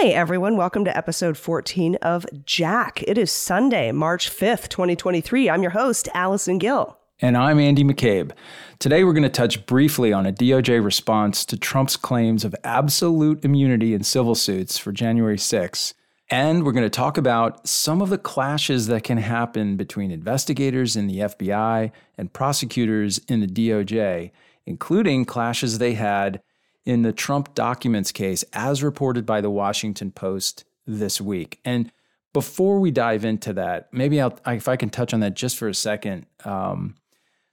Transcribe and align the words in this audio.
Hey 0.00 0.14
everyone, 0.14 0.56
welcome 0.56 0.84
to 0.84 0.96
episode 0.96 1.36
14 1.36 1.96
of 1.96 2.24
Jack. 2.44 3.02
It 3.08 3.18
is 3.18 3.32
Sunday, 3.32 3.90
March 3.90 4.30
5th, 4.30 4.68
2023. 4.68 5.50
I'm 5.50 5.60
your 5.60 5.72
host, 5.72 6.08
Allison 6.14 6.58
Gill. 6.58 6.96
And 7.20 7.36
I'm 7.36 7.58
Andy 7.58 7.82
McCabe. 7.82 8.30
Today 8.78 9.02
we're 9.02 9.12
going 9.12 9.24
to 9.24 9.28
touch 9.28 9.66
briefly 9.66 10.12
on 10.12 10.24
a 10.24 10.32
DOJ 10.32 10.84
response 10.84 11.44
to 11.46 11.56
Trump's 11.56 11.96
claims 11.96 12.44
of 12.44 12.54
absolute 12.62 13.44
immunity 13.44 13.92
in 13.92 14.04
civil 14.04 14.36
suits 14.36 14.78
for 14.78 14.92
January 14.92 15.36
6. 15.36 15.94
And 16.30 16.64
we're 16.64 16.70
going 16.70 16.84
to 16.84 16.90
talk 16.90 17.18
about 17.18 17.66
some 17.66 18.00
of 18.00 18.08
the 18.08 18.18
clashes 18.18 18.86
that 18.86 19.02
can 19.02 19.18
happen 19.18 19.76
between 19.76 20.12
investigators 20.12 20.94
in 20.94 21.08
the 21.08 21.18
FBI 21.18 21.90
and 22.16 22.32
prosecutors 22.32 23.18
in 23.26 23.40
the 23.40 23.48
DOJ, 23.48 24.30
including 24.64 25.24
clashes 25.24 25.78
they 25.78 25.94
had 25.94 26.40
in 26.84 27.02
the 27.02 27.12
Trump 27.12 27.54
documents 27.54 28.12
case, 28.12 28.44
as 28.52 28.82
reported 28.82 29.26
by 29.26 29.40
the 29.40 29.50
Washington 29.50 30.10
Post 30.10 30.64
this 30.86 31.20
week. 31.20 31.60
And 31.64 31.92
before 32.32 32.80
we 32.80 32.90
dive 32.90 33.24
into 33.24 33.52
that, 33.54 33.88
maybe 33.92 34.20
I'll, 34.20 34.38
if 34.46 34.68
I 34.68 34.76
can 34.76 34.90
touch 34.90 35.12
on 35.12 35.20
that 35.20 35.34
just 35.34 35.56
for 35.56 35.68
a 35.68 35.74
second. 35.74 36.26
Um, 36.44 36.96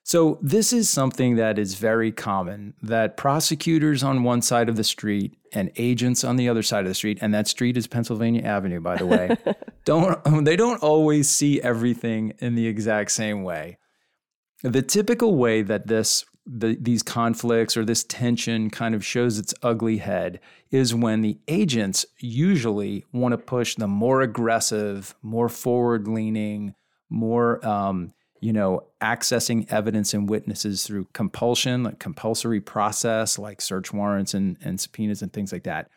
so, 0.03 0.37
this 0.39 0.71
is 0.71 0.87
something 0.87 1.35
that 1.37 1.57
is 1.57 1.73
very 1.75 2.11
common 2.11 2.75
that 2.83 3.17
prosecutors 3.17 4.03
on 4.03 4.21
one 4.21 4.43
side 4.43 4.69
of 4.69 4.75
the 4.75 4.83
street 4.83 5.35
and 5.51 5.71
agents 5.77 6.23
on 6.23 6.35
the 6.35 6.47
other 6.47 6.61
side 6.61 6.81
of 6.81 6.87
the 6.87 6.93
street, 6.93 7.17
and 7.21 7.33
that 7.33 7.47
street 7.47 7.75
is 7.75 7.87
Pennsylvania 7.87 8.43
Avenue, 8.43 8.79
by 8.79 8.97
the 8.97 9.07
way, 9.07 9.35
don't 9.85 10.23
they 10.45 10.55
don't 10.55 10.83
always 10.83 11.27
see 11.27 11.59
everything 11.59 12.33
in 12.37 12.53
the 12.53 12.67
exact 12.67 13.11
same 13.11 13.41
way. 13.41 13.79
The 14.61 14.83
typical 14.83 15.35
way 15.35 15.63
that 15.63 15.87
this 15.87 16.23
the, 16.45 16.77
these 16.79 17.01
conflicts 17.01 17.75
or 17.75 17.83
this 17.83 18.03
tension 18.03 18.69
kind 18.69 18.93
of 18.93 19.03
shows 19.03 19.39
its 19.39 19.53
ugly 19.63 19.97
head 19.97 20.39
is 20.71 20.93
when 20.93 21.21
the 21.21 21.39
agents 21.47 22.05
usually 22.19 23.03
want 23.11 23.31
to 23.31 23.37
push 23.37 23.75
the 23.75 23.87
more 23.87 24.21
aggressive, 24.21 25.15
more 25.23 25.49
forward 25.49 26.07
leaning, 26.07 26.75
more, 27.09 27.65
um, 27.65 28.13
you 28.41 28.53
know, 28.53 28.85
accessing 29.01 29.71
evidence 29.71 30.13
and 30.13 30.29
witnesses 30.29 30.83
through 30.83 31.07
compulsion, 31.13 31.83
like 31.83 31.99
compulsory 31.99 32.61
process, 32.61 33.39
like 33.39 33.59
search 33.59 33.91
warrants 33.91 34.33
and, 34.33 34.57
and 34.61 34.79
subpoenas 34.79 35.21
and 35.21 35.33
things 35.33 35.51
like 35.51 35.63
that. 35.63 35.89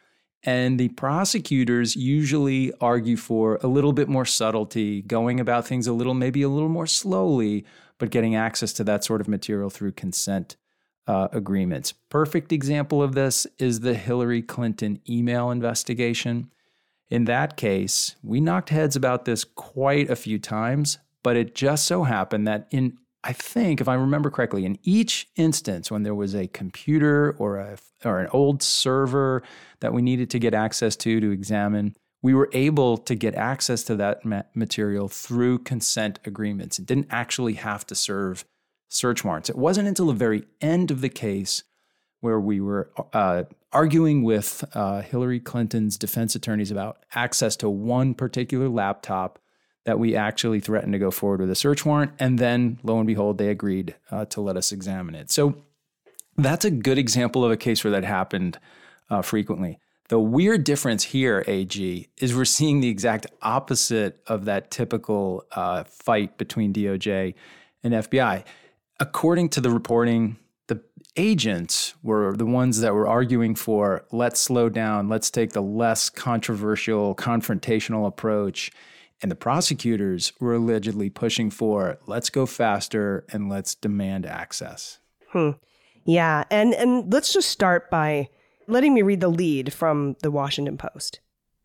And 0.44 0.78
the 0.78 0.88
prosecutors 0.90 1.96
usually 1.96 2.72
argue 2.80 3.16
for 3.16 3.58
a 3.62 3.66
little 3.66 3.92
bit 3.92 4.08
more 4.08 4.24
subtlety, 4.24 5.02
going 5.02 5.40
about 5.40 5.66
things 5.66 5.86
a 5.86 5.92
little, 5.92 6.14
maybe 6.14 6.42
a 6.42 6.48
little 6.48 6.68
more 6.68 6.86
slowly, 6.86 7.66
but 7.98 8.10
getting 8.10 8.34
access 8.34 8.72
to 8.74 8.84
that 8.84 9.04
sort 9.04 9.20
of 9.20 9.28
material 9.28 9.70
through 9.70 9.92
consent 9.92 10.56
uh, 11.06 11.28
agreements. 11.32 11.92
Perfect 12.10 12.52
example 12.52 13.02
of 13.02 13.14
this 13.14 13.46
is 13.58 13.80
the 13.80 13.94
Hillary 13.94 14.42
Clinton 14.42 15.00
email 15.08 15.50
investigation. 15.50 16.50
In 17.10 17.24
that 17.24 17.56
case, 17.56 18.16
we 18.22 18.40
knocked 18.40 18.68
heads 18.68 18.94
about 18.94 19.24
this 19.24 19.42
quite 19.44 20.10
a 20.10 20.16
few 20.16 20.38
times, 20.38 20.98
but 21.22 21.36
it 21.36 21.54
just 21.54 21.86
so 21.86 22.04
happened 22.04 22.46
that 22.46 22.68
in 22.70 22.98
I 23.24 23.32
think, 23.32 23.80
if 23.80 23.88
I 23.88 23.94
remember 23.94 24.30
correctly, 24.30 24.64
in 24.64 24.78
each 24.84 25.28
instance 25.34 25.90
when 25.90 26.04
there 26.04 26.14
was 26.14 26.34
a 26.34 26.46
computer 26.46 27.34
or 27.38 27.56
a 27.56 27.76
or 28.04 28.20
an 28.20 28.28
old 28.32 28.62
server 28.62 29.42
that 29.80 29.92
we 29.92 30.02
needed 30.02 30.30
to 30.30 30.38
get 30.38 30.54
access 30.54 30.94
to 30.96 31.18
to 31.20 31.30
examine, 31.30 31.96
we 32.22 32.34
were 32.34 32.50
able 32.52 32.98
to 32.98 33.14
get 33.14 33.34
access 33.34 33.82
to 33.84 33.96
that 33.96 34.22
material 34.54 35.08
through 35.08 35.60
consent 35.60 36.18
agreements. 36.24 36.78
It 36.78 36.86
didn't 36.86 37.06
actually 37.10 37.54
have 37.54 37.86
to 37.86 37.94
serve 37.94 38.44
search 38.88 39.24
warrants. 39.24 39.50
It 39.50 39.56
wasn't 39.56 39.88
until 39.88 40.06
the 40.06 40.14
very 40.14 40.44
end 40.60 40.90
of 40.90 41.00
the 41.00 41.08
case 41.08 41.62
where 42.20 42.40
we 42.40 42.60
were 42.60 42.90
uh, 43.12 43.44
arguing 43.72 44.24
with 44.24 44.64
uh, 44.74 45.02
Hillary 45.02 45.38
Clinton's 45.38 45.96
defense 45.96 46.34
attorneys 46.34 46.70
about 46.70 46.98
access 47.14 47.54
to 47.56 47.70
one 47.70 48.14
particular 48.14 48.68
laptop 48.68 49.38
that 49.84 49.98
we 49.98 50.16
actually 50.16 50.60
threatened 50.60 50.92
to 50.92 50.98
go 50.98 51.10
forward 51.10 51.40
with 51.40 51.50
a 51.50 51.54
search 51.54 51.86
warrant. 51.86 52.12
And 52.18 52.38
then, 52.38 52.78
lo 52.82 52.98
and 52.98 53.06
behold, 53.06 53.38
they 53.38 53.48
agreed 53.48 53.94
uh, 54.10 54.24
to 54.26 54.40
let 54.40 54.56
us 54.56 54.72
examine 54.72 55.14
it. 55.14 55.30
So 55.30 55.62
that's 56.36 56.64
a 56.64 56.70
good 56.70 56.98
example 56.98 57.44
of 57.44 57.52
a 57.52 57.56
case 57.56 57.84
where 57.84 57.92
that 57.92 58.04
happened 58.04 58.58
uh, 59.08 59.22
frequently. 59.22 59.78
The 60.08 60.18
weird 60.18 60.64
difference 60.64 61.04
here, 61.04 61.44
AG, 61.46 62.08
is 62.16 62.34
we're 62.34 62.46
seeing 62.46 62.80
the 62.80 62.88
exact 62.88 63.26
opposite 63.42 64.22
of 64.26 64.46
that 64.46 64.70
typical 64.70 65.44
uh, 65.52 65.84
fight 65.84 66.38
between 66.38 66.72
DOJ 66.72 67.34
and 67.82 67.92
FBI. 67.92 68.44
According 68.98 69.50
to 69.50 69.60
the 69.60 69.70
reporting, 69.70 70.38
the 70.66 70.80
agents 71.16 71.94
were 72.02 72.34
the 72.34 72.46
ones 72.46 72.80
that 72.80 72.94
were 72.94 73.06
arguing 73.06 73.54
for 73.54 74.06
let's 74.10 74.40
slow 74.40 74.70
down, 74.70 75.10
let's 75.10 75.30
take 75.30 75.52
the 75.52 75.62
less 75.62 76.08
controversial, 76.08 77.14
confrontational 77.14 78.06
approach. 78.06 78.70
And 79.20 79.30
the 79.30 79.36
prosecutors 79.36 80.32
were 80.40 80.54
allegedly 80.54 81.10
pushing 81.10 81.50
for 81.50 81.98
let's 82.06 82.30
go 82.30 82.46
faster 82.46 83.26
and 83.30 83.50
let's 83.50 83.74
demand 83.74 84.24
access. 84.24 85.00
Hmm. 85.32 85.50
Yeah. 86.06 86.44
And, 86.50 86.72
and 86.72 87.12
let's 87.12 87.32
just 87.34 87.50
start 87.50 87.90
by 87.90 88.28
letting 88.68 88.94
me 88.94 89.02
read 89.02 89.20
the 89.20 89.28
lead 89.28 89.72
from 89.72 90.14
the 90.22 90.30
Washington 90.30 90.76
Post. 90.76 91.20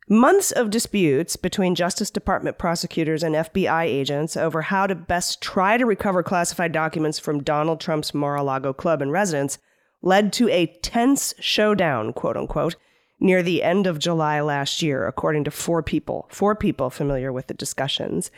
Months 0.09 0.51
of 0.51 0.69
disputes 0.69 1.35
between 1.35 1.75
Justice 1.75 2.09
Department 2.09 2.57
prosecutors 2.57 3.23
and 3.23 3.35
FBI 3.35 3.83
agents 3.83 4.35
over 4.35 4.63
how 4.63 4.87
to 4.87 4.95
best 4.95 5.41
try 5.41 5.77
to 5.77 5.85
recover 5.85 6.23
classified 6.23 6.71
documents 6.71 7.19
from 7.19 7.43
Donald 7.43 7.79
Trump's 7.79 8.13
Mar 8.13 8.35
a 8.35 8.43
Lago 8.43 8.73
club 8.73 9.01
and 9.01 9.11
residence 9.11 9.57
led 10.01 10.33
to 10.33 10.49
a 10.49 10.67
tense 10.81 11.33
showdown, 11.39 12.11
quote 12.11 12.35
unquote, 12.35 12.75
near 13.19 13.41
the 13.41 13.63
end 13.63 13.87
of 13.87 13.99
July 13.99 14.41
last 14.41 14.81
year, 14.81 15.07
according 15.07 15.45
to 15.45 15.51
four 15.51 15.81
people, 15.81 16.27
four 16.29 16.55
people 16.55 16.89
familiar 16.89 17.31
with 17.31 17.47
the 17.47 17.53
discussions. 17.53 18.29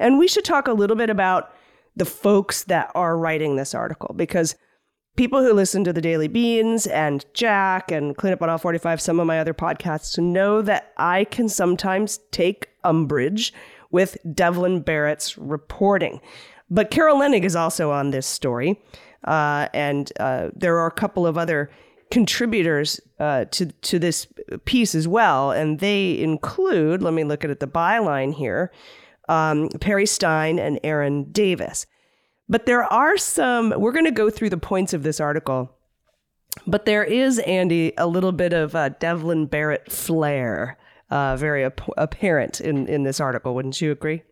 And 0.00 0.18
we 0.18 0.26
should 0.26 0.44
talk 0.44 0.66
a 0.66 0.72
little 0.72 0.96
bit 0.96 1.10
about 1.10 1.52
the 1.94 2.04
folks 2.04 2.64
that 2.64 2.90
are 2.94 3.16
writing 3.16 3.54
this 3.54 3.74
article 3.74 4.14
because 4.16 4.56
people 5.16 5.42
who 5.42 5.52
listen 5.52 5.84
to 5.84 5.92
the 5.92 6.00
Daily 6.00 6.28
Beans 6.28 6.86
and 6.86 7.24
Jack 7.34 7.90
and 7.90 8.16
Clean 8.16 8.32
Up 8.32 8.42
on 8.42 8.50
Aisle 8.50 8.58
45, 8.58 9.00
some 9.00 9.20
of 9.20 9.26
my 9.26 9.38
other 9.38 9.54
podcasts, 9.54 10.18
know 10.18 10.62
that 10.62 10.92
I 10.96 11.24
can 11.24 11.48
sometimes 11.48 12.18
take 12.30 12.68
umbrage 12.84 13.52
with 13.90 14.16
Devlin 14.34 14.80
Barrett's 14.80 15.36
reporting. 15.36 16.20
But 16.70 16.90
Carol 16.90 17.18
Leonnig 17.18 17.44
is 17.44 17.54
also 17.54 17.90
on 17.90 18.10
this 18.10 18.26
story. 18.26 18.80
Uh, 19.24 19.68
and 19.72 20.10
uh, 20.18 20.48
there 20.54 20.78
are 20.78 20.86
a 20.86 20.92
couple 20.92 21.26
of 21.26 21.38
other 21.38 21.70
contributors 22.10 23.00
uh, 23.20 23.46
to 23.46 23.66
to 23.66 23.98
this 23.98 24.26
piece 24.64 24.94
as 24.94 25.08
well, 25.08 25.50
and 25.50 25.78
they 25.78 26.18
include. 26.18 27.02
Let 27.02 27.14
me 27.14 27.24
look 27.24 27.44
at 27.44 27.60
the 27.60 27.66
byline 27.66 28.34
here: 28.34 28.72
um, 29.28 29.68
Perry 29.80 30.06
Stein 30.06 30.58
and 30.58 30.80
Aaron 30.82 31.30
Davis. 31.30 31.86
But 32.48 32.66
there 32.66 32.84
are 32.84 33.16
some, 33.16 33.72
we're 33.78 33.92
going 33.92 34.04
to 34.04 34.10
go 34.10 34.30
through 34.30 34.50
the 34.50 34.56
points 34.56 34.92
of 34.92 35.02
this 35.02 35.20
article. 35.20 35.74
But 36.66 36.84
there 36.84 37.04
is, 37.04 37.38
Andy, 37.40 37.92
a 37.96 38.06
little 38.06 38.32
bit 38.32 38.52
of 38.52 38.74
uh, 38.74 38.90
Devlin 38.90 39.46
Barrett 39.46 39.90
flair, 39.90 40.76
uh, 41.10 41.36
very 41.36 41.64
ap- 41.64 41.88
apparent 41.96 42.60
in, 42.60 42.86
in 42.88 43.04
this 43.04 43.20
article. 43.20 43.54
Wouldn't 43.54 43.80
you 43.80 43.90
agree? 43.90 44.22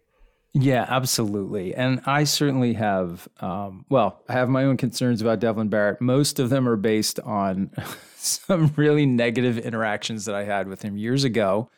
Yeah, 0.52 0.84
absolutely. 0.88 1.74
And 1.74 2.00
I 2.06 2.24
certainly 2.24 2.74
have, 2.74 3.28
um, 3.40 3.84
well, 3.88 4.22
I 4.28 4.32
have 4.32 4.48
my 4.48 4.64
own 4.64 4.76
concerns 4.76 5.22
about 5.22 5.38
Devlin 5.38 5.68
Barrett. 5.68 6.00
Most 6.00 6.40
of 6.40 6.50
them 6.50 6.68
are 6.68 6.76
based 6.76 7.20
on 7.20 7.70
some 8.16 8.72
really 8.76 9.06
negative 9.06 9.58
interactions 9.58 10.24
that 10.24 10.34
I 10.34 10.44
had 10.44 10.66
with 10.66 10.82
him 10.82 10.96
years 10.96 11.22
ago. 11.24 11.70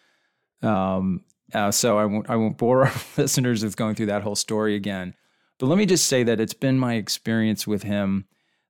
Um, 0.62 1.25
uh, 1.52 1.70
so 1.70 1.99
I 1.99 2.06
won't, 2.06 2.31
I 2.31 2.37
won't 2.37 2.56
bore 2.56 2.87
our 2.87 2.94
listeners 3.17 3.62
with 3.62 3.76
going 3.76 3.94
through 3.94 4.06
that 4.06 4.23
whole 4.23 4.37
story 4.37 4.75
again. 4.75 5.14
But 5.62 5.69
let 5.69 5.79
me 5.79 5.87
just 5.87 6.09
say 6.09 6.25
that 6.25 6.41
it's 6.41 6.55
been 6.55 6.76
my 6.76 6.94
experience 6.94 7.69
with 7.69 7.85
him 7.85 8.25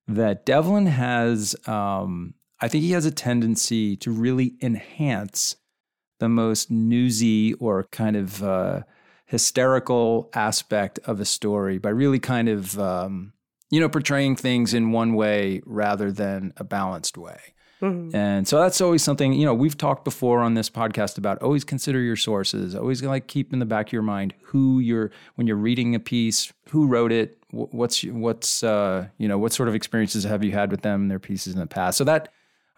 that 0.07 0.45
Devlin 0.45 0.85
has, 0.85 1.57
um, 1.67 2.35
I 2.61 2.69
think 2.69 2.85
he 2.85 2.91
has 2.91 3.07
a 3.07 3.11
tendency 3.11 3.97
to 3.97 4.11
really 4.11 4.57
enhance 4.61 5.57
the 6.21 6.29
most 6.29 6.71
newsy 6.71 7.55
or 7.55 7.85
kind 7.85 8.15
of 8.15 8.43
uh, 8.43 8.83
hysterical 9.25 10.29
aspect 10.35 10.99
of 11.07 11.19
a 11.19 11.25
story 11.25 11.79
by 11.79 11.89
really 11.89 12.19
kind 12.19 12.51
of, 12.51 12.79
um, 12.79 13.33
you 13.71 13.81
know, 13.81 13.89
portraying 13.89 14.37
things 14.37 14.75
in 14.75 14.93
one 14.93 15.15
way 15.15 15.63
rather 15.65 16.13
than 16.13 16.53
a 16.59 16.65
balanced 16.65 17.17
way. 17.17 17.55
And 18.15 18.47
so 18.47 18.61
that's 18.61 18.81
always 18.81 19.03
something, 19.03 19.33
you 19.33 19.45
know, 19.45 19.55
we've 19.55 19.77
talked 19.77 20.05
before 20.05 20.41
on 20.41 20.55
this 20.55 20.71
podcast 20.71 21.19
about 21.19 21.43
always 21.43 21.65
consider 21.65 22.01
your 22.01 22.17
sources, 22.17 22.75
always 22.75 23.03
like 23.03 23.27
keep 23.27 23.53
in 23.53 23.59
the 23.59 23.67
back 23.67 23.89
of 23.89 23.93
your 23.93 24.03
mind 24.03 24.35
who 24.43 24.79
you're, 24.79 25.11
when 25.35 25.47
you're 25.47 25.57
reading 25.57 25.95
a 25.95 26.01
piece, 26.01 26.53
who 26.71 26.87
wrote 26.87 27.11
it, 27.11 27.39
wh- 27.51 27.73
what's, 27.75 28.05
what's, 28.05 28.63
uh, 28.63 29.09
you 29.19 29.27
know, 29.27 29.39
what 29.39 29.53
sort 29.53 29.69
of 29.69 29.75
experiences 29.75 30.25
have 30.25 30.45
you 30.45 30.53
had 30.53 30.71
with 30.71 30.83
them, 30.83 31.03
and 31.03 31.11
their 31.11 31.19
pieces 31.19 31.55
in 31.55 31.61
the 31.61 31.67
past. 31.67 31.99
So 31.99 32.05
that, 32.05 32.29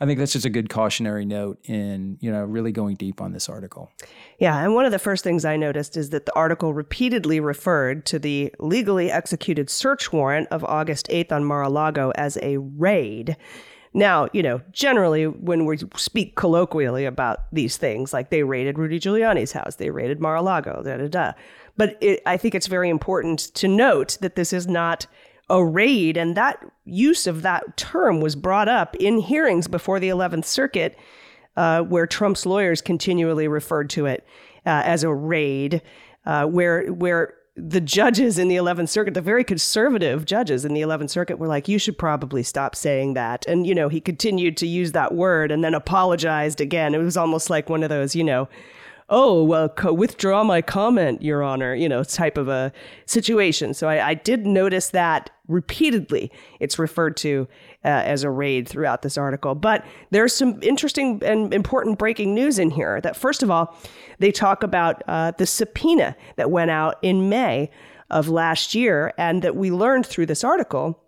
I 0.01 0.07
think 0.07 0.19
that's 0.19 0.33
just 0.33 0.45
a 0.45 0.51
good 0.51 0.69
cautionary 0.71 1.25
note 1.25 1.61
in, 1.65 2.19
you 2.21 2.33
know, 2.33 2.43
really 2.43 2.73
going 2.73 2.97
deep 2.97 3.21
on 3.21 3.33
this 3.33 3.49
article. 3.49 3.93
Yeah, 4.39 4.59
and 4.59 4.75
one 4.75 4.87
of 4.87 4.93
the 4.93 4.99
first 4.99 5.23
things 5.23 5.45
I 5.45 5.57
noticed 5.57 5.97
is 5.97 6.11
that 6.11 6.27
the 6.27 6.35
article 6.35 6.75
repeatedly 6.75 7.39
referred 7.39 8.05
to 8.07 8.19
the 8.19 8.53
legally 8.59 9.11
executed 9.11 9.71
search 9.71 10.13
warrant 10.13 10.49
of 10.51 10.65
August 10.65 11.09
8th 11.09 11.31
on 11.31 11.45
Mar-a-Lago 11.45 12.11
as 12.17 12.37
a 12.43 12.57
raid. 12.57 13.37
Now, 13.97 14.29
you 14.33 14.43
know, 14.43 14.61
generally 14.73 15.29
when 15.29 15.67
we 15.67 15.79
speak 15.97 16.35
colloquially 16.35 17.05
about 17.05 17.45
these 17.53 17.77
things, 17.77 18.13
like 18.13 18.31
they 18.31 18.43
raided 18.43 18.77
Rudy 18.77 18.99
Giuliani's 18.99 19.53
house, 19.53 19.77
they 19.77 19.91
raided 19.91 20.21
Mar-a-Lago, 20.21 20.83
da 20.85 20.97
da 20.97 21.07
da. 21.07 21.33
But 21.77 21.97
it, 22.01 22.21
I 22.27 22.37
think 22.37 22.57
it's 22.57 22.67
very 22.67 22.89
important 22.89 23.39
to 23.55 23.69
note 23.69 24.19
that 24.21 24.35
this 24.35 24.53
is 24.53 24.67
not 24.67 25.07
a 25.49 25.65
raid, 25.65 26.17
and 26.17 26.37
that 26.37 26.59
use 26.85 27.27
of 27.29 27.43
that 27.43 27.77
term 27.77 28.21
was 28.21 28.35
brought 28.35 28.69
up 28.69 28.97
in 28.97 29.19
hearings 29.19 29.69
before 29.69 30.01
the 30.01 30.09
11th 30.09 30.45
Circuit, 30.47 30.97
uh, 31.57 31.83
where 31.83 32.07
Trump's 32.07 32.47
lawyers 32.47 32.81
continually 32.81 33.47
referred 33.47 33.91
to 33.91 34.07
it 34.07 34.27
uh, 34.67 34.83
as 34.85 35.05
a 35.05 35.15
raid, 35.15 35.83
uh, 36.27 36.47
where 36.47 36.87
where 36.93 37.35
the 37.57 37.81
judges 37.81 38.39
in 38.39 38.49
the 38.49 38.57
11th 38.57 38.89
Circuit, 38.89 39.15
the 39.15 39.21
very 39.21 39.45
conservative 39.45 40.25
judges 40.25 40.65
in 40.65 40.75
the 40.75 40.81
11th 40.81 41.11
Circuit, 41.11 41.39
were 41.39 41.47
like, 41.47 41.69
"You 41.69 41.79
should 41.79 41.97
probably 41.97 42.43
stop 42.43 42.75
saying 42.75 43.15
that." 43.15 43.47
And 43.47 43.67
you 43.67 43.75
know, 43.75 43.89
he 43.89 44.01
continued 44.01 44.57
to 44.59 44.67
use 44.67 44.93
that 44.93 45.15
word, 45.15 45.53
and 45.53 45.63
then 45.63 45.75
apologized 45.75 46.61
again. 46.61 46.95
It 46.95 46.99
was 46.99 47.17
almost 47.17 47.51
like 47.51 47.69
one 47.69 47.83
of 47.83 47.91
those, 47.91 48.17
you 48.17 48.25
know 48.25 48.49
oh, 49.09 49.43
well, 49.45 49.69
co- 49.69 49.93
withdraw 49.93 50.43
my 50.45 50.63
comment, 50.63 51.23
Your 51.23 51.43
Honor, 51.43 51.75
you 51.75 51.89
know, 51.89 52.03
type 52.05 52.39
of 52.39 52.49
a 52.49 52.73
situation. 53.07 53.75
So 53.75 53.89
I, 53.89 54.09
I 54.09 54.15
did 54.15 54.47
notice 54.47 54.91
that 54.91 55.31
repeatedly 55.47 56.33
it's 56.59 56.79
referred 56.79 57.17
to 57.19 57.47
uh, 57.85 57.89
as 57.89 58.23
a 58.23 58.31
raid 58.31 58.69
throughout 58.69 59.03
this 59.03 59.19
article. 59.19 59.55
But 59.55 59.85
there's 60.11 60.35
some 60.35 60.59
interesting 60.63 61.21
and 61.25 61.53
important 61.53 61.99
breaking 61.99 62.35
news 62.35 62.59
in 62.59 62.71
here. 62.71 63.01
That, 63.01 63.17
first 63.17 63.43
of 63.43 63.51
all, 63.51 63.77
they 64.19 64.33
talk 64.33 64.63
about 64.63 65.03
uh, 65.07 65.33
the 65.33 65.47
subpoena 65.47 66.17
that 66.37 66.51
went 66.51 66.71
out 66.71 66.97
in 67.03 67.29
May 67.29 67.71
of 68.11 68.29
last 68.29 68.75
year, 68.75 69.13
and 69.19 69.43
that 69.43 69.57
we 69.57 69.71
learned 69.71 70.07
through 70.07 70.27
this 70.27 70.45
article 70.45 71.01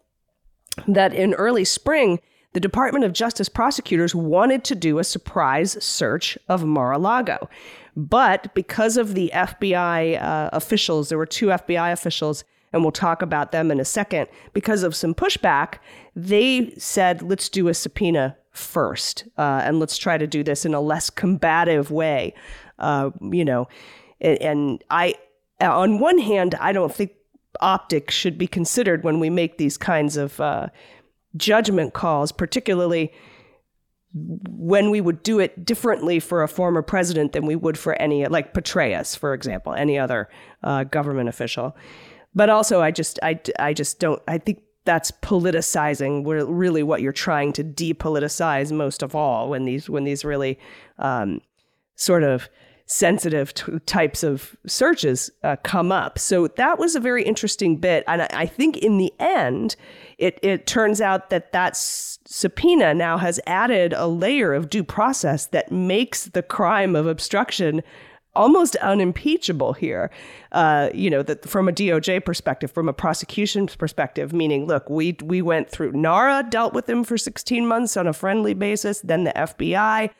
that 0.86 1.14
in 1.14 1.34
early 1.34 1.64
spring, 1.64 2.20
the 2.52 2.60
Department 2.60 3.04
of 3.04 3.12
Justice 3.12 3.48
prosecutors 3.48 4.14
wanted 4.14 4.64
to 4.64 4.74
do 4.74 4.98
a 4.98 5.04
surprise 5.04 5.82
search 5.84 6.38
of 6.48 6.64
Mar 6.64 6.92
a 6.92 6.98
Lago. 6.98 7.48
But 7.96 8.54
because 8.54 8.96
of 8.96 9.14
the 9.14 9.30
FBI 9.34 10.22
uh, 10.22 10.50
officials, 10.52 11.08
there 11.08 11.18
were 11.18 11.26
two 11.26 11.46
FBI 11.46 11.92
officials, 11.92 12.44
and 12.72 12.82
we'll 12.82 12.92
talk 12.92 13.22
about 13.22 13.52
them 13.52 13.70
in 13.70 13.80
a 13.80 13.84
second. 13.84 14.28
Because 14.52 14.82
of 14.82 14.94
some 14.94 15.14
pushback, 15.14 15.78
they 16.14 16.74
said, 16.78 17.22
let's 17.22 17.48
do 17.48 17.68
a 17.68 17.74
subpoena 17.74 18.36
first, 18.50 19.24
uh, 19.36 19.60
and 19.64 19.78
let's 19.78 19.98
try 19.98 20.18
to 20.18 20.26
do 20.26 20.42
this 20.42 20.64
in 20.64 20.74
a 20.74 20.80
less 20.80 21.10
combative 21.10 21.90
way. 21.90 22.34
Uh, 22.78 23.10
you 23.20 23.44
know, 23.44 23.68
and, 24.20 24.40
and 24.42 24.84
I, 24.90 25.14
on 25.60 25.98
one 25.98 26.18
hand, 26.18 26.54
I 26.60 26.72
don't 26.72 26.94
think 26.94 27.12
optics 27.60 28.14
should 28.14 28.36
be 28.36 28.46
considered 28.46 29.04
when 29.04 29.20
we 29.20 29.30
make 29.30 29.58
these 29.58 29.76
kinds 29.78 30.16
of 30.16 30.40
uh, 30.40 30.68
judgment 31.36 31.94
calls, 31.94 32.32
particularly 32.32 33.12
when 34.14 34.90
we 34.90 35.00
would 35.00 35.22
do 35.22 35.38
it 35.38 35.64
differently 35.64 36.18
for 36.18 36.42
a 36.42 36.48
former 36.48 36.80
president 36.80 37.32
than 37.32 37.44
we 37.44 37.54
would 37.56 37.76
for 37.76 37.94
any, 38.00 38.26
like 38.26 38.54
Petraeus, 38.54 39.16
for 39.16 39.34
example, 39.34 39.74
any 39.74 39.98
other 39.98 40.28
uh, 40.62 40.84
government 40.84 41.28
official. 41.28 41.76
But 42.36 42.50
also, 42.50 42.82
I 42.82 42.92
just, 42.92 43.18
I, 43.22 43.40
I 43.58 43.72
just 43.72 43.98
don't. 43.98 44.22
I 44.28 44.38
think 44.38 44.62
that's 44.84 45.10
politicizing. 45.10 46.22
Really, 46.24 46.84
what 46.84 47.00
you're 47.00 47.10
trying 47.10 47.54
to 47.54 47.64
depoliticize 47.64 48.70
most 48.70 49.02
of 49.02 49.14
all 49.16 49.48
when 49.48 49.64
these, 49.64 49.90
when 49.90 50.04
these 50.04 50.24
really 50.24 50.58
um, 50.98 51.40
sort 51.96 52.22
of 52.22 52.48
sensitive 52.88 53.52
t- 53.52 53.80
types 53.80 54.22
of 54.22 54.56
searches 54.66 55.28
uh, 55.42 55.56
come 55.64 55.90
up. 55.90 56.18
So 56.18 56.46
that 56.46 56.78
was 56.78 56.94
a 56.94 57.00
very 57.00 57.24
interesting 57.24 57.78
bit, 57.78 58.04
and 58.06 58.22
I, 58.22 58.28
I 58.32 58.46
think 58.46 58.76
in 58.76 58.98
the 58.98 59.12
end, 59.18 59.74
it 60.18 60.38
it 60.42 60.66
turns 60.66 61.00
out 61.00 61.30
that 61.30 61.52
that 61.52 61.70
s- 61.70 62.18
subpoena 62.26 62.94
now 62.94 63.18
has 63.18 63.40
added 63.46 63.92
a 63.92 64.06
layer 64.06 64.54
of 64.54 64.70
due 64.70 64.84
process 64.84 65.46
that 65.46 65.72
makes 65.72 66.26
the 66.26 66.42
crime 66.42 66.94
of 66.94 67.06
obstruction 67.06 67.82
almost 68.36 68.76
unimpeachable 68.76 69.72
here. 69.72 70.10
Uh, 70.52 70.90
you 70.94 71.10
know, 71.10 71.22
that 71.22 71.48
from 71.48 71.68
a 71.68 71.72
DOJ 71.72 72.24
perspective, 72.24 72.70
from 72.70 72.88
a 72.88 72.92
prosecution's 72.92 73.74
perspective, 73.74 74.32
meaning, 74.32 74.66
look, 74.66 74.88
we 74.88 75.16
we 75.22 75.42
went 75.42 75.70
through 75.70 75.92
NARA, 75.92 76.46
dealt 76.48 76.74
with 76.74 76.88
him 76.88 77.04
for 77.04 77.18
16 77.18 77.66
months 77.66 77.96
on 77.96 78.06
a 78.06 78.12
friendly 78.12 78.54
basis, 78.54 79.00
then 79.00 79.24
the 79.24 79.32
FBI, 79.32 80.10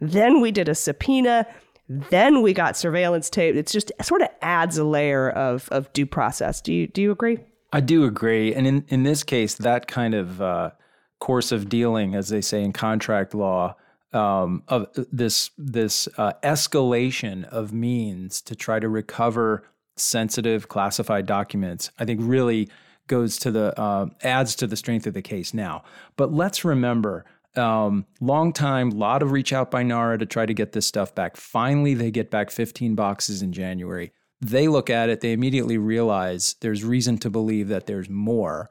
then 0.00 0.40
we 0.40 0.50
did 0.50 0.68
a 0.68 0.74
subpoena 0.74 1.46
then 1.88 2.40
we 2.42 2.52
got 2.52 2.76
surveillance 2.76 3.28
tape. 3.28 3.56
It's 3.56 3.72
just 3.72 3.92
it 3.98 4.06
sort 4.06 4.22
of 4.22 4.28
adds 4.40 4.78
a 4.78 4.84
layer 4.84 5.30
of 5.30 5.68
of 5.70 5.92
due 5.92 6.06
process. 6.06 6.60
Do 6.60 6.72
you 6.72 6.86
do 6.86 7.02
you 7.02 7.10
agree? 7.10 7.38
I 7.72 7.80
do 7.80 8.04
agree, 8.04 8.54
and 8.54 8.66
in 8.66 8.84
in 8.88 9.02
this 9.02 9.22
case, 9.22 9.54
that 9.56 9.86
kind 9.86 10.14
of 10.14 10.40
uh, 10.40 10.70
course 11.18 11.52
of 11.52 11.68
dealing, 11.68 12.14
as 12.14 12.28
they 12.28 12.40
say 12.40 12.62
in 12.62 12.72
contract 12.72 13.34
law, 13.34 13.76
um, 14.14 14.62
of 14.68 14.86
this 14.94 15.50
this 15.58 16.08
uh, 16.16 16.32
escalation 16.42 17.44
of 17.44 17.72
means 17.72 18.40
to 18.42 18.54
try 18.54 18.78
to 18.78 18.88
recover 18.88 19.64
sensitive 19.96 20.68
classified 20.68 21.26
documents, 21.26 21.90
I 21.98 22.04
think 22.04 22.20
really 22.22 22.68
goes 23.06 23.38
to 23.38 23.50
the 23.50 23.78
uh, 23.78 24.06
adds 24.22 24.54
to 24.56 24.66
the 24.66 24.76
strength 24.76 25.06
of 25.06 25.14
the 25.14 25.22
case 25.22 25.52
now. 25.52 25.84
But 26.16 26.32
let's 26.32 26.64
remember 26.64 27.24
um, 27.56 28.06
long 28.20 28.52
time, 28.52 28.90
lot 28.90 29.22
of 29.22 29.32
reach 29.32 29.52
out 29.52 29.70
by 29.70 29.82
NARA 29.82 30.18
to 30.18 30.26
try 30.26 30.46
to 30.46 30.54
get 30.54 30.72
this 30.72 30.86
stuff 30.86 31.14
back. 31.14 31.36
Finally, 31.36 31.94
they 31.94 32.10
get 32.10 32.30
back 32.30 32.50
15 32.50 32.94
boxes 32.94 33.42
in 33.42 33.52
January. 33.52 34.12
They 34.40 34.68
look 34.68 34.90
at 34.90 35.08
it, 35.08 35.20
they 35.20 35.32
immediately 35.32 35.78
realize 35.78 36.56
there's 36.60 36.84
reason 36.84 37.18
to 37.18 37.30
believe 37.30 37.68
that 37.68 37.86
there's 37.86 38.10
more 38.10 38.68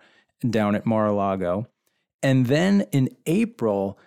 down 0.48 0.76
at 0.76 0.86
Mar 0.86 1.08
a 1.08 1.14
Lago. 1.14 1.68
And 2.22 2.46
then 2.48 2.82
in 2.92 3.10
April, 3.26 3.98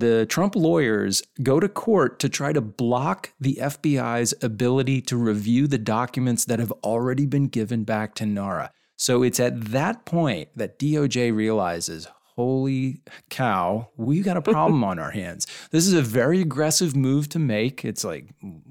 the 0.00 0.26
Trump 0.26 0.56
lawyers 0.56 1.22
go 1.42 1.60
to 1.60 1.68
court 1.68 2.18
to 2.20 2.28
try 2.28 2.52
to 2.52 2.60
block 2.60 3.32
the 3.40 3.58
FBI's 3.60 4.34
ability 4.42 5.00
to 5.02 5.16
review 5.16 5.66
the 5.66 5.78
documents 5.78 6.44
that 6.46 6.58
have 6.58 6.72
already 6.84 7.26
been 7.26 7.48
given 7.48 7.84
back 7.84 8.14
to 8.16 8.26
NARA. 8.26 8.70
So 8.96 9.22
it's 9.22 9.40
at 9.40 9.60
that 9.66 10.04
point 10.04 10.50
that 10.56 10.78
DOJ 10.78 11.34
realizes, 11.34 12.06
holy 12.36 13.02
cow, 13.30 13.88
we've 13.96 14.24
got 14.24 14.36
a 14.36 14.42
problem 14.42 14.84
on 14.90 14.98
our 14.98 15.10
hands. 15.10 15.46
This 15.70 15.86
is 15.86 15.92
a 15.92 16.02
very 16.02 16.40
aggressive 16.40 16.94
move 16.96 17.28
to 17.30 17.38
make. 17.38 17.84
It's 17.84 18.04
like 18.04 18.28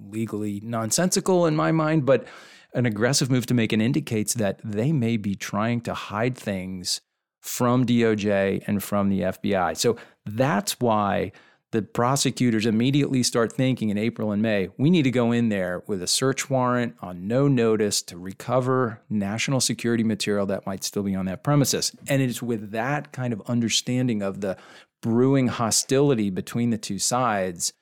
legally 0.10 0.62
nonsensical 0.64 1.46
in 1.46 1.56
my 1.56 1.72
mind, 1.72 2.06
but 2.06 2.26
an 2.74 2.86
aggressive 2.86 3.30
move 3.30 3.46
to 3.48 3.54
make 3.54 3.74
and 3.74 3.82
indicates 3.82 4.34
that 4.36 4.62
they 4.64 4.92
may 4.92 5.18
be 5.18 5.36
trying 5.36 5.82
to 5.82 5.94
hide 5.94 6.38
things 6.38 7.02
from 7.42 7.86
DOJ 7.86 8.64
and 8.68 8.84
from 8.84 9.10
the 9.10 9.22
FBI. 9.22 9.76
So 9.76 9.98
that's 10.26 10.80
why 10.80 11.32
the 11.72 11.82
prosecutors 11.82 12.66
immediately 12.66 13.24
start 13.24 13.54
thinking 13.54 13.90
in 13.90 13.98
April 13.98 14.32
and 14.32 14.42
May, 14.42 14.70
we 14.78 14.90
need 14.90 15.04
to 15.04 15.12
go 15.12 15.32
in 15.32 15.50
there 15.50 15.84
with 15.88 16.02
a 16.04 16.08
search 16.08 16.50
warrant 16.50 16.96
on 17.02 17.28
no 17.28 17.48
notice 17.48 18.02
to 18.04 18.18
recover 18.18 19.02
national 19.10 19.62
security 19.62 20.04
material 20.04 20.46
that 20.48 20.66
might 20.66 20.84
still 20.84 21.04
be 21.04 21.16
on 21.16 21.26
that 21.26 21.44
premises. 21.44 21.94
And 22.08 22.22
it's 22.22 22.42
with 22.42 22.72
that 22.72 23.14
kind 23.14 23.32
of 23.32 23.42
understanding 23.48 24.22
of 24.22 24.42
the 24.42 24.58
brewing 25.02 25.48
hostility 25.48 26.30
between 26.30 26.70
the 26.70 26.78
two 26.78 27.00
sides 27.00 27.74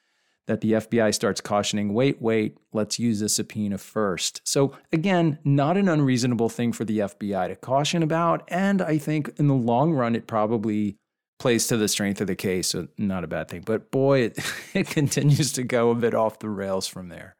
that 0.45 0.61
the 0.61 0.73
FBI 0.73 1.13
starts 1.13 1.41
cautioning 1.41 1.93
wait, 1.93 2.21
wait, 2.21 2.57
let's 2.73 2.97
use 2.97 3.21
a 3.21 3.29
subpoena 3.29 3.77
first. 3.77 4.41
So, 4.45 4.73
again, 4.91 5.37
not 5.43 5.77
an 5.77 5.87
unreasonable 5.87 6.49
thing 6.49 6.73
for 6.73 6.85
the 6.85 6.99
FBI 6.99 7.49
to 7.49 7.55
caution 7.55 8.01
about. 8.01 8.43
And 8.47 8.81
I 8.81 8.97
think 8.97 9.31
in 9.37 9.47
the 9.47 9.53
long 9.53 9.93
run, 9.93 10.15
it 10.15 10.25
probably 10.25 10.97
plays 11.39 11.67
to 11.67 11.77
the 11.77 11.87
strength 11.87 12.21
of 12.21 12.27
the 12.27 12.35
case, 12.35 12.67
so 12.67 12.87
not 12.97 13.23
a 13.23 13.27
bad 13.27 13.47
thing. 13.49 13.63
But 13.65 13.89
boy, 13.89 14.19
it, 14.21 14.39
it 14.73 14.87
continues 14.87 15.51
to 15.53 15.63
go 15.63 15.89
a 15.89 15.95
bit 15.95 16.13
off 16.13 16.39
the 16.39 16.49
rails 16.49 16.87
from 16.87 17.09
there. 17.09 17.35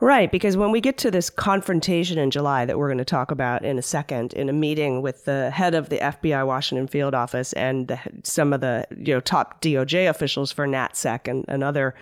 Right, 0.00 0.32
because 0.32 0.56
when 0.56 0.72
we 0.72 0.80
get 0.80 0.98
to 0.98 1.12
this 1.12 1.30
confrontation 1.30 2.18
in 2.18 2.32
July 2.32 2.64
that 2.64 2.76
we're 2.76 2.88
going 2.88 2.98
to 2.98 3.04
talk 3.04 3.30
about 3.30 3.64
in 3.64 3.78
a 3.78 3.82
second, 3.82 4.32
in 4.32 4.48
a 4.48 4.52
meeting 4.52 5.00
with 5.00 5.26
the 5.26 5.50
head 5.52 5.76
of 5.76 5.90
the 5.90 5.98
FBI 5.98 6.44
Washington 6.44 6.88
field 6.88 7.14
office 7.14 7.52
and 7.52 7.86
the, 7.86 8.00
some 8.24 8.52
of 8.52 8.60
the 8.60 8.84
you 8.96 9.14
know 9.14 9.20
top 9.20 9.62
DOJ 9.62 10.10
officials 10.10 10.50
for 10.50 10.66
NatSec 10.66 11.28
and, 11.28 11.44
and 11.46 11.62
other 11.62 11.94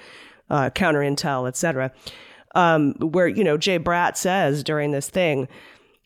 uh, 0.49 0.71
counter 0.71 1.01
intel, 1.01 1.47
et 1.47 1.59
cetera, 1.59 1.93
um, 2.55 2.95
where 2.95 3.29
you 3.29 3.45
know 3.45 3.59
Jay 3.59 3.79
Bratt 3.79 4.17
says 4.17 4.65
during 4.65 4.93
this 4.93 5.11
thing 5.11 5.47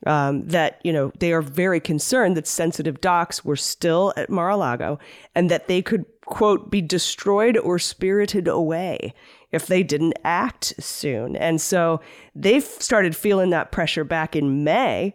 um, 0.06 0.46
that 0.46 0.80
you 0.84 0.92
know 0.92 1.12
they 1.18 1.32
are 1.32 1.42
very 1.42 1.80
concerned 1.80 2.36
that 2.36 2.46
sensitive 2.46 3.00
docs 3.00 3.44
were 3.44 3.56
still 3.56 4.12
at 4.16 4.30
Mar-a-Lago 4.30 4.98
and 5.34 5.50
that 5.50 5.68
they 5.68 5.82
could 5.82 6.04
quote, 6.24 6.70
be 6.70 6.80
destroyed 6.80 7.56
or 7.56 7.78
spirited 7.78 8.48
away 8.48 9.14
if 9.52 9.66
they 9.66 9.82
didn't 9.82 10.14
act 10.24 10.74
soon. 10.80 11.36
And 11.36 11.60
so 11.60 12.00
they've 12.34 12.64
started 12.64 13.14
feeling 13.14 13.50
that 13.50 13.72
pressure 13.72 14.04
back 14.04 14.34
in 14.34 14.64
May. 14.64 15.14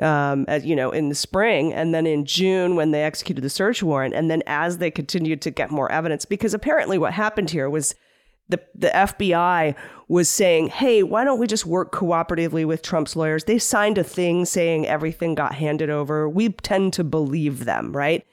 Um, 0.00 0.44
as, 0.46 0.64
you 0.64 0.76
know, 0.76 0.92
in 0.92 1.08
the 1.08 1.14
spring, 1.16 1.74
and 1.74 1.92
then 1.92 2.06
in 2.06 2.24
June 2.24 2.76
when 2.76 2.92
they 2.92 3.02
executed 3.02 3.40
the 3.40 3.50
search 3.50 3.82
warrant, 3.82 4.14
and 4.14 4.30
then 4.30 4.44
as 4.46 4.78
they 4.78 4.92
continued 4.92 5.42
to 5.42 5.50
get 5.50 5.72
more 5.72 5.90
evidence, 5.90 6.24
because 6.24 6.54
apparently 6.54 6.98
what 6.98 7.14
happened 7.14 7.50
here 7.50 7.68
was 7.68 7.96
the 8.48 8.60
the 8.74 8.88
FBI 8.88 9.74
was 10.08 10.28
saying, 10.28 10.68
"Hey, 10.68 11.02
why 11.02 11.24
don't 11.24 11.38
we 11.38 11.46
just 11.46 11.66
work 11.66 11.92
cooperatively 11.92 12.64
with 12.64 12.82
Trump's 12.82 13.14
lawyers?" 13.16 13.44
They 13.44 13.58
signed 13.58 13.98
a 13.98 14.04
thing 14.04 14.44
saying 14.44 14.86
everything 14.86 15.34
got 15.34 15.54
handed 15.54 15.90
over. 15.90 16.28
We 16.28 16.48
tend 16.50 16.92
to 16.94 17.04
believe 17.04 17.64
them, 17.64 17.92
right? 17.92 18.24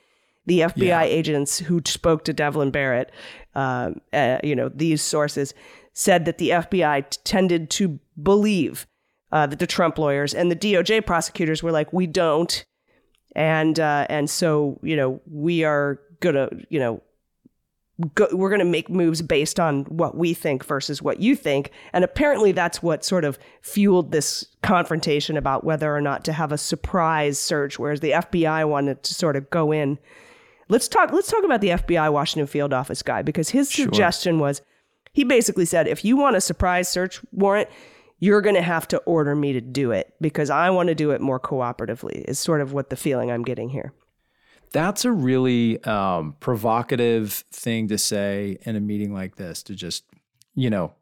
The 0.46 0.60
FBI 0.62 0.86
Yeah. 0.86 1.02
agents 1.04 1.60
who 1.60 1.82
spoke 1.86 2.24
to 2.26 2.34
Devlin 2.34 2.72
Barrett, 2.72 3.12
um, 3.56 4.02
uh, 4.14 4.38
you 4.44 4.56
know, 4.56 4.70
these 4.70 5.02
sources 5.02 5.54
said 5.94 6.26
that 6.26 6.38
the 6.38 6.52
FBI 6.52 7.02
t- 7.02 7.18
tended 7.24 7.70
to 7.72 8.00
believe 8.22 8.86
uh, 9.32 9.48
that 9.48 9.60
the 9.60 9.68
Trump 9.68 9.98
lawyers 9.98 10.34
and 10.34 10.50
the 10.52 10.56
DOJ 10.56 11.02
prosecutors 11.06 11.62
were 11.64 11.72
like, 11.72 11.92
"We 11.92 12.06
don't," 12.08 12.64
and 13.36 13.78
uh, 13.80 14.06
and 14.10 14.30
so 14.30 14.80
you 14.82 14.96
know 14.96 15.20
we 15.30 15.64
are 15.64 16.00
gonna 16.22 16.48
you 16.70 16.80
know 16.80 17.02
go, 18.14 18.28
we're 18.32 18.50
going 18.50 18.60
to 18.60 18.66
make 18.66 18.90
moves 18.90 19.22
based 19.22 19.60
on 19.60 19.86
what 19.86 20.18
we 20.18 20.34
think 20.34 20.66
versus 20.66 21.02
what 21.02 21.20
you 21.20 21.36
think. 21.36 21.72
And 21.94 22.04
apparently 22.04 22.52
that's 22.52 22.84
what 22.84 23.06
sort 23.06 23.24
of 23.24 23.40
fueled 23.62 24.12
this 24.12 24.46
confrontation 24.64 25.38
about 25.38 25.64
whether 25.64 25.96
or 25.96 26.02
not 26.02 26.26
to 26.26 26.34
have 26.34 26.52
a 26.52 26.58
surprise 26.58 27.40
search, 27.40 27.80
whereas 27.80 28.02
the 28.02 28.12
FBI 28.12 28.68
wanted 28.68 29.04
to 29.04 29.14
sort 29.14 29.36
of 29.36 29.50
go 29.50 29.72
in. 29.72 29.98
Let's 30.68 30.88
talk 30.88 31.12
let's 31.14 31.30
talk 31.30 31.44
about 31.44 31.62
the 31.62 31.70
FBI 31.70 32.12
Washington 32.12 32.48
field 32.48 32.74
office 32.74 33.04
guy 33.04 33.22
because 33.22 33.50
his 33.50 33.70
suggestion 33.70 34.40
was 34.40 34.64
he 35.14 35.24
basically 35.24 35.66
said 35.66 35.88
if 35.88 36.04
you 36.04 36.18
want 36.18 36.36
a 36.36 36.42
surprise 36.42 36.90
search 36.90 37.22
warrant, 37.32 37.70
you're 38.20 38.42
going 38.42 38.56
to 38.56 38.64
have 38.64 38.88
to 38.88 38.98
order 39.00 39.36
me 39.36 39.54
to 39.54 39.62
do 39.62 39.92
it 39.92 40.14
because 40.20 40.50
I 40.50 40.72
want 40.72 40.88
to 40.88 40.96
do 40.96 41.12
it 41.12 41.22
more 41.22 41.40
cooperatively. 41.40 42.26
Is 42.26 42.40
sort 42.40 42.62
of 42.62 42.74
what 42.74 42.90
the 42.90 42.96
feeling 42.96 43.30
I'm 43.32 43.44
getting 43.44 43.70
here. 43.70 43.94
That's 44.76 45.06
a 45.06 45.12
really 45.14 45.82
um, 45.86 46.36
provocative 46.42 47.46
thing 47.50 47.88
to 47.88 47.98
say 47.98 48.58
in 48.64 48.76
a 48.76 48.82
meeting 48.82 49.14
like 49.14 49.38
this 49.38 49.64
to 49.64 49.74
just, 49.74 50.04
you 50.54 50.70
know, 50.70 50.94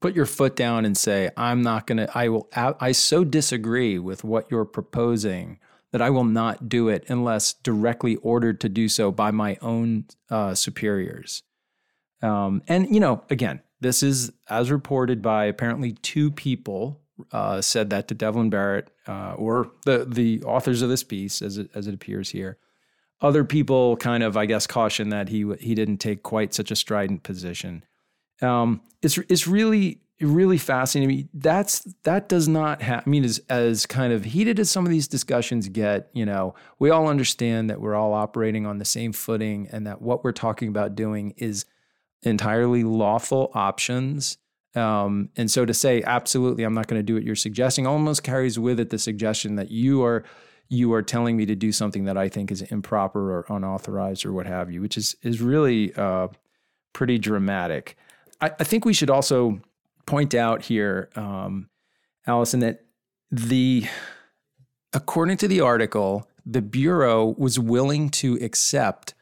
put 0.00 0.14
your 0.14 0.26
foot 0.26 0.54
down 0.54 0.84
and 0.84 0.96
say, 0.96 1.30
I'm 1.36 1.60
not 1.60 1.88
going 1.88 1.98
to, 1.98 2.08
I 2.16 2.28
will, 2.28 2.48
I 2.54 2.92
so 2.92 3.24
disagree 3.24 3.98
with 3.98 4.22
what 4.22 4.48
you're 4.48 4.64
proposing 4.64 5.58
that 5.90 6.00
I 6.00 6.08
will 6.08 6.22
not 6.22 6.68
do 6.68 6.88
it 6.88 7.04
unless 7.08 7.54
directly 7.54 8.14
ordered 8.14 8.60
to 8.60 8.68
do 8.68 8.88
so 8.88 9.10
by 9.10 9.32
my 9.32 9.58
own 9.60 10.04
uh, 10.30 10.54
superiors. 10.54 11.42
Um, 12.22 12.62
and, 12.68 12.88
you 12.94 13.00
know, 13.00 13.24
again, 13.28 13.60
this 13.80 14.04
is 14.04 14.30
as 14.48 14.70
reported 14.70 15.20
by 15.20 15.46
apparently 15.46 15.94
two 15.94 16.30
people 16.30 17.00
uh, 17.32 17.60
said 17.60 17.90
that 17.90 18.06
to 18.06 18.14
Devlin 18.14 18.50
Barrett 18.50 18.92
uh, 19.08 19.34
or 19.34 19.72
the, 19.84 20.04
the 20.08 20.44
authors 20.44 20.80
of 20.80 20.88
this 20.88 21.02
piece 21.02 21.42
as 21.42 21.58
it, 21.58 21.70
as 21.74 21.88
it 21.88 21.94
appears 21.94 22.30
here 22.30 22.58
other 23.20 23.44
people 23.44 23.96
kind 23.96 24.22
of, 24.22 24.36
I 24.36 24.46
guess, 24.46 24.66
caution 24.66 25.08
that 25.10 25.28
he 25.28 25.44
he 25.58 25.74
didn't 25.74 25.98
take 25.98 26.22
quite 26.22 26.54
such 26.54 26.70
a 26.70 26.76
strident 26.76 27.22
position. 27.22 27.84
Um, 28.42 28.82
it's 29.02 29.18
it's 29.28 29.46
really 29.46 30.00
really 30.20 30.56
fascinating. 30.56 31.10
I 31.10 31.16
mean, 31.16 31.28
that's 31.34 31.80
that 32.04 32.28
does 32.28 32.48
not 32.48 32.82
have. 32.82 33.02
I 33.06 33.10
mean, 33.10 33.24
as 33.24 33.40
as 33.48 33.86
kind 33.86 34.12
of 34.12 34.24
heated 34.24 34.58
as 34.58 34.70
some 34.70 34.84
of 34.84 34.90
these 34.90 35.08
discussions 35.08 35.68
get, 35.68 36.10
you 36.12 36.26
know, 36.26 36.54
we 36.78 36.90
all 36.90 37.08
understand 37.08 37.70
that 37.70 37.80
we're 37.80 37.94
all 37.94 38.12
operating 38.12 38.66
on 38.66 38.78
the 38.78 38.84
same 38.84 39.12
footing, 39.12 39.68
and 39.72 39.86
that 39.86 40.00
what 40.02 40.24
we're 40.24 40.32
talking 40.32 40.68
about 40.68 40.94
doing 40.94 41.34
is 41.36 41.64
entirely 42.22 42.82
lawful 42.82 43.50
options. 43.54 44.38
Um, 44.74 45.30
and 45.36 45.50
so 45.50 45.64
to 45.64 45.72
say, 45.72 46.02
absolutely, 46.02 46.64
I'm 46.64 46.74
not 46.74 46.86
going 46.86 46.98
to 46.98 47.02
do 47.02 47.14
what 47.14 47.22
you're 47.22 47.34
suggesting, 47.34 47.86
almost 47.86 48.22
carries 48.22 48.58
with 48.58 48.78
it 48.78 48.90
the 48.90 48.98
suggestion 48.98 49.56
that 49.56 49.70
you 49.70 50.04
are 50.04 50.22
you 50.68 50.92
are 50.92 51.02
telling 51.02 51.36
me 51.36 51.46
to 51.46 51.54
do 51.54 51.72
something 51.72 52.04
that 52.04 52.16
I 52.16 52.28
think 52.28 52.50
is 52.50 52.62
improper 52.62 53.32
or 53.32 53.46
unauthorized 53.48 54.24
or 54.24 54.32
what 54.32 54.46
have 54.46 54.70
you, 54.70 54.80
which 54.80 54.96
is 54.96 55.16
is 55.22 55.40
really 55.40 55.94
uh, 55.94 56.28
pretty 56.92 57.18
dramatic. 57.18 57.96
I, 58.40 58.50
I, 58.58 58.64
think 58.64 58.84
we 58.84 58.92
should 58.92 59.10
also 59.10 59.60
point 60.06 60.34
out 60.34 60.62
here, 60.62 61.08
um, 61.16 61.68
Allison, 62.26 62.60
that 62.60 62.84
the 63.30 63.86
according 64.92 65.36
to 65.38 65.48
the 65.48 65.60
article, 65.60 66.28
the 66.44 66.62
bureau 66.62 67.34
was 67.38 67.58
willing 67.58 68.08
to 68.08 68.34
accept 68.42 69.14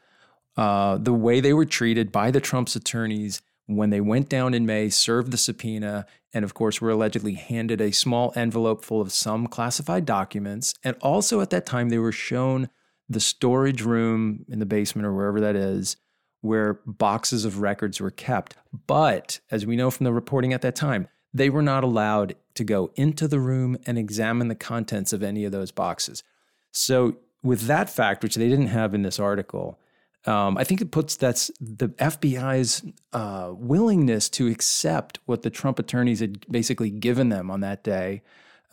uh, 0.57 0.97
the 0.97 1.13
way 1.13 1.41
they 1.41 1.53
were 1.53 1.65
treated 1.65 2.11
by 2.11 2.31
the 2.31 2.39
Trump's 2.39 2.75
attorneys 2.75 3.41
when 3.67 3.89
they 3.89 4.01
went 4.01 4.29
down 4.29 4.53
in 4.53 4.65
May, 4.65 4.89
served 4.89 5.31
the 5.31 5.37
subpoena, 5.37 6.05
and 6.33 6.45
of 6.45 6.53
course 6.53 6.81
were 6.81 6.91
allegedly 6.91 7.33
handed 7.33 7.81
a 7.81 7.91
small 7.91 8.31
envelope 8.35 8.83
full 8.83 9.01
of 9.01 9.11
some 9.11 9.47
classified 9.47 10.05
documents. 10.05 10.73
And 10.83 10.95
also 11.01 11.41
at 11.41 11.49
that 11.49 11.65
time, 11.65 11.89
they 11.89 11.97
were 11.97 12.11
shown 12.11 12.69
the 13.09 13.19
storage 13.19 13.81
room 13.81 14.45
in 14.47 14.59
the 14.59 14.65
basement 14.65 15.05
or 15.05 15.13
wherever 15.13 15.39
that 15.39 15.55
is, 15.55 15.97
where 16.41 16.79
boxes 16.85 17.45
of 17.45 17.59
records 17.59 17.99
were 17.99 18.11
kept. 18.11 18.55
But 18.87 19.39
as 19.49 19.65
we 19.65 19.75
know 19.75 19.89
from 19.89 20.03
the 20.03 20.13
reporting 20.13 20.53
at 20.53 20.61
that 20.61 20.75
time, 20.75 21.07
they 21.33 21.49
were 21.49 21.61
not 21.61 21.83
allowed 21.83 22.35
to 22.53 22.63
go 22.63 22.91
into 22.95 23.27
the 23.27 23.39
room 23.39 23.77
and 23.85 23.97
examine 23.97 24.47
the 24.47 24.55
contents 24.55 25.11
of 25.11 25.23
any 25.23 25.43
of 25.43 25.51
those 25.51 25.71
boxes. 25.71 26.23
So, 26.71 27.17
with 27.43 27.61
that 27.61 27.89
fact, 27.89 28.23
which 28.23 28.35
they 28.35 28.49
didn't 28.49 28.67
have 28.67 28.95
in 28.95 29.03
this 29.03 29.19
article, 29.19 29.79
um, 30.27 30.57
I 30.57 30.63
think 30.63 30.81
it 30.81 30.91
puts 30.91 31.15
that's 31.15 31.51
the 31.59 31.89
FBI's 31.89 32.83
uh, 33.13 33.51
willingness 33.53 34.29
to 34.29 34.47
accept 34.47 35.19
what 35.25 35.43
the 35.43 35.49
Trump 35.49 35.77
attorneys 35.79 36.19
had 36.19 36.45
basically 36.49 36.89
given 36.89 37.29
them 37.29 37.51
on 37.51 37.59
that 37.61 37.83
day 37.83 38.21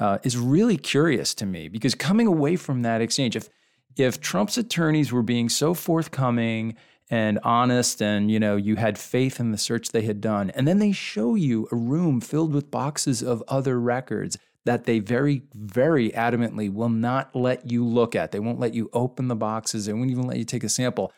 uh, 0.01 0.19
is 0.23 0.37
really 0.37 0.77
curious 0.77 1.35
to 1.35 1.47
me 1.47 1.69
because 1.69 1.95
coming 1.95 2.27
away 2.27 2.57
from 2.57 2.83
that 2.83 3.01
exchange, 3.01 3.37
if 3.37 3.49
if 3.97 4.21
Trump's 4.21 4.57
attorneys 4.57 5.13
were 5.13 5.23
being 5.23 5.51
so 5.51 5.75
forthcoming 5.75 6.75
and 7.11 7.39
honest 7.43 8.01
and 8.01 8.31
you 8.31 8.41
know 8.41 8.57
you 8.57 8.77
had 8.77 8.97
faith 8.97 9.39
in 9.39 9.53
the 9.53 9.59
search 9.59 9.91
they 9.91 10.03
had 10.03 10.21
done 10.21 10.51
and 10.51 10.67
then 10.67 10.79
they 10.79 10.93
show 10.93 11.35
you 11.35 11.69
a 11.71 11.77
room 11.77 12.21
filled 12.21 12.55
with 12.55 12.71
boxes 12.71 13.23
of 13.23 13.43
other 13.49 13.79
records 13.79 14.39
that 14.65 14.85
they 14.85 14.99
very 14.99 15.43
very 15.55 16.11
adamantly 16.11 16.73
will 16.73 16.89
not 16.89 17.35
let 17.35 17.71
you 17.71 17.85
look 17.85 18.17
at. 18.17 18.33
They 18.33 18.41
won't 18.41 18.61
let 18.61 18.73
you 18.73 18.89
open 18.93 19.29
the 19.29 19.37
boxes. 19.37 19.85
They 19.85 19.93
won't 19.93 20.11
even 20.11 20.27
let 20.27 20.39
you 20.39 20.45
take 20.45 20.65
a 20.65 20.69
sample 20.69 21.13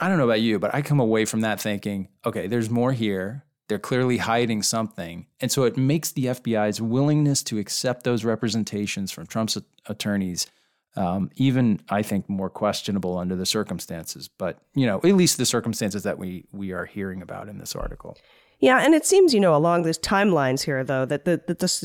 I 0.00 0.08
don't 0.08 0.18
know 0.18 0.24
about 0.24 0.40
you, 0.40 0.58
but 0.58 0.74
I 0.74 0.82
come 0.82 0.98
away 0.98 1.24
from 1.26 1.42
that 1.42 1.60
thinking, 1.60 2.08
okay, 2.24 2.46
there's 2.46 2.70
more 2.70 2.92
here. 2.92 3.44
They're 3.68 3.78
clearly 3.78 4.16
hiding 4.16 4.62
something. 4.62 5.26
And 5.40 5.52
so 5.52 5.64
it 5.64 5.76
makes 5.76 6.10
the 6.10 6.26
FBI's 6.26 6.80
willingness 6.80 7.42
to 7.44 7.58
accept 7.58 8.02
those 8.02 8.24
representations 8.24 9.12
from 9.12 9.26
Trump's 9.26 9.58
attorneys 9.86 10.46
um, 10.96 11.30
even, 11.36 11.80
I 11.88 12.02
think, 12.02 12.28
more 12.28 12.50
questionable 12.50 13.16
under 13.16 13.36
the 13.36 13.46
circumstances. 13.46 14.28
But, 14.28 14.58
you 14.74 14.86
know, 14.86 14.96
at 14.96 15.04
least 15.04 15.38
the 15.38 15.46
circumstances 15.46 16.02
that 16.02 16.18
we, 16.18 16.46
we 16.52 16.72
are 16.72 16.84
hearing 16.84 17.22
about 17.22 17.48
in 17.48 17.58
this 17.58 17.76
article. 17.76 18.16
Yeah, 18.58 18.78
and 18.84 18.94
it 18.94 19.06
seems, 19.06 19.32
you 19.32 19.40
know, 19.40 19.54
along 19.54 19.84
these 19.84 19.98
timelines 19.98 20.62
here, 20.62 20.82
though, 20.84 21.04
that 21.06 21.24
the, 21.24 21.40
that 21.46 21.60
this, 21.60 21.84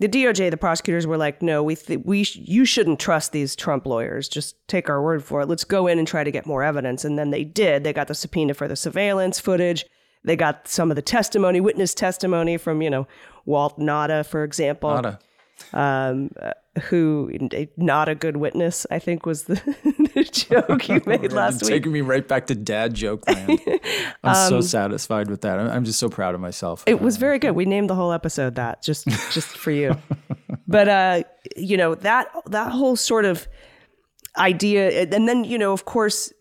the 0.00 0.08
DOJ, 0.08 0.50
the 0.50 0.56
prosecutors 0.56 1.06
were 1.06 1.18
like, 1.18 1.42
no, 1.42 1.62
we 1.62 1.76
th- 1.76 2.00
we 2.04 2.24
sh- 2.24 2.36
you 2.36 2.64
shouldn't 2.64 2.98
trust 2.98 3.32
these 3.32 3.54
Trump 3.54 3.84
lawyers. 3.84 4.28
Just 4.28 4.56
take 4.66 4.88
our 4.88 5.02
word 5.02 5.22
for 5.22 5.42
it. 5.42 5.48
Let's 5.48 5.62
go 5.62 5.86
in 5.86 5.98
and 5.98 6.08
try 6.08 6.24
to 6.24 6.30
get 6.30 6.46
more 6.46 6.62
evidence. 6.62 7.04
And 7.04 7.18
then 7.18 7.30
they 7.30 7.44
did. 7.44 7.84
They 7.84 7.92
got 7.92 8.08
the 8.08 8.14
subpoena 8.14 8.54
for 8.54 8.66
the 8.66 8.76
surveillance 8.76 9.38
footage. 9.38 9.84
They 10.24 10.36
got 10.36 10.66
some 10.66 10.90
of 10.90 10.96
the 10.96 11.02
testimony, 11.02 11.60
witness 11.60 11.92
testimony 11.92 12.56
from 12.56 12.80
you 12.80 12.88
know 12.88 13.06
Walt 13.44 13.78
Nauta, 13.78 14.24
for 14.24 14.42
example. 14.42 14.90
Nauta. 14.90 15.18
Um, 15.72 16.30
uh, 16.40 16.52
who 16.82 17.30
not 17.76 18.08
a 18.08 18.14
good 18.14 18.36
witness, 18.36 18.86
I 18.90 18.98
think 18.98 19.26
was 19.26 19.44
the, 19.44 19.54
the 20.14 20.24
joke 20.24 20.88
you 20.88 21.02
made 21.04 21.32
last 21.32 21.62
week. 21.62 21.70
Taking 21.70 21.92
me 21.92 22.00
right 22.00 22.26
back 22.26 22.46
to 22.46 22.54
dad 22.54 22.94
joke 22.94 23.26
land. 23.28 23.60
I'm 24.24 24.36
um, 24.36 24.48
so 24.48 24.60
satisfied 24.60 25.28
with 25.28 25.42
that. 25.42 25.58
I'm, 25.58 25.70
I'm, 25.70 25.84
just 25.84 25.98
so 25.98 26.08
proud 26.08 26.34
of 26.34 26.40
myself. 26.40 26.84
It 26.86 27.00
was 27.00 27.16
very 27.16 27.38
good. 27.38 27.52
We 27.52 27.64
named 27.64 27.90
the 27.90 27.94
whole 27.94 28.12
episode 28.12 28.54
that 28.54 28.82
just 28.82 29.08
just 29.32 29.48
for 29.48 29.70
you. 29.70 29.96
but 30.68 30.88
uh, 30.88 31.22
you 31.56 31.76
know 31.76 31.94
that 31.96 32.28
that 32.46 32.70
whole 32.70 32.96
sort 32.96 33.24
of 33.24 33.48
idea, 34.36 35.02
and 35.02 35.28
then 35.28 35.44
you 35.44 35.58
know, 35.58 35.72
of 35.72 35.84
course, 35.84 36.32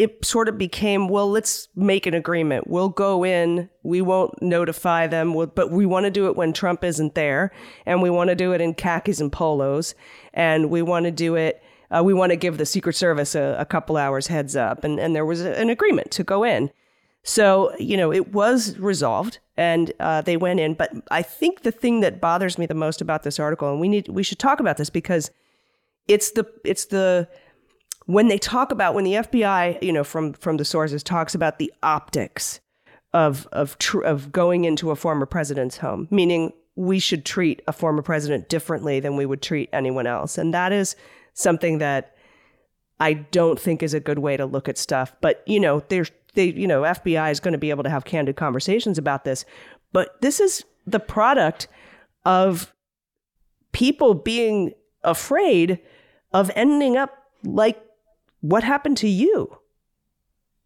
it 0.00 0.24
sort 0.24 0.48
of 0.48 0.56
became, 0.56 1.08
well, 1.08 1.30
let's 1.30 1.68
make 1.76 2.06
an 2.06 2.14
agreement. 2.14 2.66
We'll 2.66 2.88
go 2.88 3.22
in, 3.22 3.68
we 3.82 4.00
won't 4.00 4.40
notify 4.40 5.06
them, 5.06 5.34
but 5.54 5.70
we 5.70 5.84
want 5.84 6.04
to 6.04 6.10
do 6.10 6.26
it 6.26 6.36
when 6.36 6.54
Trump 6.54 6.82
isn't 6.82 7.14
there, 7.14 7.52
and 7.84 8.00
we 8.00 8.08
want 8.08 8.28
to 8.28 8.34
do 8.34 8.52
it 8.52 8.62
in 8.62 8.72
khakis 8.72 9.20
and 9.20 9.30
polos, 9.30 9.94
and 10.32 10.70
we 10.70 10.80
want 10.80 11.04
to 11.04 11.10
do 11.10 11.34
it. 11.34 11.62
Uh, 11.90 12.02
we 12.02 12.14
want 12.14 12.30
to 12.30 12.36
give 12.36 12.56
the 12.56 12.64
Secret 12.64 12.96
Service 12.96 13.34
a, 13.34 13.56
a 13.58 13.66
couple 13.66 13.98
hours 13.98 14.28
heads 14.28 14.56
up, 14.56 14.84
and 14.84 14.98
and 14.98 15.14
there 15.14 15.26
was 15.26 15.42
an 15.42 15.68
agreement 15.68 16.10
to 16.12 16.24
go 16.24 16.44
in. 16.44 16.70
So 17.22 17.76
you 17.78 17.98
know 17.98 18.10
it 18.10 18.32
was 18.32 18.78
resolved, 18.78 19.38
and 19.58 19.92
uh, 20.00 20.22
they 20.22 20.38
went 20.38 20.60
in. 20.60 20.72
But 20.72 20.92
I 21.10 21.20
think 21.20 21.60
the 21.60 21.72
thing 21.72 22.00
that 22.00 22.22
bothers 22.22 22.56
me 22.56 22.64
the 22.64 22.74
most 22.74 23.02
about 23.02 23.22
this 23.22 23.38
article, 23.38 23.70
and 23.70 23.80
we 23.80 23.88
need 23.88 24.08
we 24.08 24.22
should 24.22 24.38
talk 24.38 24.60
about 24.60 24.78
this 24.78 24.88
because 24.88 25.30
it's 26.08 26.30
the 26.30 26.46
it's 26.64 26.86
the 26.86 27.28
when 28.06 28.28
they 28.28 28.38
talk 28.38 28.72
about 28.72 28.94
when 28.94 29.04
the 29.04 29.14
FBI, 29.14 29.82
you 29.82 29.92
know, 29.92 30.04
from 30.04 30.32
from 30.32 30.56
the 30.56 30.64
sources 30.64 31.02
talks 31.02 31.34
about 31.34 31.58
the 31.58 31.72
optics 31.82 32.60
of 33.12 33.46
of 33.52 33.78
tr- 33.78 34.02
of 34.02 34.32
going 34.32 34.64
into 34.64 34.90
a 34.90 34.96
former 34.96 35.26
president's 35.26 35.78
home, 35.78 36.08
meaning 36.10 36.52
we 36.76 36.98
should 36.98 37.24
treat 37.24 37.62
a 37.66 37.72
former 37.72 38.02
president 38.02 38.48
differently 38.48 39.00
than 39.00 39.16
we 39.16 39.26
would 39.26 39.42
treat 39.42 39.68
anyone 39.72 40.06
else, 40.06 40.38
and 40.38 40.54
that 40.54 40.72
is 40.72 40.96
something 41.34 41.78
that 41.78 42.16
I 42.98 43.14
don't 43.14 43.58
think 43.58 43.82
is 43.82 43.94
a 43.94 44.00
good 44.00 44.18
way 44.18 44.36
to 44.36 44.46
look 44.46 44.68
at 44.68 44.78
stuff. 44.78 45.14
But 45.20 45.42
you 45.46 45.60
know, 45.60 45.80
there's 45.88 46.10
they, 46.34 46.46
you 46.46 46.66
know, 46.66 46.82
FBI 46.82 47.30
is 47.30 47.40
going 47.40 47.52
to 47.52 47.58
be 47.58 47.70
able 47.70 47.84
to 47.84 47.90
have 47.90 48.04
candid 48.04 48.36
conversations 48.36 48.98
about 48.98 49.24
this. 49.24 49.44
But 49.92 50.20
this 50.20 50.40
is 50.40 50.64
the 50.86 51.00
product 51.00 51.68
of 52.24 52.72
people 53.72 54.14
being 54.14 54.72
afraid 55.02 55.80
of 56.32 56.50
ending 56.54 56.96
up 56.96 57.16
like 57.44 57.82
what 58.40 58.64
happened 58.64 58.96
to 58.98 59.08
you. 59.08 59.58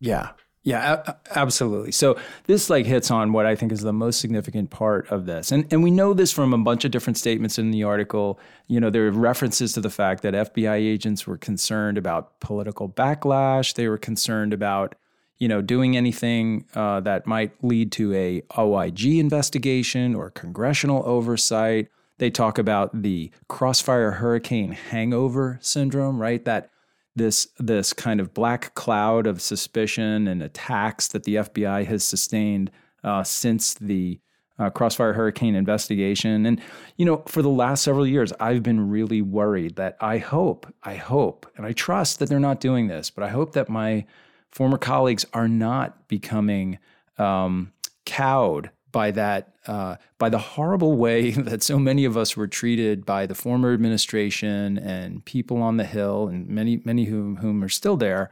Yeah. 0.00 0.30
Yeah, 0.64 1.02
absolutely. 1.34 1.92
So 1.92 2.16
this 2.44 2.70
like 2.70 2.86
hits 2.86 3.10
on 3.10 3.34
what 3.34 3.44
I 3.44 3.54
think 3.54 3.70
is 3.70 3.82
the 3.82 3.92
most 3.92 4.18
significant 4.18 4.70
part 4.70 5.06
of 5.10 5.26
this. 5.26 5.52
And 5.52 5.70
and 5.70 5.82
we 5.82 5.90
know 5.90 6.14
this 6.14 6.32
from 6.32 6.54
a 6.54 6.58
bunch 6.58 6.86
of 6.86 6.90
different 6.90 7.18
statements 7.18 7.58
in 7.58 7.70
the 7.70 7.84
article. 7.84 8.40
You 8.66 8.80
know, 8.80 8.88
there 8.88 9.06
are 9.06 9.10
references 9.10 9.74
to 9.74 9.82
the 9.82 9.90
fact 9.90 10.22
that 10.22 10.32
FBI 10.32 10.76
agents 10.76 11.26
were 11.26 11.36
concerned 11.36 11.98
about 11.98 12.40
political 12.40 12.88
backlash. 12.88 13.74
They 13.74 13.88
were 13.88 13.98
concerned 13.98 14.54
about, 14.54 14.94
you 15.36 15.48
know, 15.48 15.60
doing 15.60 15.98
anything 15.98 16.64
uh, 16.74 17.00
that 17.00 17.26
might 17.26 17.52
lead 17.62 17.92
to 17.92 18.14
a 18.14 18.42
OIG 18.58 19.04
investigation 19.04 20.14
or 20.14 20.30
congressional 20.30 21.02
oversight. 21.04 21.88
They 22.16 22.30
talk 22.30 22.56
about 22.56 23.02
the 23.02 23.30
crossfire 23.48 24.12
hurricane 24.12 24.72
hangover 24.72 25.58
syndrome, 25.60 26.18
right? 26.18 26.42
That 26.46 26.70
this 27.16 27.49
this 27.59 27.92
kind 27.92 28.21
of 28.21 28.35
black 28.35 28.75
cloud 28.75 29.26
of 29.26 29.40
suspicion 29.40 30.26
and 30.28 30.42
attacks 30.42 31.09
that 31.09 31.25
the 31.25 31.37
FBI 31.37 31.87
has 31.87 32.04
sustained 32.04 32.71
uh, 33.02 33.23
since 33.23 33.75
the 33.75 34.21
uh, 34.59 34.71
Crossfire 34.71 35.12
Hurricane 35.12 35.54
investigation. 35.54 36.47
And 36.47 36.61
you 36.97 37.04
know, 37.04 37.23
for 37.26 37.42
the 37.42 37.49
last 37.49 37.83
several 37.83 38.06
years, 38.06 38.33
I've 38.40 38.62
been 38.62 38.88
really 38.88 39.23
worried 39.23 39.76
that 39.76 39.97
I 40.00 40.18
hope, 40.18 40.73
I 40.83 40.97
hope, 40.97 41.47
and 41.56 41.66
I 41.66 41.73
trust 41.73 42.18
that 42.18 42.28
they're 42.28 42.40
not 42.40 42.61
doing 42.61 42.88
this, 42.88 43.11
but 43.11 43.25
I 43.25 43.28
hope 43.28 43.52
that 43.52 43.68
my 43.68 44.06
former 44.50 44.78
colleagues 44.78 45.26
are 45.33 45.49
not 45.49 46.09
becoming 46.09 46.78
um, 47.18 47.73
cowed 48.04 48.71
by 48.94 49.10
that 49.10 49.56
uh, 49.66 49.96
by 50.18 50.28
the 50.28 50.38
horrible 50.38 50.96
way 50.96 51.30
that 51.48 51.62
so 51.62 51.78
many 51.78 52.04
of 52.04 52.16
us 52.16 52.36
were 52.36 52.46
treated 52.46 53.04
by 53.04 53.26
the 53.26 53.34
former 53.34 53.74
administration 53.74 54.78
and 54.78 55.24
people 55.24 55.60
on 55.60 55.76
the 55.76 55.84
hill 55.84 56.28
and 56.28 56.48
many 56.48 56.80
many 56.84 57.06
whom 57.06 57.36
whom 57.36 57.62
are 57.62 57.68
still 57.68 57.96
there 57.96 58.30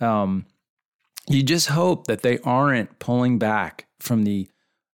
um, 0.00 0.46
you 1.28 1.42
just 1.42 1.68
hope 1.68 2.06
that 2.06 2.22
they 2.22 2.38
aren't 2.38 2.98
pulling 3.00 3.36
back 3.36 3.86
from 3.98 4.22
the 4.22 4.48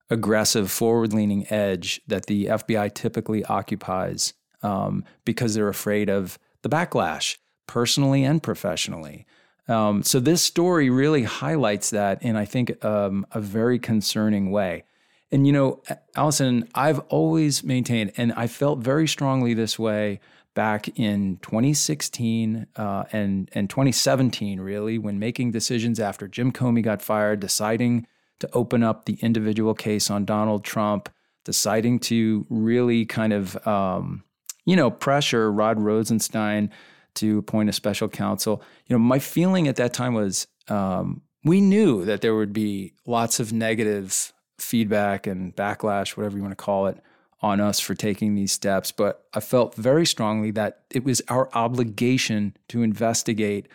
aggressive 0.10 0.72
forward-leaning 0.72 1.46
edge 1.52 2.02
that 2.08 2.28
the 2.28 2.46
FBI 2.46 2.94
typically 2.94 3.44
occupies 3.46 4.34
um, 4.64 5.04
because 5.26 5.54
they're 5.54 5.68
afraid 5.68 6.10
of 6.10 6.40
the 6.62 6.70
backlash 6.70 7.38
personally 7.68 8.24
and 8.24 8.42
professionally 8.42 9.26
um, 9.68 10.04
so 10.04 10.20
this 10.20 10.42
story 10.42 10.90
really 10.90 11.24
highlights 11.24 11.90
that 11.90 12.24
in 12.24 12.36
I 12.36 12.46
think 12.46 12.84
um, 12.84 13.26
a 13.32 13.40
very 13.40 13.80
concerning 13.80 14.52
way. 14.52 14.84
And 15.32 15.48
you 15.48 15.54
know, 15.54 15.82
Allison, 16.16 16.68
I've 16.76 17.00
always 17.10 17.64
maintained, 17.64 18.12
and 18.18 18.34
I 18.34 18.48
felt 18.48 18.80
very 18.80 19.08
strongly 19.08 19.54
this 19.54 19.80
way 19.80 20.20
back 20.54 21.00
in 21.00 21.38
2016 21.42 22.68
uh, 22.76 23.04
and 23.14 23.50
and 23.54 23.70
2017, 23.70 24.60
really, 24.60 24.98
when 24.98 25.20
making 25.20 25.52
decisions 25.52 26.00
after 26.00 26.28
Jim 26.28 26.52
Comey 26.52 26.84
got 26.84 27.02
fired, 27.02 27.40
deciding 27.40 28.08
to 28.40 28.50
open 28.54 28.84
up 28.84 29.06
the 29.06 29.18
individual 29.22 29.74
case 29.74 30.10
on 30.10 30.26
Donald 30.26 30.66
Trump, 30.66 31.08
deciding 31.46 32.00
to 32.00 32.46
really 32.50 33.06
kind 33.06 33.32
of 33.32 33.66
um, 33.66 34.24
you 34.66 34.76
know 34.76 34.92
pressure 34.92 35.50
Rod 35.52 35.80
Rosenstein 35.80 36.72
to 37.14 37.38
appoint 37.38 37.70
a 37.70 37.74
special 37.74 38.10
counsel. 38.10 38.62
You 38.88 38.96
know, 38.96 39.00
my 39.00 39.20
feeling 39.20 39.70
at 39.70 39.78
that 39.78 39.94
time 39.94 40.14
was 40.14 40.46
um, 40.68 41.22
we 41.46 41.62
knew 41.62 42.04
that 42.04 42.20
there 42.20 42.36
would 42.36 42.54
be 42.54 42.94
lots 43.06 43.40
of 43.40 43.54
negative 43.54 44.34
feedback 44.62 45.28
and 45.28 45.56
backlash, 45.56 46.18
whatever 46.18 46.38
you 46.38 46.44
want 46.44 46.52
to 46.52 46.64
call 46.64 46.88
it, 46.88 46.98
on 47.42 47.60
us 47.60 47.80
for 47.80 47.96
taking 47.96 48.36
these 48.36 48.52
steps. 48.52 48.92
But 48.92 49.26
I 49.34 49.40
felt 49.40 49.76
very 49.76 50.06
strongly 50.06 50.52
that 50.52 50.84
it 50.92 51.04
was 51.04 51.22
our 51.28 51.50
obligation 51.54 52.56
to 52.70 52.84
investigate 52.84 53.68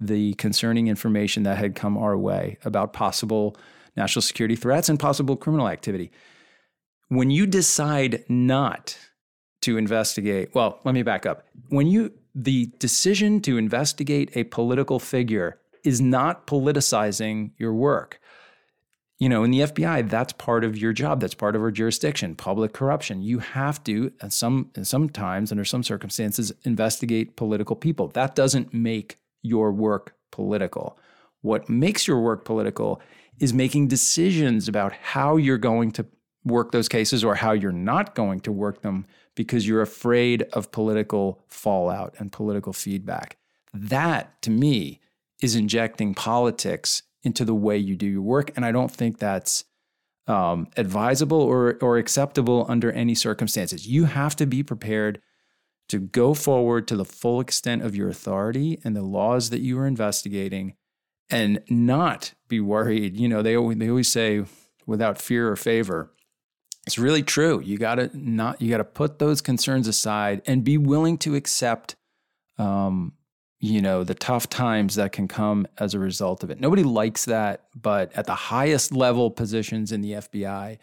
the 0.00 0.32
concerning 0.34 0.88
information 0.88 1.42
that 1.42 1.58
had 1.58 1.74
come 1.74 1.98
our 1.98 2.16
way 2.16 2.56
about 2.64 2.92
possible 2.92 3.56
national 3.96 4.22
security 4.22 4.56
threats 4.56 4.88
and 4.88 4.98
possible 4.98 5.36
criminal 5.36 5.68
activity. 5.68 6.10
When 7.08 7.30
you 7.30 7.46
decide 7.46 8.24
not 8.28 8.96
to 9.62 9.76
investigate, 9.76 10.54
well, 10.54 10.80
let 10.84 10.94
me 10.94 11.02
back 11.02 11.26
up. 11.26 11.46
When 11.68 11.86
you 11.86 12.12
the 12.34 12.72
decision 12.78 13.40
to 13.42 13.58
investigate 13.58 14.30
a 14.36 14.44
political 14.44 15.00
figure 15.00 15.58
is 15.82 16.00
not 16.00 16.46
politicizing 16.46 17.50
your 17.58 17.74
work 17.74 18.19
you 19.20 19.28
know, 19.28 19.44
in 19.44 19.50
the 19.50 19.60
FBI, 19.60 20.08
that's 20.08 20.32
part 20.32 20.64
of 20.64 20.78
your 20.78 20.94
job. 20.94 21.20
That's 21.20 21.34
part 21.34 21.54
of 21.54 21.62
our 21.62 21.70
jurisdiction. 21.70 22.34
Public 22.34 22.72
corruption. 22.72 23.20
You 23.20 23.38
have 23.40 23.84
to, 23.84 24.12
and 24.22 24.32
some 24.32 24.70
sometimes 24.82 25.52
under 25.52 25.64
some 25.64 25.82
circumstances, 25.82 26.52
investigate 26.64 27.36
political 27.36 27.76
people. 27.76 28.08
That 28.08 28.34
doesn't 28.34 28.72
make 28.72 29.18
your 29.42 29.72
work 29.72 30.14
political. 30.30 30.98
What 31.42 31.68
makes 31.68 32.08
your 32.08 32.18
work 32.18 32.46
political 32.46 33.02
is 33.38 33.52
making 33.52 33.88
decisions 33.88 34.68
about 34.68 34.92
how 34.94 35.36
you're 35.36 35.58
going 35.58 35.92
to 35.92 36.06
work 36.46 36.72
those 36.72 36.88
cases 36.88 37.22
or 37.22 37.34
how 37.34 37.52
you're 37.52 37.72
not 37.72 38.14
going 38.14 38.40
to 38.40 38.52
work 38.52 38.80
them 38.80 39.04
because 39.34 39.68
you're 39.68 39.82
afraid 39.82 40.44
of 40.54 40.72
political 40.72 41.44
fallout 41.46 42.14
and 42.18 42.32
political 42.32 42.72
feedback. 42.72 43.36
That, 43.74 44.40
to 44.42 44.50
me, 44.50 45.00
is 45.42 45.54
injecting 45.54 46.14
politics 46.14 47.02
into 47.22 47.44
the 47.44 47.54
way 47.54 47.76
you 47.76 47.96
do 47.96 48.06
your 48.06 48.22
work. 48.22 48.52
And 48.56 48.64
I 48.64 48.72
don't 48.72 48.90
think 48.90 49.18
that's 49.18 49.64
um, 50.26 50.68
advisable 50.76 51.40
or, 51.40 51.76
or 51.80 51.98
acceptable 51.98 52.66
under 52.68 52.92
any 52.92 53.14
circumstances. 53.14 53.86
You 53.86 54.04
have 54.04 54.36
to 54.36 54.46
be 54.46 54.62
prepared 54.62 55.20
to 55.88 55.98
go 55.98 56.34
forward 56.34 56.86
to 56.88 56.96
the 56.96 57.04
full 57.04 57.40
extent 57.40 57.82
of 57.82 57.96
your 57.96 58.08
authority 58.08 58.78
and 58.84 58.94
the 58.94 59.02
laws 59.02 59.50
that 59.50 59.60
you 59.60 59.78
are 59.78 59.86
investigating 59.86 60.74
and 61.28 61.62
not 61.68 62.34
be 62.48 62.60
worried. 62.60 63.16
You 63.16 63.28
know, 63.28 63.42
they 63.42 63.56
always, 63.56 63.78
they 63.78 63.88
always 63.88 64.08
say 64.08 64.44
without 64.86 65.20
fear 65.20 65.50
or 65.50 65.56
favor. 65.56 66.12
It's 66.86 66.98
really 66.98 67.22
true. 67.22 67.60
You 67.60 67.76
got 67.76 67.96
to 67.96 68.10
not 68.14 68.62
you 68.62 68.70
got 68.70 68.78
to 68.78 68.84
put 68.84 69.18
those 69.18 69.40
concerns 69.40 69.86
aside 69.86 70.42
and 70.46 70.64
be 70.64 70.78
willing 70.78 71.18
to 71.18 71.34
accept 71.34 71.94
um, 72.56 73.12
you 73.60 73.82
know, 73.82 74.02
the 74.02 74.14
tough 74.14 74.48
times 74.48 74.94
that 74.94 75.12
can 75.12 75.28
come 75.28 75.66
as 75.78 75.92
a 75.92 75.98
result 75.98 76.42
of 76.42 76.50
it. 76.50 76.58
Nobody 76.58 76.82
likes 76.82 77.26
that, 77.26 77.66
but 77.80 78.10
at 78.14 78.26
the 78.26 78.34
highest 78.34 78.92
level 78.92 79.30
positions 79.30 79.92
in 79.92 80.00
the 80.00 80.12
FBI, 80.12 80.78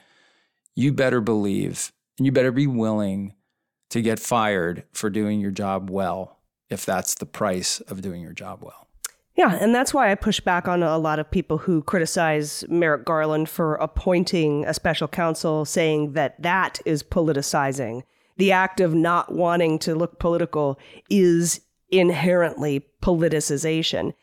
you 0.76 0.94
better 0.94 1.20
believe 1.20 1.92
and 2.18 2.26
you 2.26 2.32
better 2.32 2.52
be 2.52 2.68
willing 2.68 3.34
to 3.90 4.02
get 4.02 4.20
fired 4.20 4.84
for 4.94 5.10
doing 5.10 5.40
your 5.40 5.52
job 5.52 5.90
well 5.90 6.38
if 6.70 6.86
that's 6.86 7.16
the 7.16 7.26
price 7.26 7.80
of 7.82 8.02
doing 8.02 8.22
your 8.22 8.34
job 8.34 8.60
well. 8.62 8.88
Yeah, 9.36 9.56
and 9.56 9.74
that's 9.74 9.94
why 9.94 10.12
I 10.12 10.16
push 10.16 10.40
back 10.40 10.68
on 10.68 10.82
a 10.82 10.98
lot 10.98 11.20
of 11.20 11.30
people 11.30 11.60
who 11.60 11.84
criticize 11.84 12.64
Merrick 12.70 13.06
Garland 13.06 13.50
for 13.50 13.76
appointing 13.76 14.66
a 14.66 14.74
special 14.74 15.08
counsel, 15.08 15.64
saying 15.64 16.14
that 16.14 16.42
that 16.42 16.80
is 16.86 17.04
politicizing. 17.04 18.02
The 18.38 18.52
act 18.52 18.80
of 18.80 18.94
not 18.94 19.32
wanting 19.32 19.80
to 19.80 19.96
look 19.96 20.20
political 20.20 20.80
is 21.10 21.62
inherently 21.90 22.86
politicization. 23.02 24.14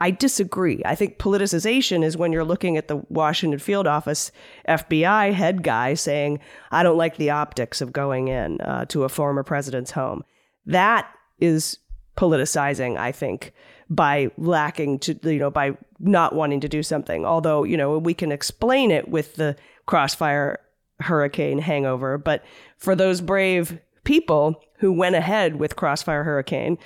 I 0.00 0.10
disagree. 0.10 0.80
I 0.86 0.94
think 0.94 1.18
politicization 1.18 2.02
is 2.02 2.16
when 2.16 2.32
you're 2.32 2.42
looking 2.42 2.78
at 2.78 2.88
the 2.88 3.04
Washington 3.10 3.58
field 3.58 3.86
office 3.86 4.32
FBI 4.66 5.34
head 5.34 5.62
guy 5.62 5.92
saying, 5.92 6.40
I 6.70 6.82
don't 6.82 6.96
like 6.96 7.18
the 7.18 7.30
optics 7.30 7.82
of 7.82 7.92
going 7.92 8.28
in 8.28 8.60
uh, 8.62 8.86
to 8.86 9.04
a 9.04 9.10
former 9.10 9.42
president's 9.42 9.90
home. 9.90 10.24
That 10.64 11.06
is 11.38 11.78
politicizing, 12.16 12.96
I 12.96 13.12
think, 13.12 13.52
by 13.90 14.30
lacking 14.38 15.00
to, 15.00 15.18
you 15.22 15.38
know, 15.38 15.50
by 15.50 15.76
not 15.98 16.34
wanting 16.34 16.60
to 16.60 16.68
do 16.68 16.82
something. 16.82 17.26
Although, 17.26 17.64
you 17.64 17.76
know, 17.76 17.98
we 17.98 18.14
can 18.14 18.32
explain 18.32 18.90
it 18.90 19.08
with 19.08 19.36
the 19.36 19.54
crossfire 19.84 20.60
hurricane 21.00 21.58
hangover. 21.58 22.16
But 22.16 22.42
for 22.78 22.94
those 22.94 23.20
brave 23.20 23.78
people 24.04 24.62
who 24.78 24.92
went 24.92 25.16
ahead 25.16 25.56
with 25.56 25.76
Crossfire 25.76 26.24
Hurricane, 26.24 26.78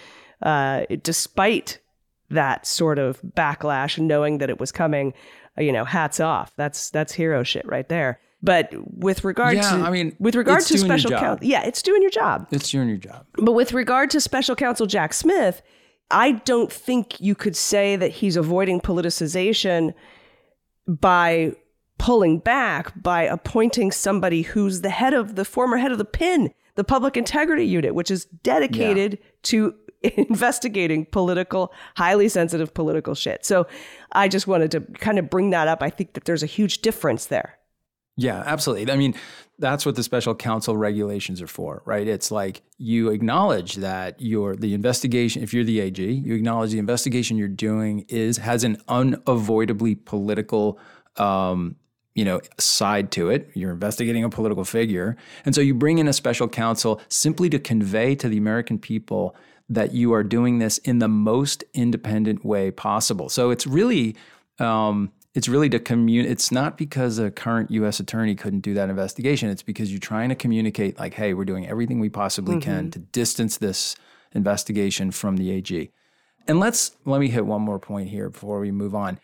uh, 0.42 0.84
despite 1.02 1.78
that 2.30 2.66
sort 2.66 2.98
of 2.98 3.20
backlash, 3.22 3.98
and 3.98 4.08
knowing 4.08 4.38
that 4.38 4.50
it 4.50 4.58
was 4.58 4.72
coming. 4.72 5.14
Uh, 5.56 5.62
you 5.62 5.72
know, 5.72 5.84
hats 5.84 6.18
off. 6.18 6.52
That's 6.56 6.90
that's 6.90 7.12
hero 7.12 7.42
shit 7.44 7.64
right 7.66 7.88
there. 7.88 8.18
But 8.42 8.74
with 8.74 9.24
regard 9.24 9.56
yeah, 9.56 9.70
to, 9.70 9.84
I 9.84 9.90
mean, 9.90 10.14
with 10.18 10.34
regard 10.34 10.60
to 10.62 10.78
special 10.78 11.10
counsel, 11.10 11.46
yeah, 11.46 11.62
it's 11.64 11.80
doing 11.80 12.02
your 12.02 12.10
job. 12.10 12.46
It's 12.50 12.70
doing 12.70 12.88
your 12.88 12.98
job. 12.98 13.24
But 13.36 13.52
with 13.52 13.72
regard 13.72 14.10
to 14.10 14.20
special 14.20 14.54
counsel 14.54 14.86
Jack 14.86 15.14
Smith, 15.14 15.62
I 16.10 16.32
don't 16.32 16.70
think 16.70 17.20
you 17.20 17.34
could 17.34 17.56
say 17.56 17.96
that 17.96 18.10
he's 18.10 18.36
avoiding 18.36 18.82
politicization 18.82 19.94
by 20.86 21.52
pulling 21.96 22.38
back 22.38 22.92
by 23.02 23.22
appointing 23.22 23.90
somebody 23.90 24.42
who's 24.42 24.82
the 24.82 24.90
head 24.90 25.14
of 25.14 25.36
the 25.36 25.44
former 25.46 25.78
head 25.78 25.90
of 25.90 25.96
the 25.96 26.04
PIN, 26.04 26.52
the 26.76 26.84
Public 26.84 27.16
Integrity 27.16 27.66
Unit, 27.66 27.94
which 27.94 28.10
is 28.10 28.24
dedicated 28.42 29.18
yeah. 29.20 29.28
to 29.44 29.74
investigating 30.16 31.06
political, 31.06 31.72
highly 31.96 32.28
sensitive 32.28 32.74
political 32.74 33.14
shit. 33.14 33.44
So 33.44 33.66
I 34.12 34.28
just 34.28 34.46
wanted 34.46 34.70
to 34.72 34.80
kind 34.80 35.18
of 35.18 35.30
bring 35.30 35.50
that 35.50 35.68
up. 35.68 35.82
I 35.82 35.90
think 35.90 36.14
that 36.14 36.24
there's 36.24 36.42
a 36.42 36.46
huge 36.46 36.82
difference 36.82 37.26
there. 37.26 37.58
Yeah, 38.16 38.44
absolutely. 38.46 38.92
I 38.92 38.96
mean, 38.96 39.14
that's 39.58 39.84
what 39.84 39.96
the 39.96 40.02
special 40.02 40.34
counsel 40.34 40.76
regulations 40.76 41.42
are 41.42 41.48
for, 41.48 41.82
right? 41.84 42.06
It's 42.06 42.30
like 42.30 42.62
you 42.78 43.10
acknowledge 43.10 43.76
that 43.76 44.20
your 44.20 44.54
the 44.54 44.72
investigation, 44.72 45.42
if 45.42 45.52
you're 45.52 45.64
the 45.64 45.80
AG, 45.80 46.00
you 46.00 46.34
acknowledge 46.34 46.70
the 46.70 46.78
investigation 46.78 47.36
you're 47.36 47.48
doing 47.48 48.04
is 48.08 48.36
has 48.36 48.62
an 48.62 48.80
unavoidably 48.86 49.96
political 49.96 50.78
um, 51.16 51.76
you 52.14 52.24
know, 52.24 52.40
side 52.58 53.10
to 53.12 53.28
it. 53.30 53.50
You're 53.54 53.72
investigating 53.72 54.24
a 54.24 54.30
political 54.30 54.64
figure. 54.64 55.16
And 55.44 55.54
so 55.54 55.60
you 55.60 55.74
bring 55.74 55.98
in 55.98 56.08
a 56.08 56.12
special 56.12 56.48
counsel 56.48 57.00
simply 57.08 57.50
to 57.50 57.58
convey 57.58 58.14
to 58.16 58.28
the 58.28 58.38
American 58.38 58.78
people 58.78 59.34
that 59.68 59.92
you 59.92 60.12
are 60.12 60.22
doing 60.22 60.58
this 60.58 60.78
in 60.78 60.98
the 60.98 61.08
most 61.08 61.64
independent 61.74 62.44
way 62.44 62.70
possible. 62.70 63.28
So 63.28 63.50
it's 63.50 63.66
really 63.66 64.14
um, 64.58 65.10
it's 65.34 65.48
really 65.48 65.68
to 65.70 65.80
communicate. 65.80 66.30
It's 66.30 66.52
not 66.52 66.78
because 66.78 67.18
a 67.18 67.30
current 67.30 67.70
U.S. 67.72 67.98
attorney 67.98 68.36
couldn't 68.36 68.60
do 68.60 68.74
that 68.74 68.88
investigation. 68.88 69.50
It's 69.50 69.64
because 69.64 69.90
you're 69.90 69.98
trying 69.98 70.28
to 70.28 70.36
communicate, 70.36 70.96
like, 70.98 71.14
hey, 71.14 71.34
we're 71.34 71.44
doing 71.44 71.66
everything 71.66 71.98
we 71.98 72.08
possibly 72.08 72.56
mm-hmm. 72.56 72.70
can 72.70 72.90
to 72.92 73.00
distance 73.00 73.58
this 73.58 73.96
investigation 74.32 75.10
from 75.10 75.36
the 75.36 75.50
AG. 75.50 75.90
And 76.46 76.60
let's 76.60 76.92
let 77.04 77.20
me 77.20 77.28
hit 77.28 77.46
one 77.46 77.62
more 77.62 77.80
point 77.80 78.10
here 78.10 78.30
before 78.30 78.60
we 78.60 78.70
move 78.70 78.94
on. 78.94 79.18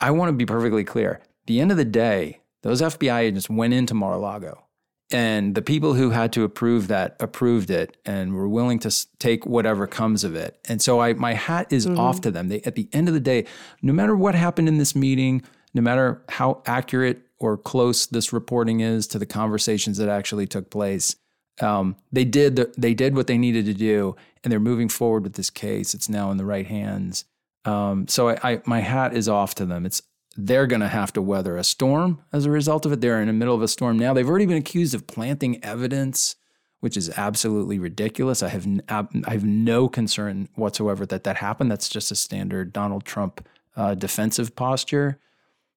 I 0.00 0.12
want 0.12 0.28
to 0.28 0.32
be 0.34 0.46
perfectly 0.46 0.84
clear. 0.84 1.20
At 1.44 1.48
the 1.48 1.60
end 1.60 1.70
of 1.70 1.76
the 1.76 1.84
day, 1.84 2.40
those 2.62 2.80
FBI 2.80 3.18
agents 3.18 3.50
went 3.50 3.74
into 3.74 3.92
Mar-a-Lago 3.92 4.64
and 5.10 5.54
the 5.54 5.60
people 5.60 5.92
who 5.92 6.08
had 6.08 6.32
to 6.32 6.42
approve 6.42 6.88
that 6.88 7.16
approved 7.20 7.68
it 7.68 7.98
and 8.06 8.32
were 8.32 8.48
willing 8.48 8.78
to 8.78 9.06
take 9.18 9.44
whatever 9.44 9.86
comes 9.86 10.24
of 10.24 10.34
it. 10.34 10.58
And 10.70 10.80
so 10.80 11.02
I, 11.02 11.12
my 11.12 11.34
hat 11.34 11.66
is 11.70 11.86
mm-hmm. 11.86 12.00
off 12.00 12.22
to 12.22 12.30
them. 12.30 12.48
They, 12.48 12.62
at 12.62 12.76
the 12.76 12.88
end 12.94 13.08
of 13.08 13.14
the 13.14 13.20
day, 13.20 13.44
no 13.82 13.92
matter 13.92 14.16
what 14.16 14.34
happened 14.34 14.68
in 14.68 14.78
this 14.78 14.96
meeting, 14.96 15.42
no 15.74 15.82
matter 15.82 16.22
how 16.30 16.62
accurate 16.64 17.20
or 17.38 17.58
close 17.58 18.06
this 18.06 18.32
reporting 18.32 18.80
is 18.80 19.06
to 19.08 19.18
the 19.18 19.26
conversations 19.26 19.98
that 19.98 20.08
actually 20.08 20.46
took 20.46 20.70
place, 20.70 21.14
um, 21.60 21.94
they 22.10 22.24
did 22.24 22.56
the, 22.56 22.72
they 22.78 22.94
did 22.94 23.14
what 23.14 23.26
they 23.26 23.36
needed 23.36 23.66
to 23.66 23.74
do, 23.74 24.16
and 24.42 24.50
they're 24.50 24.58
moving 24.58 24.88
forward 24.88 25.24
with 25.24 25.34
this 25.34 25.50
case. 25.50 25.92
It's 25.92 26.08
now 26.08 26.30
in 26.30 26.38
the 26.38 26.46
right 26.46 26.66
hands. 26.66 27.26
Um, 27.66 28.08
so 28.08 28.30
I, 28.30 28.38
I, 28.42 28.62
my 28.64 28.80
hat 28.80 29.14
is 29.14 29.28
off 29.28 29.54
to 29.56 29.66
them. 29.66 29.84
It's 29.84 30.00
they're 30.36 30.66
going 30.66 30.80
to 30.80 30.88
have 30.88 31.12
to 31.12 31.22
weather 31.22 31.56
a 31.56 31.64
storm 31.64 32.22
as 32.32 32.44
a 32.44 32.50
result 32.50 32.86
of 32.86 32.92
it. 32.92 33.00
They're 33.00 33.20
in 33.20 33.28
the 33.28 33.32
middle 33.32 33.54
of 33.54 33.62
a 33.62 33.68
storm 33.68 33.98
now. 33.98 34.12
They've 34.12 34.28
already 34.28 34.46
been 34.46 34.56
accused 34.56 34.94
of 34.94 35.06
planting 35.06 35.62
evidence, 35.64 36.36
which 36.80 36.96
is 36.96 37.10
absolutely 37.16 37.78
ridiculous. 37.78 38.42
I 38.42 38.48
have 38.48 38.66
I 38.88 39.30
have 39.30 39.44
no 39.44 39.88
concern 39.88 40.48
whatsoever 40.54 41.06
that 41.06 41.24
that 41.24 41.36
happened. 41.36 41.70
That's 41.70 41.88
just 41.88 42.10
a 42.10 42.16
standard 42.16 42.72
Donald 42.72 43.04
Trump 43.04 43.46
uh, 43.76 43.94
defensive 43.94 44.56
posture. 44.56 45.18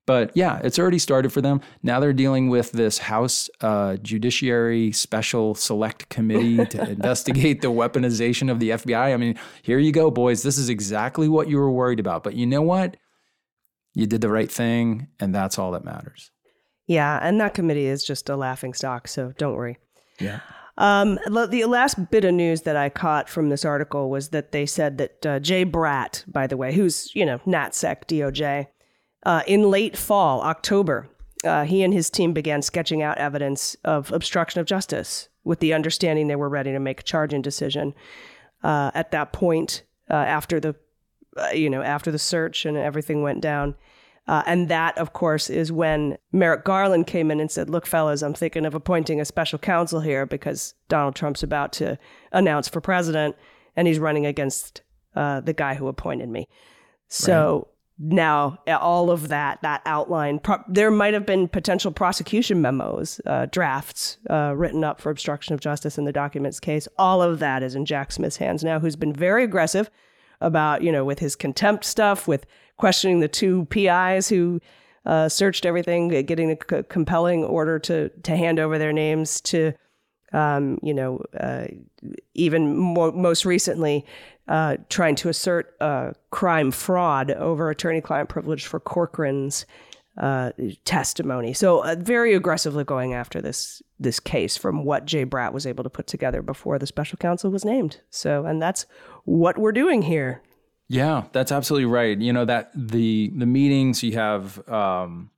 But 0.07 0.31
yeah, 0.35 0.61
it's 0.63 0.79
already 0.79 0.99
started 0.99 1.33
for 1.33 1.41
them. 1.41 1.59
Now 1.83 1.99
they're 1.99 2.13
dealing 2.13 2.47
with 2.47 2.71
this 2.71 2.97
House 2.97 3.49
uh, 3.59 3.97
Judiciary 3.97 4.93
Special 4.93 5.53
Select 5.53 6.07
Committee 6.07 6.65
to 6.65 6.89
investigate 6.89 7.61
the 7.61 7.67
weaponization 7.67 8.49
of 8.49 8.59
the 8.59 8.69
FBI. 8.69 9.13
I 9.13 9.17
mean, 9.17 9.37
here 9.63 9.79
you 9.79 9.91
go, 9.91 10.09
boys. 10.09 10.43
This 10.43 10.57
is 10.57 10.69
exactly 10.69 11.27
what 11.27 11.49
you 11.49 11.57
were 11.57 11.69
worried 11.69 11.99
about. 11.99 12.23
But 12.23 12.35
you 12.35 12.47
know 12.47 12.61
what? 12.61 12.95
You 13.97 14.05
did 14.05 14.21
the 14.21 14.29
right 14.29 14.51
thing, 14.51 15.07
and 15.19 15.33
that's 15.33 15.57
all 15.57 15.71
that 15.71 15.83
matters. 15.83 16.29
Yeah, 16.85 17.17
and 17.19 17.41
that 17.41 17.55
committee 17.55 17.87
is 17.87 18.03
just 18.03 18.29
a 18.29 18.35
laughing 18.35 18.75
stock, 18.75 19.07
so 19.07 19.33
don't 19.39 19.55
worry. 19.55 19.79
Yeah. 20.19 20.41
Um, 20.77 21.17
the 21.27 21.65
last 21.65 22.11
bit 22.11 22.23
of 22.23 22.35
news 22.35 22.61
that 22.61 22.75
I 22.75 22.89
caught 22.89 23.27
from 23.27 23.49
this 23.49 23.65
article 23.65 24.11
was 24.11 24.29
that 24.29 24.51
they 24.51 24.67
said 24.67 24.99
that 24.99 25.25
uh, 25.25 25.39
Jay 25.39 25.65
Bratt, 25.65 26.23
by 26.31 26.45
the 26.45 26.55
way, 26.55 26.75
who's, 26.75 27.09
you 27.15 27.25
know, 27.25 27.39
NatSec 27.39 28.05
DOJ, 28.05 28.67
uh, 29.25 29.41
in 29.47 29.71
late 29.71 29.97
fall, 29.97 30.43
October, 30.43 31.09
uh, 31.43 31.63
he 31.63 31.81
and 31.81 31.91
his 31.91 32.11
team 32.11 32.33
began 32.33 32.61
sketching 32.61 33.01
out 33.01 33.17
evidence 33.17 33.75
of 33.83 34.11
obstruction 34.11 34.61
of 34.61 34.67
justice 34.67 35.27
with 35.43 35.59
the 35.59 35.73
understanding 35.73 36.27
they 36.27 36.35
were 36.35 36.49
ready 36.49 36.71
to 36.71 36.79
make 36.79 36.99
a 36.99 37.03
charging 37.03 37.41
decision. 37.41 37.95
Uh, 38.63 38.91
at 38.93 39.09
that 39.09 39.33
point, 39.33 39.81
uh, 40.11 40.13
after 40.13 40.59
the, 40.59 40.75
you 41.53 41.69
know, 41.69 41.81
after 41.81 42.11
the 42.11 42.19
search 42.19 42.65
and 42.65 42.77
everything 42.77 43.21
went 43.21 43.41
down, 43.41 43.75
uh, 44.27 44.43
and 44.45 44.67
that, 44.67 44.97
of 44.97 45.13
course, 45.13 45.49
is 45.49 45.71
when 45.71 46.17
Merrick 46.33 46.65
Garland 46.65 47.07
came 47.07 47.31
in 47.31 47.39
and 47.39 47.49
said, 47.49 47.69
Look, 47.69 47.85
fellas, 47.85 48.21
I'm 48.21 48.33
thinking 48.33 48.65
of 48.65 48.75
appointing 48.75 49.21
a 49.21 49.25
special 49.25 49.57
counsel 49.57 50.01
here 50.01 50.25
because 50.25 50.73
Donald 50.89 51.15
Trump's 51.15 51.43
about 51.43 51.71
to 51.73 51.97
announce 52.33 52.67
for 52.67 52.81
president 52.81 53.35
and 53.75 53.87
he's 53.87 53.99
running 53.99 54.25
against 54.25 54.81
uh, 55.15 55.39
the 55.39 55.53
guy 55.53 55.75
who 55.75 55.87
appointed 55.87 56.27
me. 56.27 56.49
So 57.07 57.69
right. 57.99 58.13
now, 58.13 58.57
all 58.81 59.11
of 59.11 59.29
that, 59.29 59.61
that 59.61 59.81
outline, 59.85 60.39
pro- 60.39 60.63
there 60.67 60.91
might 60.91 61.13
have 61.13 61.25
been 61.25 61.47
potential 61.47 61.93
prosecution 61.93 62.61
memos, 62.61 63.21
uh, 63.25 63.45
drafts 63.45 64.17
uh, 64.29 64.53
written 64.57 64.83
up 64.83 64.99
for 64.99 65.09
obstruction 65.09 65.53
of 65.53 65.61
justice 65.61 65.97
in 65.97 66.03
the 66.03 66.11
documents 66.11 66.59
case. 66.59 66.87
All 66.97 67.21
of 67.21 67.39
that 67.39 67.63
is 67.63 67.75
in 67.75 67.85
Jack 67.85 68.11
Smith's 68.11 68.37
hands 68.37 68.61
now, 68.61 68.79
who's 68.79 68.97
been 68.97 69.13
very 69.13 69.45
aggressive 69.45 69.89
about, 70.41 70.81
you 70.81 70.91
know, 70.91 71.05
with 71.05 71.19
his 71.19 71.35
contempt 71.35 71.85
stuff, 71.85 72.27
with 72.27 72.45
questioning 72.77 73.19
the 73.19 73.27
two 73.27 73.65
PIs 73.65 74.29
who 74.29 74.59
uh, 75.05 75.29
searched 75.29 75.65
everything, 75.65 76.09
getting 76.25 76.51
a 76.51 76.57
c- 76.69 76.83
compelling 76.89 77.43
order 77.43 77.79
to 77.79 78.09
to 78.09 78.35
hand 78.35 78.59
over 78.59 78.77
their 78.77 78.93
names 78.93 79.41
to, 79.41 79.73
um, 80.33 80.77
you 80.83 80.93
know, 80.93 81.21
uh, 81.39 81.67
even 82.33 82.77
most 82.77 83.45
recently, 83.45 84.05
uh, 84.47 84.77
trying 84.89 85.15
to 85.15 85.29
assert 85.29 85.75
crime 86.29 86.71
fraud 86.71 87.31
over 87.31 87.69
attorney-client 87.69 88.29
privilege 88.29 88.65
for 88.65 88.79
Corcoran's 88.79 89.65
uh, 90.17 90.51
testimony. 90.83 91.53
So 91.53 91.83
uh, 91.83 91.95
very 91.97 92.33
aggressively 92.33 92.83
going 92.83 93.13
after 93.13 93.41
this 93.41 93.81
this 93.99 94.19
case 94.19 94.57
from 94.57 94.83
what 94.83 95.05
Jay 95.05 95.25
Bratt 95.25 95.53
was 95.53 95.65
able 95.65 95.83
to 95.83 95.89
put 95.89 96.07
together 96.07 96.41
before 96.41 96.77
the 96.79 96.87
special 96.87 97.17
counsel 97.17 97.51
was 97.51 97.63
named. 97.63 98.01
So 98.09 98.45
and 98.45 98.61
that's 98.61 98.85
what 99.25 99.57
we're 99.57 99.71
doing 99.71 100.03
here. 100.03 100.41
Yeah, 100.89 101.25
that's 101.33 101.51
absolutely 101.51 101.85
right. 101.85 102.17
You 102.17 102.33
know 102.33 102.45
that 102.45 102.71
the 102.73 103.31
the 103.35 103.45
meetings 103.45 104.03
you 104.03 104.13
have 104.13 104.67
um, 104.69 105.29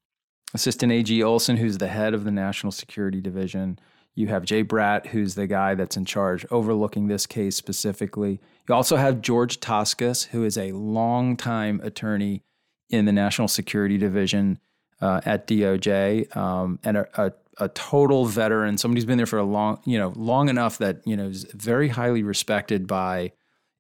Assistant 0.53 0.91
AG 0.91 1.23
Olsen, 1.23 1.57
who's 1.57 1.77
the 1.77 1.87
head 1.87 2.13
of 2.13 2.23
the 2.23 2.31
National 2.31 2.71
Security 2.71 3.19
Division. 3.19 3.79
You 4.15 4.27
have 4.27 4.43
Jay 4.43 4.63
Bratt, 4.63 5.07
who's 5.07 5.35
the 5.35 5.47
guy 5.47 5.75
that's 5.75 5.95
in 5.95 6.03
charge 6.03 6.45
overlooking 6.51 7.07
this 7.07 7.25
case 7.25 7.55
specifically. 7.55 8.41
You 8.67 8.75
also 8.75 8.97
have 8.97 9.21
George 9.21 9.59
Toscas, 9.59 10.27
who 10.27 10.43
is 10.43 10.57
a 10.57 10.71
longtime 10.71 11.79
attorney 11.83 12.43
in 12.89 13.05
the 13.05 13.11
National 13.11 13.47
Security 13.47 13.97
Division 13.97 14.59
uh, 15.01 15.21
at 15.25 15.47
DOJ 15.47 16.35
um, 16.35 16.79
and 16.83 16.97
a, 16.97 17.07
a, 17.15 17.31
a, 17.57 17.69
total 17.69 18.25
veteran, 18.25 18.77
somebody 18.77 18.99
who's 18.99 19.05
been 19.05 19.17
there 19.17 19.25
for 19.25 19.39
a 19.39 19.43
long, 19.43 19.79
you 19.85 19.97
know, 19.97 20.13
long 20.15 20.49
enough 20.49 20.77
that 20.79 21.01
you 21.05 21.15
know 21.15 21.27
is 21.27 21.45
very 21.53 21.89
highly 21.89 22.23
respected 22.23 22.87
by 22.87 23.31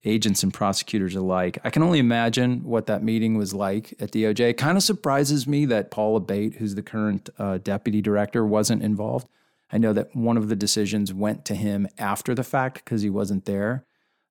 agents 0.05 0.43
and 0.43 0.53
prosecutors 0.53 1.15
alike. 1.15 1.57
I 1.63 1.69
can 1.69 1.83
only 1.83 1.99
imagine 1.99 2.63
what 2.63 2.85
that 2.85 3.03
meeting 3.03 3.37
was 3.37 3.53
like 3.53 3.93
at 3.99 4.11
DOJ. 4.11 4.51
It 4.51 4.53
kind 4.57 4.77
of 4.77 4.83
surprises 4.83 5.45
me 5.45 5.65
that 5.65 5.91
Paul 5.91 6.19
Abbate, 6.21 6.55
who's 6.55 6.75
the 6.75 6.81
current 6.81 7.29
uh, 7.37 7.57
deputy 7.57 8.01
director, 8.01 8.45
wasn't 8.45 8.81
involved. 8.81 9.27
I 9.71 9.77
know 9.77 9.93
that 9.93 10.15
one 10.15 10.37
of 10.37 10.47
the 10.47 10.55
decisions 10.55 11.13
went 11.13 11.45
to 11.45 11.55
him 11.55 11.87
after 11.97 12.33
the 12.33 12.43
fact 12.43 12.75
because 12.75 13.01
he 13.01 13.09
wasn't 13.09 13.45
there. 13.45 13.85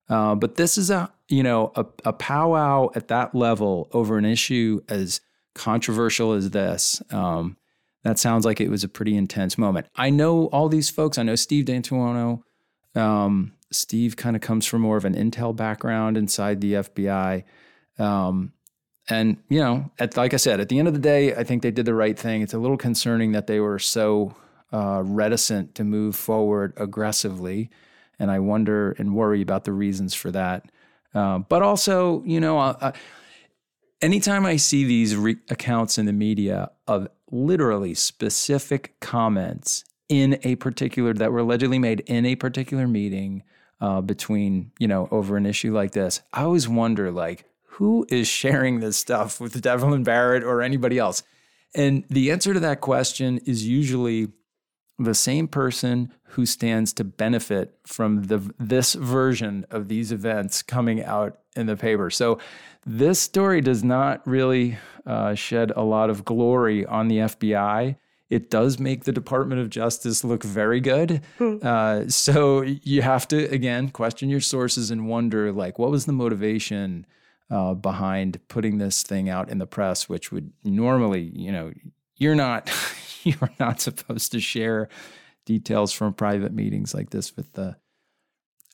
Uh, 0.09 0.33
but 0.33 0.55
this 0.55 0.77
is 0.77 0.89
a 0.89 1.11
you 1.27 1.43
know 1.43 1.71
a, 1.75 1.85
a 2.03 2.13
powwow 2.13 2.89
at 2.95 3.07
that 3.09 3.35
level 3.35 3.87
over 3.93 4.17
an 4.17 4.25
issue 4.25 4.81
as 4.89 5.21
controversial 5.55 6.33
as 6.33 6.51
this. 6.51 7.01
Um, 7.11 7.57
that 8.03 8.17
sounds 8.17 8.45
like 8.45 8.61
it 8.61 8.69
was 8.69 8.83
a 8.83 8.89
pretty 8.89 9.15
intense 9.15 9.57
moment. 9.57 9.87
I 9.95 10.09
know 10.09 10.45
all 10.47 10.69
these 10.69 10.89
folks. 10.89 11.17
I 11.17 11.23
know 11.23 11.35
Steve 11.35 11.65
D'Antuono. 11.65 12.43
Um, 12.95 13.53
Steve 13.71 14.15
kind 14.15 14.35
of 14.35 14.41
comes 14.41 14.65
from 14.65 14.81
more 14.81 14.97
of 14.97 15.05
an 15.05 15.15
intel 15.15 15.55
background 15.55 16.17
inside 16.17 16.61
the 16.61 16.73
FBI. 16.73 17.43
Um, 17.97 18.53
and, 19.09 19.37
you 19.49 19.59
know, 19.59 19.91
at, 19.99 20.15
like 20.15 20.33
I 20.33 20.37
said, 20.37 20.59
at 20.59 20.69
the 20.69 20.79
end 20.79 20.87
of 20.87 20.93
the 20.93 20.99
day, 20.99 21.35
I 21.35 21.43
think 21.43 21.61
they 21.61 21.71
did 21.71 21.85
the 21.85 21.93
right 21.93 22.17
thing. 22.17 22.41
It's 22.41 22.53
a 22.53 22.59
little 22.59 22.77
concerning 22.77 23.31
that 23.33 23.47
they 23.47 23.59
were 23.59 23.79
so 23.79 24.35
uh, 24.71 25.01
reticent 25.03 25.75
to 25.75 25.83
move 25.83 26.15
forward 26.15 26.73
aggressively. 26.77 27.69
And 28.17 28.31
I 28.31 28.39
wonder 28.39 28.91
and 28.93 29.15
worry 29.15 29.41
about 29.41 29.63
the 29.65 29.73
reasons 29.73 30.13
for 30.13 30.31
that. 30.31 30.69
Uh, 31.13 31.39
but 31.39 31.63
also, 31.63 32.23
you 32.23 32.39
know, 32.39 32.59
uh, 32.59 32.75
uh 32.79 32.91
anytime 34.01 34.45
I 34.45 34.55
see 34.55 34.83
these 34.83 35.15
re- 35.15 35.37
accounts 35.49 35.97
in 35.97 36.05
the 36.05 36.13
media 36.13 36.71
of 36.87 37.07
literally 37.31 37.93
specific 37.93 38.99
comments 38.99 39.83
in 40.07 40.39
a 40.43 40.55
particular 40.55 41.13
that 41.13 41.31
were 41.31 41.39
allegedly 41.39 41.79
made 41.79 42.01
in 42.01 42.25
a 42.25 42.35
particular 42.35 42.87
meeting 42.87 43.43
uh, 43.81 44.01
between, 44.01 44.71
you 44.79 44.87
know, 44.87 45.07
over 45.11 45.37
an 45.37 45.45
issue 45.45 45.73
like 45.73 45.91
this. 45.91 46.21
I 46.33 46.43
always 46.43 46.67
wonder, 46.67 47.11
like, 47.11 47.45
who 47.63 48.05
is 48.09 48.27
sharing 48.27 48.79
this 48.79 48.97
stuff 48.97 49.39
with 49.39 49.61
Devlin 49.61 50.03
Barrett 50.03 50.43
or 50.43 50.61
anybody 50.61 50.97
else? 50.97 51.23
And 51.75 52.03
the 52.09 52.31
answer 52.31 52.53
to 52.53 52.59
that 52.59 52.81
question 52.81 53.37
is 53.45 53.67
usually 53.67 54.29
the 54.99 55.15
same 55.15 55.47
person 55.47 56.11
who 56.29 56.45
stands 56.45 56.93
to 56.93 57.03
benefit 57.03 57.75
from 57.85 58.23
the 58.23 58.53
this 58.59 58.93
version 58.93 59.65
of 59.71 59.87
these 59.87 60.11
events 60.11 60.61
coming 60.61 61.03
out 61.03 61.39
in 61.55 61.65
the 61.65 61.75
paper. 61.75 62.09
So 62.09 62.39
this 62.85 63.19
story 63.19 63.61
does 63.61 63.83
not 63.83 64.25
really 64.27 64.77
uh, 65.05 65.33
shed 65.35 65.71
a 65.75 65.81
lot 65.83 66.09
of 66.09 66.25
glory 66.25 66.85
on 66.85 67.07
the 67.07 67.17
FBI. 67.17 67.95
It 68.29 68.51
does 68.51 68.77
make 68.77 69.05
the 69.05 69.11
Department 69.11 69.59
of 69.59 69.71
Justice 69.71 70.23
look 70.23 70.43
very 70.43 70.79
good. 70.79 71.21
Uh, 71.63 72.07
so 72.07 72.61
you 72.61 73.01
have 73.01 73.27
to 73.29 73.45
again 73.51 73.89
question 73.89 74.29
your 74.29 74.39
sources 74.39 74.91
and 74.91 75.07
wonder, 75.07 75.51
like, 75.51 75.79
what 75.79 75.89
was 75.89 76.05
the 76.05 76.13
motivation 76.13 77.05
uh, 77.49 77.73
behind 77.73 78.39
putting 78.47 78.77
this 78.77 79.01
thing 79.01 79.29
out 79.29 79.49
in 79.49 79.57
the 79.57 79.65
press, 79.65 80.07
which 80.07 80.31
would 80.31 80.51
normally, 80.63 81.31
you 81.33 81.51
know, 81.51 81.71
you're 82.19 82.35
not 82.35 82.71
you're 83.23 83.51
not 83.59 83.81
supposed 83.81 84.31
to 84.33 84.39
share 84.39 84.89
details 85.45 85.91
from 85.91 86.13
private 86.13 86.53
meetings 86.53 86.93
like 86.93 87.09
this 87.09 87.35
with 87.35 87.53
the 87.53 87.75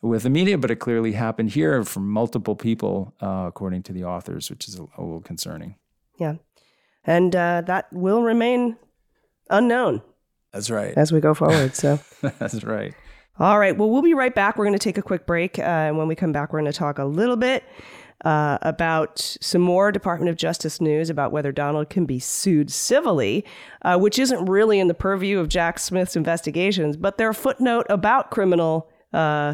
with 0.01 0.23
the 0.23 0.29
media, 0.29 0.57
but 0.57 0.69
it 0.69 0.75
clearly 0.75 1.13
happened 1.13 1.51
here 1.51 1.83
from 1.83 2.09
multiple 2.09 2.55
people, 2.55 3.13
uh, 3.21 3.45
according 3.47 3.81
to 3.83 3.93
the 3.93 4.03
authors, 4.03 4.49
which 4.49 4.67
is 4.67 4.77
a, 4.77 4.83
a 4.97 5.01
little 5.01 5.21
concerning. 5.21 5.75
Yeah. 6.19 6.35
And 7.05 7.35
uh, 7.35 7.61
that 7.65 7.91
will 7.91 8.21
remain 8.21 8.77
unknown 9.49 10.01
That's 10.51 10.69
right. 10.69 10.93
as 10.95 11.11
we 11.11 11.21
go 11.21 11.33
forward. 11.33 11.75
So, 11.75 11.99
That's 12.21 12.63
right. 12.63 12.93
all 13.39 13.57
right. 13.57 13.75
Well, 13.75 13.89
we'll 13.89 14.01
be 14.01 14.13
right 14.13 14.33
back. 14.33 14.57
We're 14.57 14.65
going 14.65 14.77
to 14.77 14.83
take 14.83 14.97
a 14.97 15.03
quick 15.03 15.25
break. 15.25 15.57
Uh, 15.57 15.61
and 15.61 15.97
when 15.97 16.07
we 16.07 16.15
come 16.15 16.31
back, 16.31 16.51
we're 16.51 16.59
going 16.59 16.71
to 16.71 16.77
talk 16.77 16.99
a 16.99 17.05
little 17.05 17.37
bit 17.37 17.63
uh, 18.25 18.57
about 18.63 19.37
some 19.39 19.61
more 19.61 19.91
Department 19.91 20.29
of 20.29 20.35
Justice 20.35 20.81
news 20.81 21.11
about 21.11 21.31
whether 21.31 21.51
Donald 21.51 21.89
can 21.91 22.05
be 22.05 22.19
sued 22.19 22.71
civilly, 22.71 23.45
uh, 23.83 23.97
which 23.97 24.17
isn't 24.17 24.45
really 24.45 24.79
in 24.79 24.87
the 24.87 24.95
purview 24.95 25.39
of 25.39 25.47
Jack 25.47 25.77
Smith's 25.77 26.15
investigations, 26.15 26.97
but 26.97 27.17
their 27.17 27.33
footnote 27.33 27.85
about 27.87 28.31
criminal, 28.31 28.89
uh, 29.13 29.53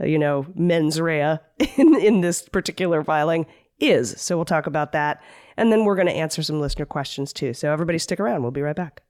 you 0.00 0.18
know, 0.18 0.46
mens 0.54 0.98
rea 0.98 1.38
in, 1.76 1.94
in 1.96 2.22
this 2.22 2.48
particular 2.48 3.04
filing 3.04 3.44
is. 3.78 4.14
So 4.18 4.36
we'll 4.36 4.46
talk 4.46 4.66
about 4.66 4.92
that. 4.92 5.22
And 5.58 5.70
then 5.70 5.84
we're 5.84 5.96
going 5.96 6.08
to 6.08 6.12
answer 6.12 6.42
some 6.42 6.58
listener 6.58 6.86
questions 6.86 7.34
too. 7.34 7.52
So 7.52 7.70
everybody 7.70 7.98
stick 7.98 8.18
around. 8.18 8.42
We'll 8.42 8.50
be 8.50 8.62
right 8.62 8.76
back. 8.76 9.02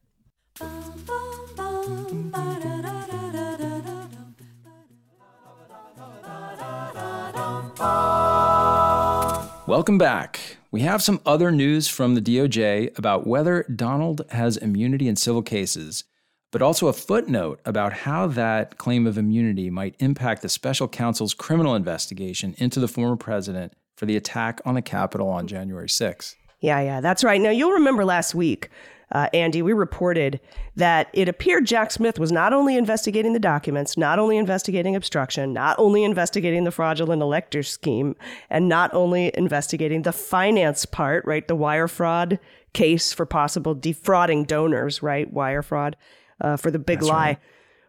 Welcome 9.67 9.99
back. 9.99 10.59
We 10.71 10.83
have 10.83 11.03
some 11.03 11.21
other 11.27 11.51
news 11.51 11.89
from 11.89 12.15
the 12.15 12.21
DOJ 12.21 12.97
about 12.97 13.27
whether 13.27 13.65
Donald 13.65 14.23
has 14.31 14.57
immunity 14.57 15.09
in 15.09 15.17
civil 15.17 15.43
cases, 15.43 16.05
but 16.53 16.63
also 16.63 16.87
a 16.87 16.93
footnote 16.93 17.61
about 17.65 17.93
how 17.93 18.29
that 18.29 18.79
claim 18.79 19.09
of 19.09 19.19
immunity 19.19 19.69
might 19.69 19.97
impact 19.99 20.43
the 20.43 20.49
special 20.49 20.87
counsel's 20.87 21.35
criminal 21.35 21.75
investigation 21.75 22.55
into 22.59 22.79
the 22.79 22.87
former 22.87 23.17
president 23.17 23.73
for 23.97 24.07
the 24.07 24.17
attack 24.17 24.61
on 24.65 24.77
the 24.77 24.83
Capitol 24.83 25.29
on 25.29 25.49
January 25.49 25.89
6th. 25.89 26.37
Yeah, 26.61 26.81
yeah, 26.81 27.01
that's 27.01 27.25
right. 27.25 27.41
Now, 27.41 27.51
you'll 27.51 27.73
remember 27.73 28.05
last 28.05 28.37
week, 28.37 28.71
uh, 29.13 29.29
Andy, 29.33 29.63
we 29.63 29.73
reported 29.73 30.41
that 30.75 31.09
it 31.13 31.29
appeared 31.29 31.65
Jack 31.65 31.93
Smith 31.93 32.19
was 32.19 32.33
not 32.33 32.53
only 32.53 32.77
investigating 32.77 33.35
the 33.35 33.39
documents, 33.39 33.97
not 33.97 34.19
only 34.19 34.37
investigating 34.37 34.97
obstruction, 34.97 35.53
not 35.53 35.79
only 35.79 36.03
investigating 36.03 36.65
the 36.65 36.73
fraudulent 36.73 37.23
elector 37.23 37.63
scheme, 37.63 38.17
and 38.51 38.69
not 38.69 38.93
only 38.93 39.31
investigating 39.37 40.03
the 40.03 40.13
finance 40.13 40.85
part, 40.87 41.25
right? 41.25 41.47
The 41.47 41.55
wire 41.55 41.87
fraud 41.87 42.41
case 42.73 43.13
for 43.13 43.25
possible 43.25 43.75
defrauding 43.75 44.45
donors, 44.45 45.03
right? 45.03 45.33
Wire 45.33 45.63
fraud 45.63 45.97
uh, 46.41 46.57
for 46.57 46.71
the 46.73 46.79
big 46.79 47.01
lie. 47.03 47.39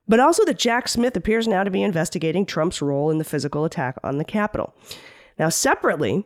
But 0.07 0.19
also 0.19 0.45
that 0.45 0.59
Jack 0.59 0.87
Smith 0.87 1.17
appears 1.17 1.47
now 1.47 1.63
to 1.63 1.71
be 1.71 1.81
investigating 1.81 2.45
Trump's 2.45 2.81
role 2.81 3.09
in 3.09 3.17
the 3.17 3.25
physical 3.25 3.65
attack 3.65 3.97
on 4.03 4.19
the 4.19 4.23
Capitol. 4.23 4.73
Now, 5.37 5.49
separately, 5.49 6.25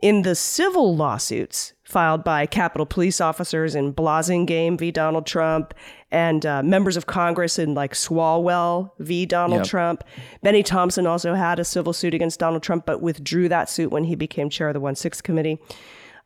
in 0.00 0.22
the 0.22 0.34
civil 0.34 0.94
lawsuits 0.94 1.72
filed 1.84 2.22
by 2.22 2.46
Capitol 2.46 2.86
police 2.86 3.20
officers 3.20 3.74
in 3.74 3.92
Blassingame 3.94 4.78
v. 4.78 4.90
Donald 4.90 5.26
Trump 5.26 5.74
and 6.10 6.44
uh, 6.44 6.62
members 6.62 6.96
of 6.96 7.06
Congress 7.06 7.58
in 7.58 7.74
like 7.74 7.94
Swalwell 7.94 8.90
v. 8.98 9.26
Donald 9.26 9.60
Yep. 9.60 9.66
Trump. 9.66 10.04
Bennie 10.42 10.62
Thompson 10.62 11.06
also 11.06 11.34
had 11.34 11.58
a 11.58 11.64
civil 11.64 11.92
suit 11.92 12.14
against 12.14 12.38
Donald 12.38 12.62
Trump, 12.62 12.86
but 12.86 13.02
withdrew 13.02 13.48
that 13.48 13.68
suit 13.70 13.90
when 13.90 14.04
he 14.04 14.14
became 14.14 14.50
chair 14.50 14.68
of 14.68 14.74
the 14.74 14.80
1 14.80 14.94
6 14.94 15.20
committee. 15.22 15.58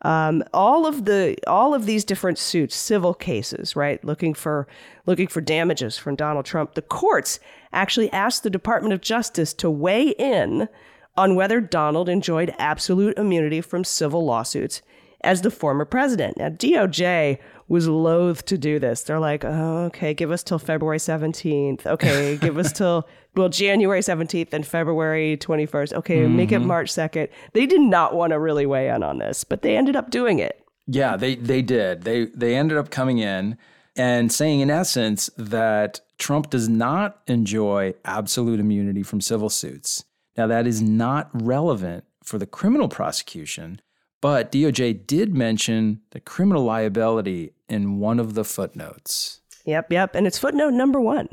Um, 0.02 0.42
all 0.52 0.84
of 0.84 1.04
the 1.04 1.36
all 1.46 1.74
of 1.74 1.86
these 1.86 2.04
different 2.04 2.36
suits, 2.36 2.74
civil 2.74 3.14
cases, 3.14 3.76
right, 3.76 4.04
looking 4.04 4.34
for 4.34 4.66
looking 5.06 5.28
for 5.28 5.40
damages 5.40 5.96
from 5.96 6.16
Donald 6.16 6.44
Trump. 6.44 6.74
The 6.74 6.82
courts 6.82 7.38
actually 7.72 8.10
asked 8.12 8.42
the 8.42 8.50
Department 8.50 8.92
of 8.92 9.00
Justice 9.00 9.54
to 9.54 9.70
weigh 9.70 10.08
in 10.18 10.68
on 11.16 11.34
whether 11.34 11.60
Donald 11.60 12.08
enjoyed 12.08 12.54
absolute 12.58 13.18
immunity 13.18 13.60
from 13.60 13.84
civil 13.84 14.24
lawsuits 14.24 14.82
as 15.22 15.42
the 15.42 15.50
former 15.50 15.84
president. 15.84 16.36
Now, 16.36 16.48
DOJ 16.48 17.38
was 17.68 17.88
loath 17.88 18.44
to 18.46 18.58
do 18.58 18.78
this. 18.78 19.02
They're 19.02 19.20
like, 19.20 19.44
oh, 19.44 19.84
okay, 19.84 20.14
give 20.14 20.30
us 20.30 20.42
till 20.42 20.58
February 20.58 20.98
17th. 20.98 21.86
Okay, 21.86 22.36
give 22.40 22.58
us 22.58 22.72
till, 22.72 23.08
well, 23.34 23.48
January 23.48 24.00
17th 24.00 24.52
and 24.52 24.66
February 24.66 25.36
21st. 25.36 25.92
Okay, 25.94 26.26
make 26.26 26.52
it 26.52 26.56
mm-hmm. 26.56 26.68
March 26.68 26.92
2nd. 26.92 27.28
They 27.52 27.66
did 27.66 27.80
not 27.80 28.14
want 28.14 28.32
to 28.32 28.38
really 28.38 28.66
weigh 28.66 28.88
in 28.88 29.02
on 29.02 29.18
this, 29.18 29.44
but 29.44 29.62
they 29.62 29.76
ended 29.76 29.96
up 29.96 30.10
doing 30.10 30.38
it. 30.38 30.58
Yeah, 30.88 31.16
they 31.16 31.36
they 31.36 31.62
did. 31.62 32.02
They 32.02 32.24
they 32.26 32.56
ended 32.56 32.76
up 32.76 32.90
coming 32.90 33.18
in 33.18 33.56
and 33.94 34.32
saying 34.32 34.58
in 34.58 34.68
essence 34.68 35.30
that 35.36 36.00
Trump 36.18 36.50
does 36.50 36.68
not 36.68 37.20
enjoy 37.28 37.94
absolute 38.04 38.58
immunity 38.58 39.04
from 39.04 39.20
civil 39.20 39.48
suits. 39.48 40.04
Now 40.36 40.46
that 40.46 40.66
is 40.66 40.80
not 40.80 41.30
relevant 41.32 42.04
for 42.22 42.38
the 42.38 42.46
criminal 42.46 42.88
prosecution, 42.88 43.80
but 44.20 44.52
DOJ 44.52 45.06
did 45.06 45.34
mention 45.34 46.00
the 46.10 46.20
criminal 46.20 46.64
liability 46.64 47.54
in 47.68 47.98
one 47.98 48.20
of 48.20 48.34
the 48.34 48.44
footnotes. 48.44 49.40
Yep, 49.64 49.92
yep. 49.92 50.14
And 50.14 50.26
it's 50.26 50.38
footnote 50.38 50.72
number 50.72 51.00
one. 51.00 51.28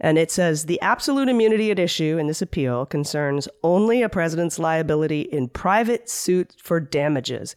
And 0.00 0.18
it 0.18 0.30
says 0.30 0.66
the 0.66 0.80
absolute 0.80 1.28
immunity 1.28 1.70
at 1.70 1.78
issue 1.78 2.18
in 2.18 2.26
this 2.26 2.42
appeal 2.42 2.86
concerns 2.86 3.48
only 3.62 4.02
a 4.02 4.08
president's 4.08 4.58
liability 4.58 5.22
in 5.22 5.48
private 5.48 6.10
suit 6.10 6.54
for 6.58 6.80
damages. 6.80 7.54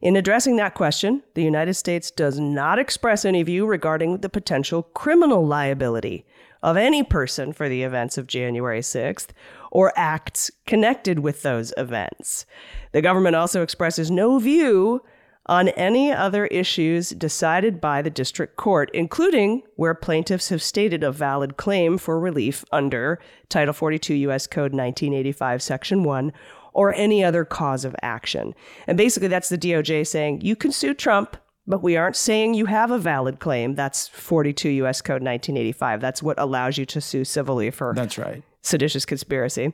In 0.00 0.16
addressing 0.16 0.56
that 0.56 0.74
question, 0.74 1.22
the 1.34 1.42
United 1.42 1.74
States 1.74 2.10
does 2.10 2.38
not 2.38 2.78
express 2.78 3.24
any 3.24 3.42
view 3.42 3.66
regarding 3.66 4.18
the 4.18 4.28
potential 4.28 4.82
criminal 4.82 5.44
liability 5.44 6.24
of 6.62 6.76
any 6.76 7.02
person 7.02 7.52
for 7.52 7.68
the 7.68 7.82
events 7.82 8.18
of 8.18 8.26
January 8.26 8.80
6th 8.80 9.28
or 9.70 9.92
acts 9.96 10.50
connected 10.66 11.20
with 11.20 11.42
those 11.42 11.72
events. 11.76 12.46
The 12.92 13.02
government 13.02 13.36
also 13.36 13.62
expresses 13.62 14.10
no 14.10 14.38
view 14.38 15.02
on 15.46 15.68
any 15.70 16.12
other 16.12 16.46
issues 16.46 17.10
decided 17.10 17.80
by 17.80 18.02
the 18.02 18.10
district 18.10 18.56
court, 18.56 18.90
including 18.94 19.62
where 19.76 19.94
plaintiffs 19.94 20.48
have 20.50 20.62
stated 20.62 21.02
a 21.02 21.10
valid 21.10 21.56
claim 21.56 21.98
for 21.98 22.20
relief 22.20 22.64
under 22.70 23.18
Title 23.48 23.74
42 23.74 24.14
U.S. 24.14 24.46
Code 24.46 24.72
1985, 24.72 25.62
Section 25.62 26.04
1, 26.04 26.32
or 26.72 26.94
any 26.94 27.24
other 27.24 27.44
cause 27.44 27.84
of 27.84 27.96
action. 28.02 28.54
And 28.86 28.96
basically, 28.96 29.28
that's 29.28 29.48
the 29.48 29.58
DOJ 29.58 30.06
saying 30.06 30.42
you 30.42 30.54
can 30.54 30.72
sue 30.72 30.94
Trump, 30.94 31.36
but 31.70 31.82
we 31.82 31.96
aren't 31.96 32.16
saying 32.16 32.54
you 32.54 32.66
have 32.66 32.90
a 32.90 32.98
valid 32.98 33.38
claim. 33.38 33.74
That's 33.74 34.08
42 34.08 34.68
U.S. 34.70 35.00
Code 35.00 35.22
1985. 35.22 36.00
That's 36.00 36.22
what 36.22 36.38
allows 36.38 36.76
you 36.76 36.84
to 36.86 37.00
sue 37.00 37.24
civilly 37.24 37.70
for 37.70 37.92
That's 37.94 38.18
right. 38.18 38.42
seditious 38.62 39.06
conspiracy. 39.06 39.72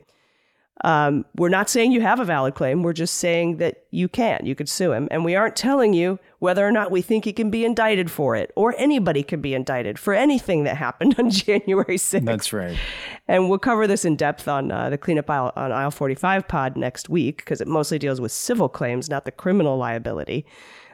Um, 0.83 1.25
we're 1.35 1.49
not 1.49 1.69
saying 1.69 1.91
you 1.91 2.01
have 2.01 2.19
a 2.19 2.25
valid 2.25 2.53
claim. 2.53 2.83
We're 2.83 2.93
just 2.93 3.15
saying 3.15 3.57
that 3.57 3.85
you 3.89 4.07
can. 4.07 4.45
You 4.45 4.53
could 4.53 4.69
sue 4.69 4.91
him. 4.91 5.07
And 5.09 5.25
we 5.25 5.35
aren't 5.35 5.55
telling 5.55 5.93
you 5.93 6.19
whether 6.39 6.67
or 6.67 6.71
not 6.71 6.91
we 6.91 7.01
think 7.01 7.25
he 7.25 7.33
can 7.33 7.49
be 7.49 7.65
indicted 7.65 8.11
for 8.11 8.35
it 8.35 8.51
or 8.55 8.75
anybody 8.77 9.23
can 9.23 9.41
be 9.41 9.55
indicted 9.55 9.97
for 9.97 10.13
anything 10.13 10.65
that 10.65 10.77
happened 10.77 11.15
on 11.17 11.29
January 11.31 11.97
6th. 11.97 12.25
That's 12.25 12.53
right. 12.53 12.77
And 13.27 13.49
we'll 13.49 13.57
cover 13.57 13.87
this 13.87 14.05
in 14.05 14.15
depth 14.15 14.47
on 14.47 14.71
uh, 14.71 14.91
the 14.91 14.99
cleanup 14.99 15.29
aisle 15.29 15.51
on 15.55 15.71
aisle 15.71 15.89
45 15.89 16.47
pod 16.47 16.77
next 16.77 17.09
week 17.09 17.37
because 17.37 17.59
it 17.59 17.67
mostly 17.67 17.97
deals 17.97 18.21
with 18.21 18.31
civil 18.31 18.69
claims, 18.69 19.09
not 19.09 19.25
the 19.25 19.31
criminal 19.31 19.77
liability, 19.77 20.45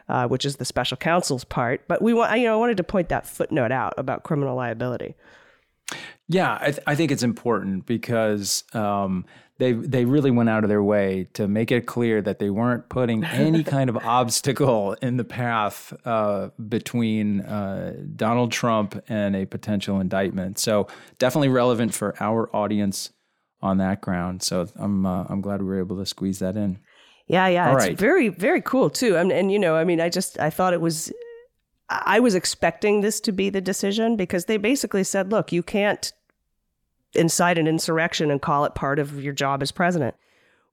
uh, 0.10 0.28
which 0.28 0.46
is 0.46 0.58
the 0.58 0.66
special 0.66 0.98
counsel's 0.98 1.44
part. 1.44 1.88
But 1.88 2.02
we 2.02 2.14
want, 2.14 2.38
you 2.40 2.46
know, 2.46 2.54
I 2.54 2.58
wanted 2.58 2.78
to 2.78 2.84
point 2.84 3.10
that 3.10 3.26
footnote 3.26 3.72
out 3.72 3.94
about 3.98 4.24
criminal 4.24 4.56
liability. 4.56 5.16
Yeah, 6.28 6.58
I, 6.60 6.72
th- 6.72 6.84
I 6.88 6.96
think 6.96 7.12
it's 7.12 7.24
important 7.24 7.86
because 7.86 8.64
um, 8.74 9.26
they 9.58 9.74
they 9.74 10.06
really 10.06 10.32
went 10.32 10.50
out 10.50 10.64
of 10.64 10.70
their 10.70 10.82
way 10.82 11.28
to 11.34 11.48
make 11.48 11.72
it 11.72 11.86
clear 11.86 12.22
that 12.22 12.40
they 12.40 12.50
weren't 12.50 12.90
putting 12.90 13.24
any 13.24 13.64
kind 13.76 13.90
of 13.90 13.98
obstacle 13.98 14.94
in 15.02 15.18
the 15.18 15.24
path 15.24 15.94
uh, 16.06 16.50
between 16.68 17.42
uh, 17.42 17.96
Donald 18.16 18.52
Trump 18.52 19.02
and 19.10 19.36
a 19.36 19.46
potential 19.46 20.00
indictment. 20.00 20.58
So 20.60 20.88
definitely 21.20 21.50
relevant 21.50 21.94
for 21.94 22.16
our 22.22 22.54
audience 22.56 23.12
on 23.62 23.78
that 23.78 24.02
ground. 24.02 24.42
So 24.42 24.68
I'm 24.76 25.06
uh, 25.06 25.26
I'm 25.30 25.42
glad 25.42 25.62
we 25.62 25.68
were 25.68 25.80
able 25.80 25.98
to 25.98 26.06
squeeze 26.06 26.40
that 26.40 26.56
in. 26.56 26.80
Yeah, 27.28 27.48
yeah, 27.48 27.70
All 27.70 27.78
it's 27.78 27.88
right. 27.88 27.98
very, 27.98 28.30
very 28.30 28.62
cool 28.62 28.90
too. 28.90 29.16
And 29.16 29.32
and 29.32 29.52
you 29.52 29.60
know, 29.60 29.76
I 29.76 29.84
mean, 29.84 30.02
I 30.02 30.10
just 30.10 30.40
I 30.40 30.50
thought 30.50 30.74
it 30.74 30.82
was, 30.82 31.12
I 31.90 32.20
was 32.20 32.36
expecting 32.36 33.02
this 33.02 33.20
to 33.22 33.32
be 33.32 33.50
the 33.50 33.62
decision 33.62 34.16
because 34.16 34.46
they 34.46 34.58
basically 34.58 35.04
said, 35.04 35.32
look, 35.32 35.52
you 35.52 35.64
can't 35.64 36.12
incite 37.16 37.58
an 37.58 37.68
insurrection 37.68 38.30
and 38.32 38.42
call 38.42 38.66
it 38.66 38.76
part 38.76 39.00
of 39.00 39.24
your 39.24 39.34
job 39.34 39.62
as 39.62 39.72
president, 39.72 40.16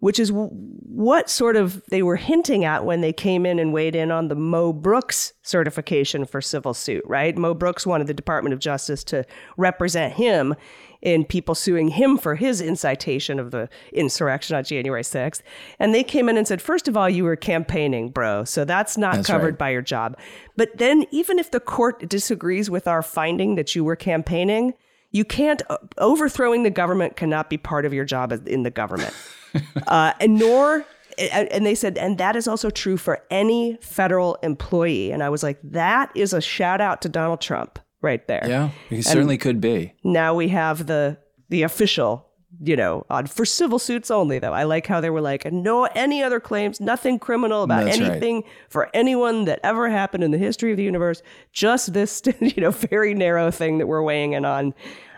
which 0.01 0.19
is 0.19 0.31
w- 0.31 0.49
what 0.51 1.31
sort 1.31 1.55
of 1.55 1.83
they 1.91 2.03
were 2.03 2.17
hinting 2.17 2.65
at 2.65 2.85
when 2.85 3.01
they 3.01 3.13
came 3.13 3.45
in 3.47 3.59
and 3.59 3.73
weighed 3.73 3.95
in 3.95 4.11
on 4.11 4.29
the 4.29 4.35
Mo 4.35 4.73
Brooks 4.73 5.35
certification 5.43 6.25
for 6.25 6.41
civil 6.41 6.75
suit. 6.75 7.05
Right, 7.07 7.37
Mo 7.37 7.55
Brooks 7.55 7.87
wanted 7.87 8.07
the 8.07 8.15
Department 8.15 8.55
of 8.55 8.59
Justice 8.59 9.05
to 9.05 9.25
represent 9.57 10.15
him 10.15 10.55
in 11.03 11.25
people 11.25 11.55
suing 11.55 11.89
him 11.89 12.19
for 12.19 12.35
his 12.35 12.61
incitation 12.61 13.39
of 13.39 13.51
the 13.51 13.69
insurrection 13.93 14.57
on 14.57 14.65
January 14.65 15.03
6th. 15.03 15.43
And 15.79 15.95
they 15.95 16.05
came 16.05 16.29
in 16.29 16.37
and 16.37 16.47
said, 16.47 16.61
first 16.61 16.89
of 16.89 16.97
all, 16.97 17.09
you 17.09 17.25
were 17.25 17.37
campaigning, 17.37 18.11
bro. 18.11 18.45
So 18.45 18.65
that's 18.65 18.99
not 18.99 19.17
That's 19.17 19.27
covered 19.27 19.55
right. 19.55 19.59
by 19.59 19.71
your 19.71 19.83
job. 19.83 20.17
But 20.57 20.77
then, 20.77 21.07
even 21.11 21.39
if 21.39 21.51
the 21.51 21.61
court 21.61 22.09
disagrees 22.09 22.71
with 22.71 22.87
our 22.87 23.03
finding 23.03 23.55
that 23.55 23.75
you 23.75 23.85
were 23.85 23.97
campaigning, 23.97 24.75
you 25.11 25.25
can't, 25.25 25.63
uh, 25.71 25.79
overthrowing 25.99 26.63
the 26.63 26.71
government 26.71 27.17
cannot 27.17 27.51
be 27.51 27.57
part 27.57 27.85
of 27.85 27.93
your 27.93 28.05
job 28.05 28.33
in 28.47 28.63
the 28.63 28.71
government. 28.71 29.15
uh, 29.87 30.13
and 30.21 30.39
nor, 30.39 30.85
and 31.19 31.49
and 31.49 31.67
they 31.67 31.75
said, 31.75 31.99
and 31.99 32.19
that 32.19 32.37
is 32.37 32.47
also 32.47 32.71
true 32.71 32.97
for 32.97 33.21
any 33.31 33.79
federal 33.81 34.37
employee. 34.43 35.11
And 35.11 35.23
I 35.23 35.29
was 35.29 35.43
like, 35.43 35.59
that 35.65 36.11
is 36.15 36.33
a 36.33 36.41
shout 36.41 36.81
out 36.81 37.03
to 37.03 37.09
Donald 37.09 37.41
Trump 37.41 37.79
right 38.03 38.27
there 38.29 38.45
Yeah, 38.47 38.71
it 38.91 39.05
certainly 39.05 39.39
could 39.39 39.61
be. 39.61 39.95
now 40.05 40.35
we 40.35 40.49
have 40.49 40.87
the 40.87 41.19
the 41.49 41.63
official 41.63 42.27
you 42.63 42.75
know 42.75 43.05
on 43.11 43.27
for 43.27 43.45
civil 43.45 43.79
suits 43.79 44.11
only 44.11 44.39
though 44.41 44.53
i 44.53 44.65
like 44.65 44.87
how 44.87 45.01
they 45.01 45.09
were 45.11 45.21
like 45.21 45.45
no 45.53 45.85
any 45.95 46.21
other 46.21 46.41
claims 46.41 46.81
nothing 46.81 47.17
criminal 47.19 47.63
about 47.63 47.85
That's 47.85 48.01
right. 48.01 48.11
anything 48.11 48.43
for 48.69 48.91
anyone 48.93 49.45
that 49.45 49.61
ever 49.63 49.89
happened 49.89 50.25
in 50.25 50.33
the 50.33 50.39
history 50.39 50.73
of 50.73 50.77
the 50.77 50.83
universe 50.83 51.23
just 51.53 51.93
this 51.93 52.21
you 52.41 52.61
know 52.61 52.73
very 52.73 53.15
narrow 53.15 53.53
thing 53.53 53.79
that 53.79 53.87
we're 53.87 54.03
weighing 54.03 54.33
in 54.33 54.45
on 54.45 54.75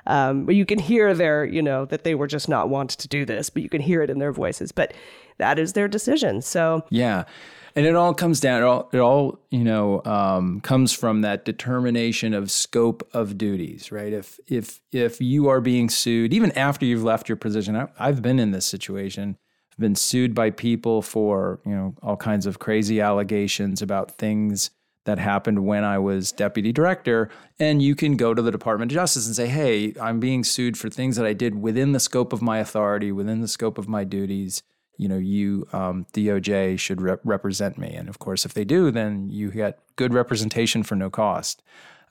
um, 0.06 0.44
but 0.46 0.54
you 0.56 0.66
can 0.66 0.78
hear 0.78 1.14
their 1.14 1.44
you 1.46 1.62
know 1.62 1.86
that 1.86 2.04
they 2.04 2.14
were 2.14 2.26
just 2.26 2.48
not 2.50 2.68
wanted 2.68 2.98
to 2.98 3.08
do 3.08 3.24
this 3.24 3.48
but 3.48 3.62
you 3.62 3.68
can 3.70 3.80
hear 3.80 4.02
it 4.02 4.10
in 4.10 4.18
their 4.18 4.32
voices 4.32 4.70
but 4.70 4.92
that 5.38 5.58
is 5.58 5.72
their 5.72 5.88
decision 5.88 6.42
so 6.42 6.84
Yeah. 6.90 7.24
And 7.74 7.86
it 7.86 7.94
all 7.94 8.12
comes 8.12 8.40
down, 8.40 8.62
it 8.62 8.64
all, 8.64 8.88
it 8.92 8.98
all 8.98 9.38
you 9.50 9.64
know, 9.64 10.02
um, 10.04 10.60
comes 10.60 10.92
from 10.92 11.22
that 11.22 11.44
determination 11.44 12.34
of 12.34 12.50
scope 12.50 13.08
of 13.14 13.38
duties, 13.38 13.90
right? 13.90 14.12
If, 14.12 14.38
if, 14.46 14.80
if 14.92 15.20
you 15.20 15.48
are 15.48 15.60
being 15.60 15.88
sued, 15.88 16.34
even 16.34 16.52
after 16.52 16.84
you've 16.84 17.04
left 17.04 17.28
your 17.28 17.36
position, 17.36 17.76
I, 17.76 17.88
I've 17.98 18.20
been 18.20 18.38
in 18.38 18.50
this 18.50 18.66
situation. 18.66 19.38
I've 19.72 19.78
been 19.78 19.94
sued 19.94 20.34
by 20.34 20.50
people 20.50 21.00
for, 21.00 21.60
you 21.64 21.74
know, 21.74 21.94
all 22.02 22.16
kinds 22.16 22.44
of 22.44 22.58
crazy 22.58 23.00
allegations 23.00 23.80
about 23.80 24.18
things 24.18 24.70
that 25.04 25.18
happened 25.18 25.64
when 25.66 25.82
I 25.82 25.98
was 25.98 26.30
deputy 26.30 26.72
director. 26.72 27.30
And 27.58 27.82
you 27.82 27.94
can 27.94 28.16
go 28.16 28.34
to 28.34 28.42
the 28.42 28.52
Department 28.52 28.92
of 28.92 28.94
Justice 28.94 29.26
and 29.26 29.34
say, 29.34 29.48
hey, 29.48 29.94
I'm 30.00 30.20
being 30.20 30.44
sued 30.44 30.76
for 30.76 30.90
things 30.90 31.16
that 31.16 31.26
I 31.26 31.32
did 31.32 31.60
within 31.60 31.92
the 31.92 32.00
scope 32.00 32.32
of 32.32 32.42
my 32.42 32.58
authority, 32.58 33.10
within 33.10 33.40
the 33.40 33.48
scope 33.48 33.78
of 33.78 33.88
my 33.88 34.04
duties 34.04 34.62
you 35.02 35.08
know, 35.08 35.18
you 35.18 35.66
um, 35.72 35.96
DOJ 36.14 36.78
should 36.78 37.00
rep- 37.02 37.20
represent 37.24 37.74
me, 37.78 37.90
and 37.98 38.08
of 38.08 38.18
course, 38.18 38.42
if 38.46 38.52
they 38.54 38.64
do, 38.64 38.90
then 38.90 39.28
you 39.28 39.50
get 39.50 39.78
good 39.96 40.12
representation 40.14 40.82
for 40.82 40.96
no 40.96 41.10
cost. 41.10 41.62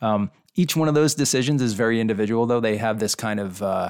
Um, 0.02 0.30
each 0.56 0.76
one 0.76 0.90
of 0.92 0.96
those 0.96 1.16
decisions 1.16 1.62
is 1.62 1.74
very 1.74 1.98
individual, 2.06 2.46
though. 2.46 2.60
They 2.60 2.78
have 2.78 3.00
this 3.00 3.16
kind 3.16 3.40
of 3.40 3.62
uh, 3.62 3.90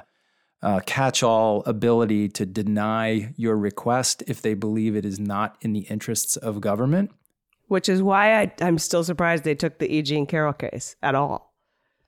uh, 0.61 0.79
catch-all 0.85 1.63
ability 1.65 2.29
to 2.29 2.45
deny 2.45 3.33
your 3.35 3.57
request 3.57 4.23
if 4.27 4.41
they 4.41 4.53
believe 4.53 4.95
it 4.95 5.05
is 5.05 5.19
not 5.19 5.57
in 5.61 5.73
the 5.73 5.85
interests 5.95 6.37
of 6.37 6.61
government. 6.61 7.09
which 7.67 7.87
is 7.89 7.99
why 8.09 8.23
I, 8.41 8.51
i'm 8.61 8.77
still 8.77 9.03
surprised 9.03 9.43
they 9.43 9.55
took 9.55 9.79
the 9.79 9.89
e 9.97 10.01
jean 10.03 10.25
carroll 10.27 10.53
case 10.53 10.95
at 11.01 11.15
all 11.15 11.39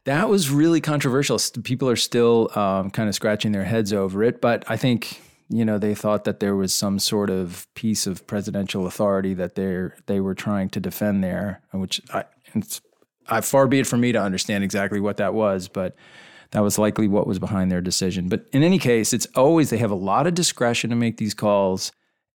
That 0.06 0.28
was 0.30 0.50
really 0.52 0.82
controversial. 0.82 1.38
People 1.64 1.88
are 1.90 1.96
still 2.10 2.50
um, 2.64 2.92
kind 2.92 3.08
of 3.08 3.16
scratching 3.16 3.54
their 3.54 3.64
heads 3.74 3.94
over 3.94 4.22
it, 4.30 4.36
but 4.42 4.60
I 4.68 4.76
think 4.84 5.22
you 5.50 5.66
know 5.66 5.78
they 5.78 5.96
thought 5.96 6.24
that 6.24 6.40
there 6.40 6.56
was 6.56 6.74
some 6.74 7.00
sort 7.00 7.30
of 7.30 7.68
piece 7.76 8.08
of 8.08 8.26
presidential 8.28 8.86
authority 8.86 9.34
that 9.34 9.56
they 9.56 9.90
they 10.06 10.20
were 10.20 10.36
trying 10.36 10.70
to 10.70 10.80
defend 10.80 11.24
there, 11.24 11.62
which 11.72 12.02
I, 12.14 12.26
I, 13.28 13.42
far 13.42 13.68
be 13.68 13.80
it 13.80 13.88
from 13.88 14.02
me 14.02 14.12
to 14.12 14.22
understand 14.22 14.64
exactly 14.64 15.00
what 15.00 15.18
that 15.18 15.34
was, 15.34 15.68
but 15.68 15.96
that 16.52 16.62
was 16.62 16.78
likely 16.78 17.08
what 17.08 17.28
was 17.28 17.40
behind 17.40 17.72
their 17.72 17.82
decision. 17.82 18.30
But 18.30 18.46
in 18.54 18.64
any 18.64 18.80
case, 18.80 19.12
it's 19.14 19.28
always 19.36 19.70
they 19.70 19.78
have 19.78 19.92
a 19.92 19.96
lot 19.96 20.28
of 20.28 20.34
discretion 20.34 20.90
to 20.92 20.96
make 20.96 21.18
these 21.18 21.34
calls. 21.34 21.92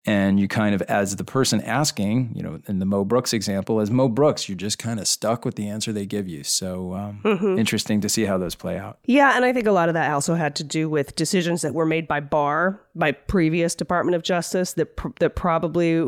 And 0.06 0.40
you 0.40 0.48
kind 0.48 0.74
of, 0.74 0.80
as 0.82 1.16
the 1.16 1.24
person 1.24 1.61
asking, 1.61 2.32
you 2.34 2.42
know, 2.42 2.61
in 2.66 2.78
the 2.78 2.87
Mo 2.87 3.04
Brooks 3.04 3.34
example, 3.34 3.80
as 3.80 3.90
Mo 3.90 4.08
Brooks, 4.08 4.48
you're 4.48 4.56
just 4.56 4.78
kind 4.78 4.98
of 5.00 5.06
stuck 5.06 5.44
with 5.44 5.56
the 5.56 5.68
answer 5.68 5.92
they 5.92 6.06
give 6.06 6.26
you. 6.26 6.44
So 6.44 6.94
um, 6.94 7.20
interesting 7.58 8.00
to 8.00 8.08
see 8.08 8.24
how 8.24 8.38
those 8.38 8.54
play 8.54 8.78
out. 8.78 8.98
Yeah, 9.04 9.37
and 9.37 9.44
I 9.44 9.52
think 9.52 9.66
a 9.66 9.72
lot 9.72 9.88
of 9.88 9.94
that 9.94 10.11
also 10.11 10.34
had 10.34 10.56
to 10.56 10.64
do 10.64 10.88
with 10.88 11.14
decisions 11.14 11.61
that 11.61 11.74
were 11.74 11.84
made 11.84 12.08
by 12.08 12.20
Barr, 12.20 12.80
by 12.94 13.12
previous 13.12 13.74
Department 13.74 14.14
of 14.14 14.22
Justice, 14.22 14.72
that 14.74 14.96
pr- 14.96 15.08
that 15.20 15.37
probably 15.37 16.02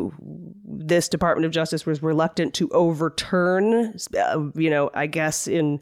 this 0.65 1.09
Department 1.09 1.45
of 1.45 1.53
Justice 1.53 1.85
was 1.85 2.03
reluctant 2.03 2.55
to 2.55 2.71
overturn. 2.71 3.97
Uh, 4.19 4.47
you 4.55 4.71
know, 4.71 4.91
I 4.95 5.09
guess 5.09 5.47
in 5.47 5.79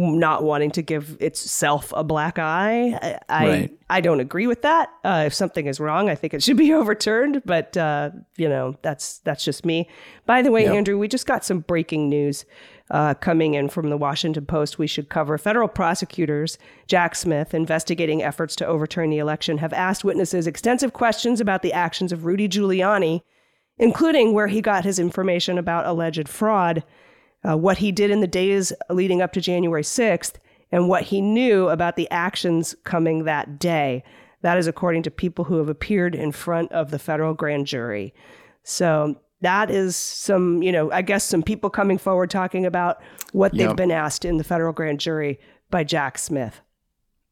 not 0.00 0.42
wanting 0.42 0.70
to 0.72 0.82
give 0.82 1.16
itself 1.20 1.92
a 1.94 2.02
black 2.02 2.38
eye. 2.38 2.98
I 3.02 3.18
I, 3.28 3.70
I 3.88 4.00
don't 4.00 4.20
agree 4.20 4.46
with 4.46 4.62
that. 4.62 4.90
Uh, 5.04 5.24
if 5.26 5.34
something 5.34 5.66
is 5.66 5.78
wrong, 5.78 6.08
I 6.08 6.14
think 6.14 6.32
it 6.32 6.42
should 6.42 6.56
be 6.56 6.72
overturned. 6.80 7.42
But 7.44 7.76
uh, 7.76 8.10
you 8.36 8.48
know, 8.48 8.76
that's 8.82 9.18
that's 9.18 9.44
just 9.44 9.64
me. 9.66 9.88
By 10.26 10.42
the 10.42 10.50
way, 10.50 10.64
Yep. 10.64 10.74
Andrew, 10.74 10.98
we 10.98 11.08
just 11.08 11.26
got 11.26 11.44
some 11.44 11.60
breaking 11.60 12.08
news 12.08 12.44
uh, 12.90 13.14
coming 13.14 13.54
in 13.54 13.68
from 13.68 13.90
the 13.90 13.96
Washington 13.96 14.46
Post. 14.46 14.78
We 14.78 14.86
should 14.86 15.08
cover. 15.08 15.36
Federal 15.38 15.68
prosecutors 15.68 16.58
Jack 16.86 17.14
Smith, 17.14 17.52
investigating 17.52 18.22
efforts 18.22 18.56
to 18.56 18.66
overturn 18.66 19.10
the 19.10 19.18
election, 19.18 19.58
have 19.58 19.72
asked 19.72 20.02
witnesses 20.04 20.46
extensive 20.46 20.92
questions 20.92 21.40
about 21.40 21.62
the 21.62 21.72
actions 21.72 22.10
of 22.10 22.24
Rudy 22.24 22.48
Giuliani, 22.48 23.22
including 23.78 24.34
where 24.34 24.48
he 24.48 24.60
got 24.60 24.84
his 24.84 24.98
information 24.98 25.58
about 25.58 25.86
alleged 25.86 26.28
fraud 26.28 26.84
uh, 27.48 27.56
what 27.56 27.78
he 27.78 27.92
did 27.92 28.10
in 28.10 28.20
the 28.20 28.26
days 28.26 28.72
leading 28.88 29.22
up 29.22 29.32
to 29.32 29.40
January 29.40 29.82
6th, 29.82 30.34
and 30.72 30.88
what 30.88 31.04
he 31.04 31.20
knew 31.20 31.68
about 31.68 31.96
the 31.96 32.10
actions 32.10 32.74
coming 32.84 33.24
that 33.24 33.58
day. 33.58 34.04
That 34.42 34.56
is 34.56 34.66
according 34.66 35.02
to 35.04 35.10
people 35.10 35.44
who 35.44 35.56
have 35.58 35.68
appeared 35.68 36.14
in 36.14 36.32
front 36.32 36.72
of 36.72 36.90
the 36.90 36.98
federal 36.98 37.34
grand 37.34 37.66
jury. 37.66 38.14
So 38.62 39.16
that 39.40 39.70
is 39.70 39.96
some, 39.96 40.62
you 40.62 40.72
know, 40.72 40.90
I 40.92 41.02
guess 41.02 41.24
some 41.24 41.42
people 41.42 41.70
coming 41.70 41.98
forward 41.98 42.30
talking 42.30 42.66
about 42.66 43.02
what 43.32 43.54
they've 43.54 43.76
been 43.76 43.90
asked 43.90 44.24
in 44.24 44.36
the 44.36 44.44
federal 44.44 44.72
grand 44.72 45.00
jury 45.00 45.38
by 45.70 45.84
Jack 45.84 46.18
Smith. 46.18 46.60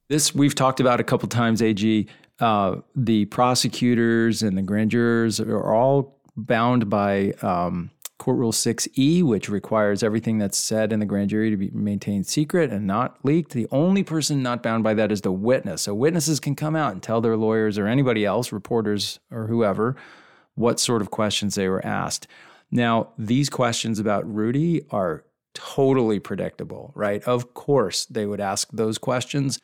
This 0.08 0.34
we've 0.34 0.54
talked 0.54 0.80
about 0.80 1.00
a 1.00 1.04
couple 1.04 1.28
times, 1.28 1.60
AG. 1.60 2.06
Uh, 2.40 2.76
the 2.94 3.26
prosecutors 3.26 4.42
and 4.42 4.56
the 4.56 4.62
grand 4.62 4.90
jurors 4.90 5.40
are 5.40 5.74
all 5.74 6.18
bound 6.36 6.88
by 6.88 7.32
um, 7.42 7.90
Court 8.18 8.36
Rule 8.36 8.52
6E, 8.52 9.22
which 9.22 9.48
requires 9.48 10.02
everything 10.02 10.38
that's 10.38 10.58
said 10.58 10.92
in 10.92 10.98
the 10.98 11.06
grand 11.06 11.30
jury 11.30 11.50
to 11.50 11.56
be 11.56 11.70
maintained 11.70 12.26
secret 12.26 12.70
and 12.70 12.86
not 12.86 13.18
leaked. 13.24 13.52
The 13.52 13.68
only 13.70 14.02
person 14.02 14.42
not 14.42 14.62
bound 14.62 14.82
by 14.82 14.94
that 14.94 15.12
is 15.12 15.20
the 15.20 15.32
witness. 15.32 15.82
So 15.82 15.94
witnesses 15.94 16.40
can 16.40 16.56
come 16.56 16.74
out 16.74 16.92
and 16.92 17.02
tell 17.02 17.20
their 17.20 17.36
lawyers 17.36 17.78
or 17.78 17.86
anybody 17.86 18.24
else, 18.24 18.50
reporters 18.50 19.20
or 19.30 19.46
whoever, 19.46 19.96
what 20.56 20.80
sort 20.80 21.00
of 21.00 21.12
questions 21.12 21.54
they 21.54 21.68
were 21.68 21.84
asked. 21.86 22.26
Now, 22.70 23.10
these 23.16 23.48
questions 23.48 23.98
about 24.00 24.32
Rudy 24.32 24.82
are 24.90 25.24
totally 25.54 26.18
predictable, 26.18 26.92
right? 26.94 27.22
Of 27.22 27.54
course, 27.54 28.04
they 28.06 28.26
would 28.26 28.40
ask 28.40 28.68
those 28.72 28.98
questions 28.98 29.60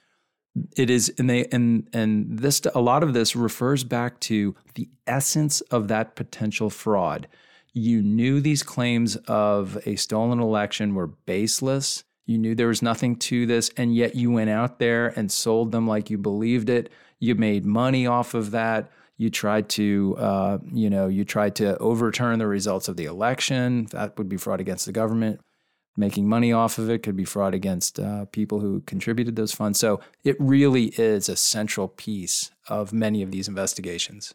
it 0.77 0.89
is 0.89 1.13
and 1.19 1.29
they 1.29 1.47
and 1.47 1.89
and 1.93 2.39
this 2.39 2.63
a 2.75 2.81
lot 2.81 3.03
of 3.03 3.13
this 3.13 3.35
refers 3.35 3.83
back 3.83 4.21
to 4.21 4.55
the 4.75 4.89
essence 5.07 5.61
of 5.63 5.89
that 5.89 6.15
potential 6.15 6.71
fraud 6.71 7.27
you 7.75 8.03
knew 8.03 8.41
these 8.41 8.63
claims 8.63 9.17
of 9.27 9.77
a 9.85 9.97
stolen 9.97 10.39
election 10.39 10.95
were 10.95 11.09
baseless. 11.09 12.05
You 12.25 12.39
knew 12.39 12.55
there 12.55 12.69
was 12.69 12.83
nothing 12.83 13.17
to 13.17 13.47
this 13.47 13.69
and 13.77 13.95
yet 13.95 14.15
you 14.15 14.31
went 14.31 14.49
out 14.49 14.79
there 14.79 15.09
and 15.09 15.31
sold 15.31 15.73
them 15.73 15.87
like 15.87 16.09
you 16.09 16.17
believed 16.17 16.71
it. 16.71 16.91
You 17.19 17.35
made 17.35 17.67
money 17.67 18.07
off 18.07 18.33
of 18.33 18.53
that. 18.53 18.91
You 19.17 19.29
tried 19.29 19.69
to 19.71 20.17
uh, 20.19 20.59
you 20.73 20.89
know 20.89 21.09
you 21.09 21.25
tried 21.25 21.57
to 21.57 21.77
overturn 21.79 22.39
the 22.39 22.47
results 22.47 22.89
of 22.89 22.97
the 22.97 23.05
election. 23.05 23.87
That 23.91 24.17
would 24.19 24.29
be 24.29 24.37
fraud 24.37 24.61
against 24.61 24.87
the 24.87 24.93
government. 24.93 25.41
Making 25.97 26.29
money 26.29 26.53
off 26.53 26.79
of 26.79 26.91
it 26.91 27.05
could 27.05 27.17
be 27.17 27.25
fraud 27.25 27.55
against 27.55 28.01
uh, 28.01 28.25
people 28.27 28.59
who 28.59 28.81
contributed 28.81 29.37
those 29.37 29.53
funds. 29.53 29.79
So 29.79 30.01
it 30.25 30.37
really 30.41 30.87
is 30.97 31.29
a 31.29 31.37
central 31.37 31.87
piece 31.87 32.51
of 32.69 32.93
many 32.93 33.23
of 33.23 33.31
these 33.31 33.47
investigations. 33.47 34.35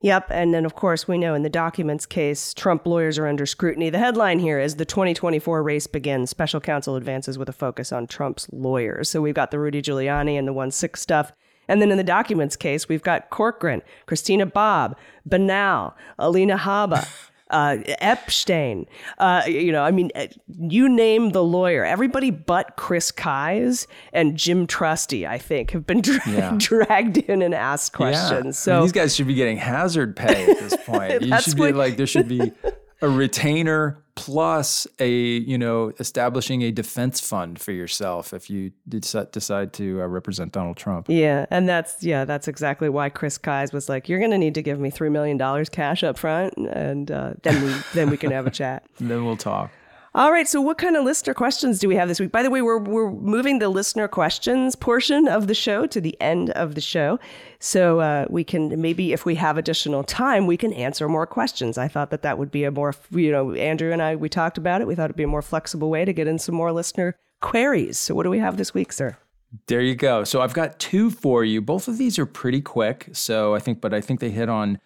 Yep. 0.00 0.28
And 0.30 0.54
then, 0.54 0.64
of 0.64 0.76
course, 0.76 1.08
we 1.08 1.18
know 1.18 1.34
in 1.34 1.42
the 1.42 1.50
documents 1.50 2.06
case, 2.06 2.54
Trump 2.54 2.86
lawyers 2.86 3.18
are 3.18 3.26
under 3.26 3.46
scrutiny. 3.46 3.90
The 3.90 3.98
headline 3.98 4.38
here 4.38 4.60
is 4.60 4.76
the 4.76 4.84
2024 4.84 5.60
race 5.62 5.88
begins. 5.88 6.30
Special 6.30 6.60
counsel 6.60 6.94
advances 6.94 7.36
with 7.36 7.48
a 7.48 7.52
focus 7.52 7.90
on 7.90 8.06
Trump's 8.06 8.48
lawyers. 8.52 9.10
So 9.10 9.20
we've 9.20 9.34
got 9.34 9.50
the 9.50 9.58
Rudy 9.58 9.82
Giuliani 9.82 10.38
and 10.38 10.46
the 10.46 10.52
1 10.52 10.70
6 10.70 11.00
stuff. 11.00 11.32
And 11.66 11.82
then 11.82 11.90
in 11.90 11.98
the 11.98 12.04
documents 12.04 12.56
case, 12.56 12.88
we've 12.88 13.02
got 13.02 13.28
Corcoran, 13.30 13.82
Christina 14.06 14.46
Bobb, 14.46 14.96
Banal, 15.26 15.96
Alina 16.18 16.56
Habba. 16.56 17.08
Uh, 17.50 17.76
Epshteyn, 18.02 18.86
uh, 19.18 19.42
you 19.46 19.72
know, 19.72 19.82
I 19.82 19.90
mean, 19.90 20.10
uh, 20.14 20.26
you 20.60 20.88
name 20.88 21.30
the 21.30 21.42
lawyer. 21.42 21.84
Everybody 21.84 22.30
but 22.30 22.76
Chris 22.76 23.10
Kise 23.10 23.86
and 24.12 24.36
Jim 24.36 24.66
Trusty, 24.66 25.26
I 25.26 25.38
think, 25.38 25.70
have 25.70 25.86
been 25.86 26.00
dra- 26.02 26.20
Yeah. 26.28 26.54
dragged 26.58 27.16
in 27.18 27.40
and 27.42 27.54
asked 27.54 27.92
questions. 27.94 28.30
Yeah. 28.30 28.38
I 28.38 28.42
mean, 28.42 28.52
So 28.52 28.82
these 28.82 28.92
guys 28.92 29.16
should 29.16 29.26
be 29.26 29.34
getting 29.34 29.56
hazard 29.56 30.14
pay 30.16 30.50
at 30.50 30.58
this 30.58 30.76
point. 30.86 31.22
you 31.22 31.40
should 31.40 31.54
be 31.56 31.60
what- 31.62 31.74
like 31.74 31.96
there 31.96 32.06
should 32.06 32.28
be 32.28 32.52
a 33.00 33.08
retainer 33.08 34.02
plus 34.14 34.86
a 34.98 35.08
you 35.08 35.56
know 35.56 35.92
establishing 36.00 36.62
a 36.62 36.72
defense 36.72 37.20
fund 37.20 37.60
for 37.60 37.70
yourself 37.70 38.34
if 38.34 38.50
you 38.50 38.72
deci- 38.88 39.30
decide 39.30 39.72
to 39.72 40.02
uh, 40.02 40.06
represent 40.06 40.50
Donald 40.52 40.76
Trump. 40.76 41.06
Yeah, 41.08 41.46
and 41.50 41.68
that's 41.68 42.02
yeah, 42.02 42.24
that's 42.24 42.48
exactly 42.48 42.88
why 42.88 43.10
Chris 43.10 43.38
Kise 43.38 43.72
was 43.72 43.88
like, 43.88 44.08
"You're 44.08 44.18
going 44.18 44.32
to 44.32 44.38
need 44.38 44.54
to 44.54 44.62
give 44.62 44.80
me 44.80 44.90
three 44.90 45.08
million 45.08 45.36
dollars 45.36 45.68
cash 45.68 46.02
up 46.02 46.18
front, 46.18 46.54
and 46.56 47.10
uh, 47.10 47.34
then 47.42 47.64
we 47.64 47.74
then 47.94 48.10
we 48.10 48.16
can 48.16 48.32
have 48.32 48.46
a 48.46 48.50
chat." 48.50 48.84
Then 49.00 49.24
we'll 49.24 49.36
talk. 49.36 49.70
All 50.14 50.32
right, 50.32 50.48
so 50.48 50.60
what 50.60 50.78
kind 50.78 50.96
of 50.96 51.04
listener 51.04 51.34
questions 51.34 51.78
do 51.78 51.86
we 51.86 51.94
have 51.96 52.08
this 52.08 52.18
week? 52.18 52.32
By 52.32 52.42
the 52.42 52.50
way, 52.50 52.62
we're 52.62 52.78
we're 52.78 53.10
moving 53.10 53.58
the 53.58 53.68
listener 53.68 54.08
questions 54.08 54.74
portion 54.74 55.28
of 55.28 55.48
the 55.48 55.54
show 55.54 55.86
to 55.86 56.00
the 56.00 56.18
end 56.20 56.48
of 56.50 56.74
the 56.74 56.80
show, 56.80 57.20
so 57.60 58.00
uh, 58.00 58.24
we 58.30 58.42
can 58.42 58.80
maybe 58.80 59.12
if 59.12 59.26
we 59.26 59.34
have 59.34 59.58
additional 59.58 60.02
time, 60.02 60.46
we 60.46 60.56
can 60.56 60.72
answer 60.72 61.08
more 61.08 61.26
questions. 61.26 61.76
I 61.76 61.88
thought 61.88 62.10
that 62.10 62.22
that 62.22 62.38
would 62.38 62.50
be 62.50 62.64
a 62.64 62.70
more 62.70 62.94
you 63.10 63.30
know 63.30 63.52
Andrew 63.52 63.92
and 63.92 64.00
I 64.00 64.16
we 64.16 64.30
talked 64.30 64.56
about 64.56 64.80
it. 64.80 64.86
We 64.86 64.94
thought 64.94 65.06
it'd 65.06 65.16
be 65.16 65.24
a 65.24 65.28
more 65.28 65.42
flexible 65.42 65.90
way 65.90 66.06
to 66.06 66.12
get 66.14 66.26
in 66.26 66.38
some 66.38 66.54
more 66.54 66.72
listener 66.72 67.14
queries. 67.40 67.98
So 67.98 68.14
what 68.14 68.22
do 68.22 68.30
we 68.30 68.38
have 68.38 68.56
this 68.56 68.72
week, 68.72 68.92
sir? 68.92 69.18
There 69.66 69.80
you 69.80 69.94
go. 69.94 70.24
So 70.24 70.40
I've 70.40 70.54
got 70.54 70.78
two 70.78 71.10
for 71.10 71.44
you. 71.44 71.60
Both 71.60 71.88
of 71.88 71.98
these 71.98 72.18
are 72.18 72.26
pretty 72.26 72.60
quick. 72.60 73.08
So 73.12 73.54
I 73.54 73.58
think, 73.58 73.80
but 73.80 73.94
I 73.94 74.00
think 74.00 74.20
they 74.20 74.30
hit 74.30 74.48
on 74.48 74.78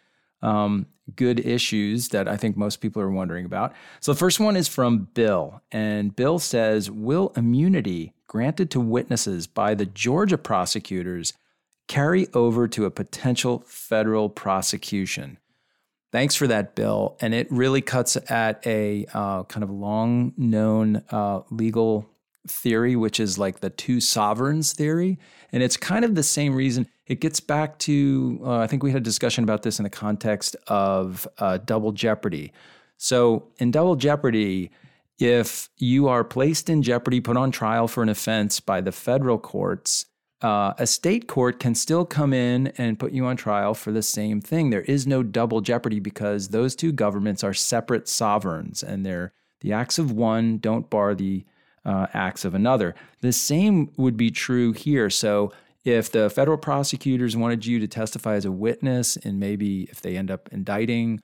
um, 0.43 0.86
good 1.16 1.40
issues 1.40 2.09
that 2.09 2.28
I 2.28 2.36
think 2.36 2.57
most 2.57 2.80
people 2.80 3.03
are 3.03 3.11
wondering 3.11 3.45
about. 3.45 3.72
So 4.01 4.12
the 4.12 4.18
first 4.18 4.40
one 4.40 4.57
is 4.57 4.68
from 4.68 5.09
Bill. 5.14 5.62
And 5.70 6.14
Bill 6.14 6.38
says 6.38 6.90
Will 6.90 7.32
immunity 7.36 8.12
granted 8.26 8.70
to 8.70 8.80
witnesses 8.80 9.47
by 9.47 9.74
the 9.74 9.86
Georgia 9.86 10.38
prosecutors 10.38 11.32
carry 11.88 12.28
over 12.32 12.68
to 12.68 12.86
a 12.86 12.90
potential 12.90 13.62
federal 13.66 14.28
prosecution? 14.28 15.38
Thanks 16.12 16.34
for 16.34 16.47
that, 16.47 16.74
Bill. 16.74 17.16
And 17.20 17.34
it 17.34 17.51
really 17.51 17.80
cuts 17.80 18.18
at 18.30 18.64
a 18.66 19.07
uh, 19.14 19.45
kind 19.45 19.64
of 19.64 19.70
long 19.70 20.34
known 20.36 21.03
uh, 21.11 21.40
legal 21.51 22.09
theory, 22.47 22.97
which 22.97 23.18
is 23.18 23.38
like 23.38 23.61
the 23.61 23.70
two 23.70 24.01
sovereigns 24.01 24.72
theory. 24.74 25.18
And 25.53 25.62
it's 25.62 25.76
kind 25.76 26.05
of 26.05 26.14
the 26.14 26.22
same 26.22 26.55
reason. 26.55 26.86
It 27.07 27.20
gets 27.20 27.40
back 27.40 27.78
to, 27.80 28.40
uh, 28.44 28.59
I 28.59 28.66
think 28.66 28.82
we 28.82 28.92
had 28.92 29.03
a 29.03 29.05
discussion 29.05 29.44
about 29.44 29.62
this 29.62 29.78
in 29.78 29.82
the 29.82 29.90
context 29.90 30.57
of 30.68 31.26
uh, 31.38 31.59
double 31.59 31.92
jeopardy. 31.92 32.53
So 32.96 33.48
in 33.59 33.70
double 33.70 33.96
jeopardy, 33.96 34.70
if 35.18 35.68
you 35.78 36.09
are 36.09 36.24
placed 36.24 36.70
in 36.70 36.82
jeopardy, 36.82 37.20
put 37.20 37.36
on 37.36 37.50
trial 37.50 37.88
for 37.88 38.03
an 38.03 38.09
offense 38.09 38.61
by 38.61 38.80
the 38.80 38.92
federal 38.92 39.38
courts, 39.38 40.07
uh, 40.42 40.74
a 40.78 40.86
state 40.86 41.28
court 41.28 41.61
can 41.61 41.74
still 41.74 42.05
come 42.05 42.32
in 42.32 42.68
and 42.78 42.98
put 42.98 43.12
you 43.12 43.24
on 43.26 43.36
trial 43.36 43.74
for 43.74 43.92
the 43.92 44.03
same 44.03 44.40
thing. 44.40 44.70
There 44.70 44.82
is 44.82 45.07
no 45.07 45.22
double 45.22 45.61
jeopardy 45.61 46.00
because 46.00 46.48
those 46.48 46.74
two 46.74 46.92
governments 46.92 47.44
are 47.44 47.55
separate 47.55 48.09
sovereigns, 48.09 48.82
and 48.82 49.07
they're 49.07 49.32
the 49.61 49.72
acts 49.72 49.98
of 49.98 50.11
one 50.11 50.59
don't 50.59 50.90
bar 50.90 51.14
the 51.14 51.44
uh, 51.84 52.09
acts 52.12 52.44
of 52.44 52.55
another. 52.55 52.94
The 53.20 53.32
same 53.32 53.92
would 53.96 54.16
be 54.16 54.30
true 54.30 54.72
here. 54.72 55.11
So 55.11 55.53
if 55.85 56.12
the 56.12 56.30
federal 56.30 56.59
prosecutors 56.59 57.37
wanted 57.37 57.66
you 57.66 57.78
to 57.80 57.89
testify 57.89 58.35
as 58.35 58.45
a 58.45 58.53
witness, 58.53 59.16
and 59.16 59.41
maybe 59.41 59.89
if 59.91 60.01
they 60.01 60.16
end 60.16 60.30
up 60.30 60.49
indicting 60.53 61.20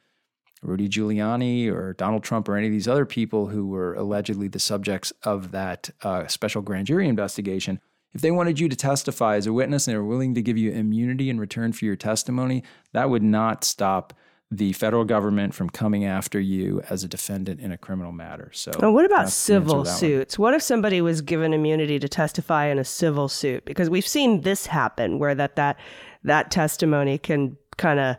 Rudy 0.63 0.89
Giuliani 0.89 1.71
or 1.71 1.93
Donald 1.95 2.25
Trump 2.25 2.49
or 2.49 2.57
any 2.57 2.67
of 2.67 2.73
these 2.73 2.89
other 2.89 3.07
people 3.07 3.47
who 3.47 3.67
were 3.69 3.95
allegedly 3.95 4.49
the 4.49 4.59
subjects 4.59 5.13
of 5.23 5.53
that 5.53 5.91
uh, 6.03 6.27
special 6.27 6.63
grand 6.63 6.87
jury 6.89 7.09
investigation, 7.09 7.81
if 8.13 8.21
they 8.21 8.31
wanted 8.31 8.59
you 8.59 8.69
to 8.69 8.77
testify 8.77 9.37
as 9.37 9.47
a 9.47 9.53
witness 9.53 9.87
and 9.87 9.95
they 9.95 9.99
were 9.99 10.05
willing 10.05 10.35
to 10.35 10.43
give 10.43 10.59
you 10.59 10.73
immunity 10.73 11.31
in 11.31 11.39
return 11.39 11.73
for 11.73 11.85
your 11.85 11.97
testimony, 11.97 12.65
that 12.93 13.11
would 13.11 13.23
not 13.23 13.63
stop 13.65 14.13
the 14.51 14.73
federal 14.73 15.05
government 15.05 15.55
from 15.55 15.69
coming 15.69 16.05
after 16.07 16.41
you 16.41 16.81
as 16.89 17.05
a 17.05 17.09
defendant 17.09 17.61
in 17.61 17.71
a 17.71 17.77
criminal 17.77 18.13
matter. 18.13 18.51
So, 18.55 18.71
And 18.81 18.95
what 18.95 19.05
about 19.05 19.25
that's 19.27 19.47
the 19.47 19.55
answer 19.55 19.65
to 19.65 19.69
civil 19.69 19.83
that 19.85 19.91
one. 19.91 19.99
suits? 19.99 20.39
What 20.39 20.55
if 20.55 20.63
somebody 20.63 21.01
was 21.03 21.21
given 21.21 21.53
immunity 21.53 21.99
to 21.99 22.09
testify 22.09 22.67
in 22.67 22.79
a 22.79 22.85
civil 22.85 23.29
suit? 23.29 23.65
Because 23.67 23.91
we've 23.91 24.07
seen 24.09 24.41
this 24.43 24.67
happen 24.67 25.19
where 25.19 25.35
that 25.35 25.57
that 25.57 25.79
that 26.25 26.51
testimony 26.51 27.19
can 27.19 27.59
kind 27.77 28.01
of 28.01 28.17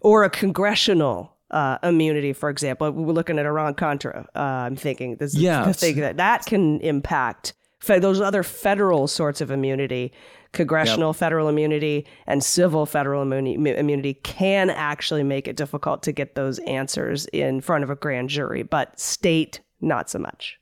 or 0.00 0.24
a 0.24 0.30
congressional 0.30 1.34
uh, 1.50 1.78
immunity, 1.82 2.32
for 2.32 2.48
example. 2.50 2.90
We're 2.90 3.12
looking 3.12 3.38
at 3.38 3.46
Iran 3.46 3.74
Contra. 3.74 4.26
Uh, 4.34 4.38
I'm 4.38 4.76
thinking 4.76 5.16
this 5.16 5.34
is 5.34 5.40
Yeah, 5.40 5.64
the 5.64 5.74
thing 5.74 5.96
that 5.96 6.16
that 6.16 6.46
can 6.46 6.80
impact 6.80 7.52
those 7.80 8.20
other 8.20 8.42
federal 8.42 9.06
sorts 9.06 9.40
of 9.40 9.50
immunity. 9.50 10.12
Congressional 10.52 11.12
federal 11.12 11.48
immunity 11.48 12.06
and 12.26 12.42
civil 12.42 12.86
federal 12.86 13.22
immuni- 13.22 13.76
immunity 13.76 14.14
can 14.14 14.70
actually 14.70 15.22
make 15.22 15.46
it 15.46 15.56
difficult 15.56 16.02
to 16.04 16.12
get 16.12 16.34
those 16.36 16.58
answers 16.60 17.26
in 17.26 17.60
front 17.60 17.84
of 17.84 17.90
a 17.90 17.94
grand 17.94 18.30
jury, 18.30 18.62
but 18.62 18.98
state, 18.98 19.60
not 19.82 20.08
so 20.08 20.18
much. 20.18 20.58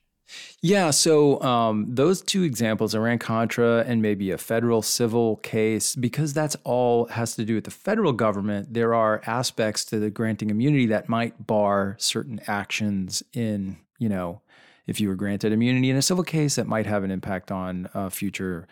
Yeah, 0.61 0.91
so 0.91 1.41
um, 1.43 1.87
those 1.89 2.21
two 2.21 2.43
examples, 2.43 2.95
Iran 2.95 3.19
Contra 3.19 3.85
and 3.87 4.03
maybe 4.03 4.33
a 4.33 4.39
federal 4.39 4.83
civil 4.83 5.37
case, 5.37 5.95
because 5.95 6.33
that's 6.33 6.57
all 6.65 7.07
has 7.07 7.37
to 7.37 7.45
do 7.45 7.55
with 7.55 7.65
the 7.65 7.71
federal 7.71 8.13
government, 8.13 8.75
there 8.75 8.93
are 8.93 9.23
aspects 9.27 9.85
to 9.87 10.01
the 10.01 10.11
granting 10.11 10.51
immunity 10.51 10.87
that 10.87 11.09
might 11.09 11.47
bar 11.47 11.97
certain 12.01 12.41
actions 12.49 13.23
in, 13.33 13.77
you 13.99 14.09
know, 14.09 14.43
if 14.87 15.01
you 15.01 15.09
were 15.09 15.15
granted 15.15 15.53
immunity 15.53 15.91
in 15.91 15.97
a 15.97 16.03
civil 16.03 16.25
case, 16.25 16.57
that 16.57 16.67
might 16.67 16.87
have 16.87 17.05
an 17.05 17.11
impact 17.11 17.51
on 17.51 17.89
uh, 17.95 18.09
future 18.09 18.67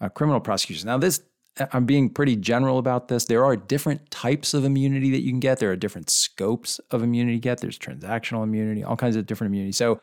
uh, 0.00 0.08
criminal 0.08 0.40
prosecutions. 0.40 0.84
Now, 0.84 0.98
this, 0.98 1.22
I'm 1.72 1.84
being 1.84 2.10
pretty 2.10 2.36
general 2.36 2.78
about 2.78 3.08
this. 3.08 3.24
There 3.24 3.44
are 3.44 3.56
different 3.56 4.10
types 4.10 4.54
of 4.54 4.64
immunity 4.64 5.10
that 5.10 5.22
you 5.22 5.30
can 5.30 5.40
get, 5.40 5.58
there 5.58 5.70
are 5.70 5.76
different 5.76 6.10
scopes 6.10 6.78
of 6.90 7.02
immunity 7.02 7.34
you 7.34 7.40
get. 7.40 7.60
There's 7.60 7.78
transactional 7.78 8.42
immunity, 8.42 8.84
all 8.84 8.96
kinds 8.96 9.16
of 9.16 9.26
different 9.26 9.50
immunity. 9.50 9.72
So, 9.72 10.00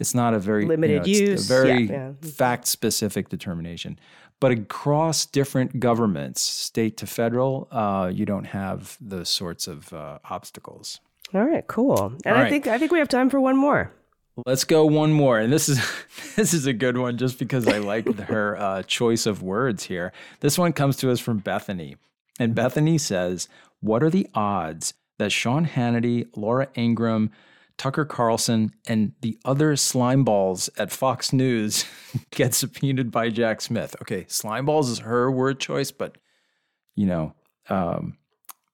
it's 0.00 0.14
not 0.14 0.32
a 0.32 0.38
very 0.38 0.64
Limited 0.64 1.06
you 1.06 1.14
know, 1.16 1.20
it's 1.20 1.30
use, 1.30 1.50
a 1.50 1.54
very 1.54 1.82
yeah, 1.82 2.12
yeah. 2.22 2.30
fact 2.30 2.66
specific 2.66 3.28
determination. 3.28 3.98
But 4.40 4.52
across 4.52 5.26
different 5.26 5.78
governments, 5.78 6.40
state 6.40 6.96
to 6.96 7.06
federal, 7.06 7.68
uh, 7.70 8.10
you 8.12 8.24
don't 8.24 8.46
have 8.46 8.96
those 8.98 9.28
sorts 9.28 9.68
of 9.68 9.92
uh, 9.92 10.18
obstacles. 10.24 11.00
All 11.34 11.44
right, 11.44 11.66
cool. 11.66 12.14
And 12.24 12.34
All 12.34 12.34
I 12.34 12.42
right. 12.44 12.50
think 12.50 12.66
I 12.66 12.78
think 12.78 12.90
we 12.90 12.98
have 12.98 13.08
time 13.08 13.28
for 13.28 13.38
one 13.40 13.58
more. 13.58 13.92
Let's 14.46 14.64
go 14.64 14.84
one 14.86 15.12
more, 15.12 15.38
and 15.38 15.52
this 15.52 15.68
is 15.68 15.80
this 16.36 16.54
is 16.54 16.66
a 16.66 16.72
good 16.72 16.96
one 16.96 17.16
just 17.18 17.38
because 17.38 17.66
I 17.66 17.78
like 17.78 18.06
her 18.20 18.56
uh, 18.56 18.82
choice 18.82 19.26
of 19.26 19.42
words 19.42 19.84
here. 19.84 20.12
This 20.40 20.58
one 20.58 20.72
comes 20.72 20.96
to 20.98 21.10
us 21.10 21.20
from 21.20 21.38
Bethany, 21.38 21.96
and 22.38 22.54
Bethany 22.54 22.98
says, 22.98 23.48
"What 23.80 24.02
are 24.02 24.10
the 24.10 24.26
odds 24.34 24.94
that 25.18 25.32
Sean 25.32 25.66
Hannity, 25.66 26.28
Laura 26.36 26.68
Ingraham, 26.76 27.30
Tucker 27.76 28.04
Carlson, 28.04 28.72
and 28.86 29.12
the 29.20 29.38
other 29.44 29.76
slime 29.76 30.24
balls 30.24 30.70
at 30.78 30.92
Fox 30.92 31.32
News 31.32 31.84
get 32.30 32.54
subpoenaed 32.54 33.10
by 33.10 33.28
Jack 33.28 33.60
Smith?" 33.60 33.96
Okay, 34.02 34.26
slime 34.28 34.66
balls 34.66 34.88
is 34.88 35.00
her 35.00 35.30
word 35.30 35.60
choice, 35.60 35.90
but 35.90 36.16
you 36.96 37.06
know, 37.06 37.34
um, 37.68 38.16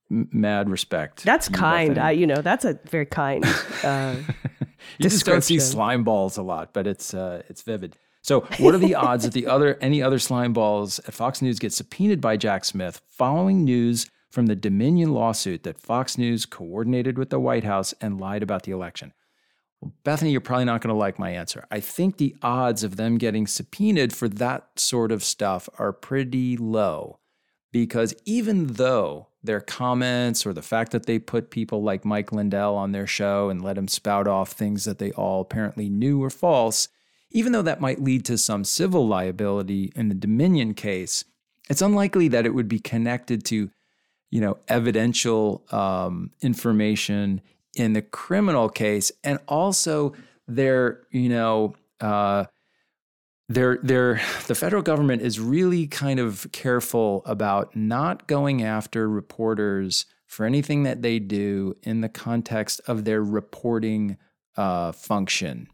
mad 0.08 0.68
respect. 0.68 1.24
That's 1.24 1.48
kind. 1.48 1.98
I, 1.98 2.12
you 2.12 2.26
know, 2.26 2.42
that's 2.42 2.64
a 2.64 2.78
very 2.88 3.06
kind. 3.06 3.44
Uh, 3.82 4.16
You 4.98 5.08
just 5.08 5.24
don't 5.24 5.42
see 5.42 5.58
slime 5.58 6.04
balls 6.04 6.36
a 6.36 6.42
lot, 6.42 6.72
but 6.72 6.86
it's 6.86 7.14
uh, 7.14 7.42
it's 7.48 7.62
vivid. 7.62 7.96
So, 8.22 8.40
what 8.58 8.74
are 8.74 8.78
the 8.78 8.94
odds 8.96 9.24
that 9.24 9.32
the 9.32 9.46
other 9.46 9.78
any 9.80 10.02
other 10.02 10.18
slime 10.18 10.52
balls 10.52 10.98
at 11.00 11.14
Fox 11.14 11.40
News 11.40 11.58
get 11.58 11.72
subpoenaed 11.72 12.20
by 12.20 12.36
Jack 12.36 12.64
Smith 12.64 13.00
following 13.08 13.64
news 13.64 14.10
from 14.30 14.46
the 14.46 14.56
Dominion 14.56 15.12
lawsuit 15.12 15.62
that 15.62 15.80
Fox 15.80 16.18
News 16.18 16.44
coordinated 16.44 17.18
with 17.18 17.30
the 17.30 17.40
White 17.40 17.64
House 17.64 17.94
and 18.00 18.20
lied 18.20 18.42
about 18.42 18.64
the 18.64 18.72
election? 18.72 19.12
Well, 19.80 19.94
Bethany, 20.04 20.32
you're 20.32 20.40
probably 20.40 20.64
not 20.64 20.80
going 20.80 20.92
to 20.92 20.98
like 20.98 21.18
my 21.18 21.30
answer. 21.30 21.66
I 21.70 21.80
think 21.80 22.16
the 22.16 22.34
odds 22.42 22.82
of 22.82 22.96
them 22.96 23.18
getting 23.18 23.46
subpoenaed 23.46 24.12
for 24.12 24.28
that 24.28 24.78
sort 24.78 25.12
of 25.12 25.22
stuff 25.22 25.68
are 25.78 25.92
pretty 25.92 26.56
low 26.56 27.18
because 27.80 28.14
even 28.24 28.68
though 28.68 29.26
their 29.42 29.60
comments 29.60 30.46
or 30.46 30.54
the 30.54 30.62
fact 30.62 30.92
that 30.92 31.04
they 31.04 31.18
put 31.18 31.50
people 31.50 31.82
like 31.82 32.06
Mike 32.06 32.32
Lindell 32.32 32.74
on 32.74 32.92
their 32.92 33.06
show 33.06 33.50
and 33.50 33.62
let 33.62 33.76
him 33.76 33.86
spout 33.86 34.26
off 34.26 34.52
things 34.52 34.84
that 34.84 34.98
they 34.98 35.12
all 35.12 35.42
apparently 35.42 35.90
knew 35.90 36.18
were 36.18 36.30
false, 36.30 36.88
even 37.30 37.52
though 37.52 37.60
that 37.60 37.82
might 37.82 38.02
lead 38.02 38.24
to 38.24 38.38
some 38.38 38.64
civil 38.64 39.06
liability 39.06 39.92
in 39.94 40.08
the 40.08 40.14
Dominion 40.14 40.72
case, 40.72 41.24
it's 41.68 41.82
unlikely 41.82 42.28
that 42.28 42.46
it 42.46 42.54
would 42.54 42.66
be 42.66 42.78
connected 42.78 43.44
to, 43.44 43.70
you 44.30 44.40
know, 44.40 44.56
evidential 44.68 45.62
um, 45.70 46.30
information 46.40 47.42
in 47.74 47.92
the 47.92 48.00
criminal 48.00 48.70
case, 48.70 49.12
and 49.22 49.38
also 49.48 50.14
their, 50.48 51.02
you 51.10 51.28
know, 51.28 51.74
uh, 52.00 52.46
they're, 53.48 53.78
they're, 53.82 54.20
the 54.48 54.54
federal 54.54 54.82
government 54.82 55.22
is 55.22 55.38
really 55.38 55.86
kind 55.86 56.18
of 56.18 56.46
careful 56.52 57.22
about 57.26 57.76
not 57.76 58.26
going 58.26 58.62
after 58.62 59.08
reporters 59.08 60.06
for 60.26 60.44
anything 60.44 60.82
that 60.82 61.02
they 61.02 61.18
do 61.18 61.76
in 61.82 62.00
the 62.00 62.08
context 62.08 62.80
of 62.86 63.04
their 63.04 63.22
reporting 63.22 64.16
uh, 64.56 64.92
function. 64.92 65.68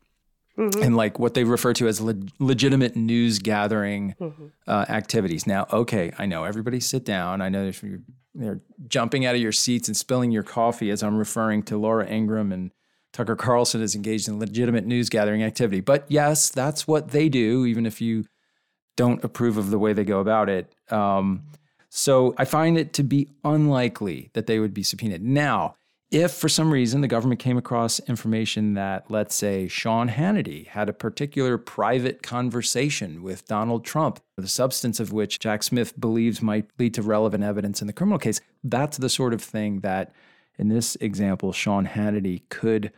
Mm-hmm. 0.58 0.82
And 0.82 0.96
like 0.96 1.18
what 1.18 1.32
they 1.32 1.44
refer 1.44 1.72
to 1.72 1.88
as 1.88 1.98
le- 1.98 2.14
legitimate 2.38 2.94
news 2.94 3.38
gathering 3.38 4.14
mm-hmm. 4.20 4.46
uh, 4.66 4.84
activities. 4.90 5.46
Now, 5.46 5.66
okay, 5.72 6.12
I 6.18 6.26
know 6.26 6.44
everybody 6.44 6.78
sit 6.78 7.06
down. 7.06 7.40
I 7.40 7.48
know 7.48 7.70
you're, 7.82 8.00
you're 8.34 8.60
jumping 8.86 9.24
out 9.24 9.34
of 9.34 9.40
your 9.40 9.52
seats 9.52 9.88
and 9.88 9.96
spilling 9.96 10.30
your 10.30 10.42
coffee 10.42 10.90
as 10.90 11.02
I'm 11.02 11.16
referring 11.16 11.62
to 11.64 11.78
Laura 11.78 12.06
Ingraham 12.06 12.52
and 12.52 12.70
Tucker 13.12 13.36
Carlson 13.36 13.82
is 13.82 13.94
engaged 13.94 14.28
in 14.28 14.38
legitimate 14.38 14.86
news 14.86 15.08
gathering 15.08 15.42
activity. 15.42 15.80
But 15.80 16.04
yes, 16.08 16.48
that's 16.50 16.86
what 16.88 17.10
they 17.10 17.28
do, 17.28 17.66
even 17.66 17.86
if 17.86 18.00
you 18.00 18.24
don't 18.96 19.22
approve 19.24 19.56
of 19.56 19.70
the 19.70 19.78
way 19.78 19.92
they 19.92 20.04
go 20.04 20.20
about 20.20 20.48
it. 20.48 20.72
Um, 20.90 21.42
so 21.88 22.34
I 22.38 22.44
find 22.44 22.78
it 22.78 22.92
to 22.94 23.02
be 23.02 23.28
unlikely 23.44 24.30
that 24.32 24.46
they 24.46 24.58
would 24.58 24.72
be 24.72 24.82
subpoenaed. 24.82 25.22
Now, 25.22 25.74
if 26.10 26.32
for 26.32 26.48
some 26.48 26.70
reason 26.70 27.00
the 27.00 27.08
government 27.08 27.40
came 27.40 27.56
across 27.56 27.98
information 28.00 28.74
that, 28.74 29.10
let's 29.10 29.34
say, 29.34 29.66
Sean 29.66 30.10
Hannity 30.10 30.66
had 30.66 30.90
a 30.90 30.92
particular 30.92 31.56
private 31.56 32.22
conversation 32.22 33.22
with 33.22 33.46
Donald 33.46 33.82
Trump, 33.84 34.20
the 34.36 34.46
substance 34.46 35.00
of 35.00 35.10
which 35.10 35.38
Jack 35.38 35.62
Smith 35.62 35.98
believes 35.98 36.42
might 36.42 36.66
lead 36.78 36.92
to 36.94 37.02
relevant 37.02 37.44
evidence 37.44 37.80
in 37.80 37.86
the 37.86 37.94
criminal 37.94 38.18
case, 38.18 38.42
that's 38.62 38.98
the 38.98 39.08
sort 39.08 39.32
of 39.32 39.42
thing 39.42 39.80
that, 39.80 40.12
in 40.59 40.68
this 40.68 40.96
example, 40.96 41.53
Sean 41.53 41.86
Hannity 41.86 42.42
could 42.48 42.92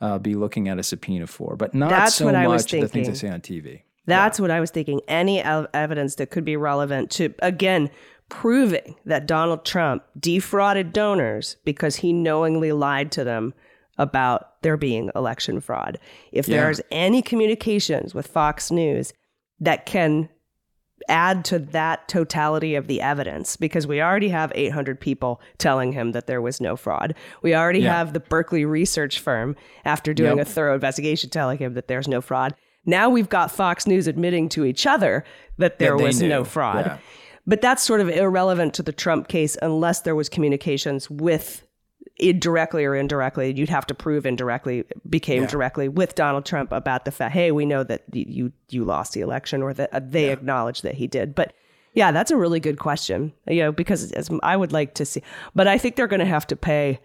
uh, 0.00 0.18
be 0.18 0.34
looking 0.34 0.68
at 0.68 0.78
a 0.78 0.82
subpoena 0.82 1.26
for, 1.26 1.56
but 1.56 1.74
not 1.74 1.90
that's 1.90 2.16
so 2.16 2.26
what 2.26 2.34
I 2.34 2.46
was 2.46 2.64
much 2.64 2.80
the 2.80 2.88
things 2.88 3.08
they 3.08 3.14
say 3.14 3.28
on 3.28 3.40
TV. 3.40 3.82
That's 4.06 4.38
yeah. 4.38 4.42
what 4.42 4.50
I 4.50 4.60
was 4.60 4.70
thinking. 4.70 5.00
Any 5.08 5.42
evidence 5.42 6.16
that 6.16 6.30
could 6.30 6.44
be 6.44 6.56
relevant 6.56 7.10
to, 7.12 7.34
again, 7.40 7.90
proving 8.28 8.96
that 9.04 9.26
Donald 9.26 9.64
Trump 9.64 10.04
defrauded 10.18 10.92
donors 10.92 11.56
because 11.64 11.96
he 11.96 12.12
knowingly 12.12 12.72
lied 12.72 13.12
to 13.12 13.24
them 13.24 13.54
about 13.98 14.62
there 14.62 14.76
being 14.76 15.10
election 15.14 15.60
fraud. 15.60 15.98
If 16.32 16.48
yeah. 16.48 16.58
there's 16.58 16.80
any 16.90 17.22
communications 17.22 18.14
with 18.14 18.26
Fox 18.26 18.70
News 18.70 19.12
that 19.60 19.86
can 19.86 20.28
add 21.08 21.44
to 21.46 21.58
that 21.58 22.08
totality 22.08 22.74
of 22.74 22.86
the 22.86 23.00
evidence 23.00 23.56
because 23.56 23.86
we 23.86 24.00
already 24.00 24.28
have 24.30 24.52
800 24.54 25.00
people 25.00 25.40
telling 25.58 25.92
him 25.92 26.12
that 26.12 26.26
there 26.26 26.42
was 26.42 26.60
no 26.60 26.76
fraud. 26.76 27.14
We 27.42 27.54
already 27.54 27.80
yeah. 27.80 27.94
have 27.96 28.12
the 28.12 28.20
Berkeley 28.20 28.64
research 28.64 29.20
firm, 29.20 29.56
after 29.84 30.14
doing 30.14 30.38
yep. 30.38 30.46
a 30.46 30.50
thorough 30.50 30.74
investigation, 30.74 31.30
telling 31.30 31.58
him 31.58 31.74
that 31.74 31.88
there's 31.88 32.08
no 32.08 32.20
fraud. 32.20 32.54
Now 32.84 33.10
we've 33.10 33.28
got 33.28 33.50
Fox 33.50 33.86
News 33.86 34.06
admitting 34.06 34.48
to 34.50 34.64
each 34.64 34.86
other 34.86 35.24
that 35.58 35.78
there 35.78 35.96
was 35.96 36.20
knew. 36.20 36.28
no 36.28 36.44
fraud. 36.44 36.86
Yeah. 36.86 36.98
But 37.46 37.60
that's 37.60 37.82
sort 37.82 38.00
of 38.00 38.08
irrelevant 38.08 38.74
to 38.74 38.82
the 38.82 38.92
Trump 38.92 39.28
case 39.28 39.56
unless 39.62 40.00
there 40.00 40.16
was 40.16 40.28
communications 40.28 41.08
with 41.10 41.62
directly 42.38 42.84
or 42.84 42.94
indirectly. 42.94 43.52
You'd 43.54 43.68
have 43.68 43.86
to 43.86 43.94
prove 43.94 44.26
indirectly 44.26 44.84
became 45.08 45.42
yeah. 45.42 45.48
directly 45.48 45.88
with 45.88 46.14
Donald 46.14 46.46
Trump 46.46 46.72
about 46.72 47.04
the 47.04 47.10
fact, 47.10 47.34
hey, 47.34 47.52
we 47.52 47.66
know 47.66 47.84
that 47.84 48.04
you 48.12 48.52
you 48.68 48.84
lost 48.84 49.12
the 49.12 49.20
election, 49.20 49.62
or 49.62 49.74
that 49.74 49.92
uh, 49.92 50.00
they 50.02 50.26
yeah. 50.26 50.32
acknowledge 50.32 50.82
that 50.82 50.94
he 50.94 51.06
did. 51.06 51.34
But 51.34 51.52
yeah, 51.94 52.12
that's 52.12 52.30
a 52.30 52.36
really 52.36 52.60
good 52.60 52.78
question. 52.78 53.32
You 53.46 53.64
know, 53.64 53.72
because 53.72 54.12
as 54.12 54.30
I 54.42 54.56
would 54.56 54.72
like 54.72 54.94
to 54.94 55.04
see, 55.04 55.22
but 55.54 55.68
I 55.68 55.78
think 55.78 55.96
they're 55.96 56.06
going 56.06 56.20
to 56.20 56.26
have 56.26 56.46
to 56.48 56.56
pay 56.56 57.00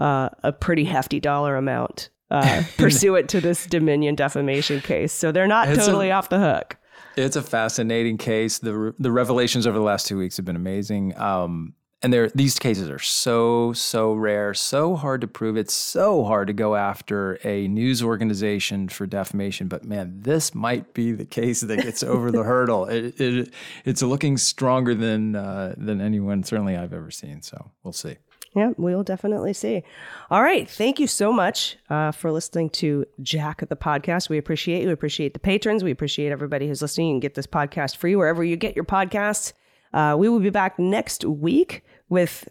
uh, 0.00 0.28
a 0.42 0.52
pretty 0.52 0.84
hefty 0.84 1.20
dollar 1.20 1.56
amount 1.56 2.10
uh, 2.30 2.62
pursuant 2.76 3.28
to 3.30 3.40
this 3.40 3.66
Dominion 3.66 4.14
defamation 4.14 4.80
case. 4.80 5.12
So 5.12 5.32
they're 5.32 5.46
not 5.46 5.68
it's 5.68 5.84
totally 5.84 6.10
a, 6.10 6.14
off 6.14 6.28
the 6.28 6.38
hook. 6.38 6.76
It's 7.16 7.36
a 7.36 7.42
fascinating 7.42 8.18
case. 8.18 8.58
The 8.58 8.94
the 8.98 9.10
revelations 9.10 9.66
over 9.66 9.78
the 9.78 9.84
last 9.84 10.06
two 10.06 10.18
weeks 10.18 10.36
have 10.36 10.46
been 10.46 10.56
amazing. 10.56 11.16
Um, 11.18 11.74
and 12.04 12.12
there, 12.12 12.28
these 12.34 12.58
cases 12.58 12.90
are 12.90 12.98
so 12.98 13.72
so 13.72 14.12
rare, 14.12 14.52
so 14.52 14.94
hard 14.94 15.22
to 15.22 15.26
prove. 15.26 15.56
It's 15.56 15.72
so 15.72 16.22
hard 16.24 16.48
to 16.48 16.52
go 16.52 16.76
after 16.76 17.38
a 17.44 17.66
news 17.66 18.02
organization 18.02 18.90
for 18.90 19.06
defamation. 19.06 19.68
But 19.68 19.86
man, 19.86 20.20
this 20.20 20.54
might 20.54 20.92
be 20.92 21.12
the 21.12 21.24
case 21.24 21.62
that 21.62 21.78
gets 21.78 22.02
over 22.02 22.30
the 22.30 22.42
hurdle. 22.42 22.84
It, 22.84 23.18
it, 23.18 23.54
it's 23.86 24.02
looking 24.02 24.36
stronger 24.36 24.94
than 24.94 25.34
uh, 25.34 25.74
than 25.78 26.02
anyone 26.02 26.44
certainly 26.44 26.76
I've 26.76 26.92
ever 26.92 27.10
seen. 27.10 27.40
So 27.40 27.70
we'll 27.82 27.94
see. 27.94 28.16
Yeah, 28.54 28.72
we'll 28.76 29.02
definitely 29.02 29.54
see. 29.54 29.82
All 30.30 30.42
right. 30.42 30.68
Thank 30.68 31.00
you 31.00 31.06
so 31.06 31.32
much 31.32 31.78
uh, 31.88 32.12
for 32.12 32.30
listening 32.30 32.68
to 32.70 33.06
Jack 33.22 33.66
the 33.66 33.76
podcast. 33.76 34.28
We 34.28 34.36
appreciate 34.36 34.82
you. 34.82 34.88
We 34.88 34.92
appreciate 34.92 35.32
the 35.32 35.40
patrons. 35.40 35.82
We 35.82 35.90
appreciate 35.90 36.32
everybody 36.32 36.68
who's 36.68 36.82
listening. 36.82 37.08
You 37.08 37.12
can 37.14 37.20
get 37.20 37.34
this 37.34 37.46
podcast 37.46 37.96
free 37.96 38.14
wherever 38.14 38.44
you 38.44 38.56
get 38.56 38.76
your 38.76 38.84
podcasts. 38.84 39.54
Uh, 39.94 40.16
we 40.18 40.28
will 40.28 40.40
be 40.40 40.50
back 40.50 40.78
next 40.78 41.24
week 41.24 41.82
with 42.08 42.48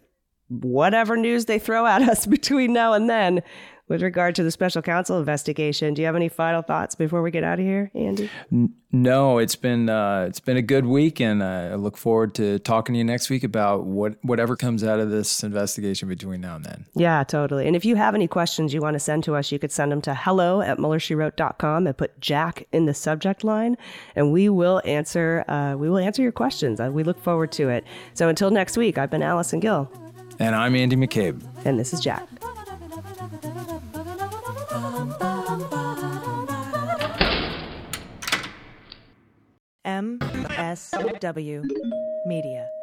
whatever 0.49 1.17
news 1.17 1.45
they 1.45 1.59
throw 1.59 1.85
at 1.85 2.01
us 2.09 2.25
between 2.25 2.73
now 2.73 2.93
and 2.93 3.09
then 3.09 3.41
with 3.93 4.01
regard 4.01 4.33
to 4.33 4.41
the 4.41 4.49
special 4.49 4.81
counsel 4.81 5.19
investigation. 5.19 5.93
Do 5.93 6.01
you 6.01 6.07
have 6.07 6.15
any 6.15 6.27
final 6.27 6.63
thoughts 6.63 6.95
before 6.95 7.21
we 7.21 7.29
get 7.29 7.43
out 7.43 7.59
of 7.59 7.65
here, 7.65 7.91
Andy? 7.93 8.27
No, 8.91 9.37
it's 9.37 9.55
been 9.55 9.87
uh, 9.87 10.25
it's 10.27 10.39
been 10.39 10.57
a 10.57 10.63
good 10.63 10.87
week, 10.87 11.21
and 11.21 11.43
I 11.43 11.75
look 11.75 11.95
forward 11.95 12.33
to 12.35 12.57
talking 12.57 12.93
to 12.93 12.97
you 12.97 13.03
next 13.03 13.29
week 13.29 13.43
about 13.43 13.85
what 13.85 14.15
whatever 14.23 14.55
comes 14.55 14.83
out 14.83 14.99
of 14.99 15.11
this 15.11 15.43
investigation 15.43 16.09
between 16.09 16.41
now 16.41 16.55
and 16.55 16.65
then. 16.65 16.85
Yeah, 16.95 17.23
totally. 17.23 17.67
And 17.67 17.75
if 17.75 17.85
you 17.85 17.95
have 17.95 18.15
any 18.15 18.27
questions 18.27 18.73
you 18.73 18.81
want 18.81 18.95
to 18.95 18.99
send 18.99 19.25
to 19.25 19.35
us, 19.35 19.51
you 19.51 19.59
could 19.59 19.71
send 19.71 19.91
them 19.91 20.01
to 20.01 20.15
hello 20.15 20.61
at 20.61 20.79
MuellerSheWrote.com 20.79 21.85
and 21.85 21.95
put 21.95 22.19
Jack 22.19 22.65
in 22.71 22.87
the 22.87 22.95
subject 22.95 23.43
line, 23.43 23.77
and 24.15 24.31
we 24.31 24.49
will 24.49 24.81
answer 24.85 25.45
uh, 25.47 25.75
we 25.77 25.87
will 25.87 25.99
answer 25.99 26.23
your 26.23 26.31
questions. 26.31 26.79
Uh, 26.79 26.89
we 26.91 27.03
look 27.03 27.21
forward 27.21 27.51
to 27.51 27.69
it. 27.69 27.83
So 28.15 28.27
until 28.27 28.49
next 28.49 28.75
week, 28.75 28.97
I've 28.97 29.11
been 29.11 29.21
Allison 29.21 29.59
Gill. 29.59 29.91
And 30.39 30.55
I'm 30.55 30.75
Andy 30.75 30.95
McCabe. 30.95 31.43
And 31.63 31.79
this 31.79 31.93
is 31.93 31.99
Jack. 31.99 32.27
MSW 39.85 41.61
Media. 42.25 42.82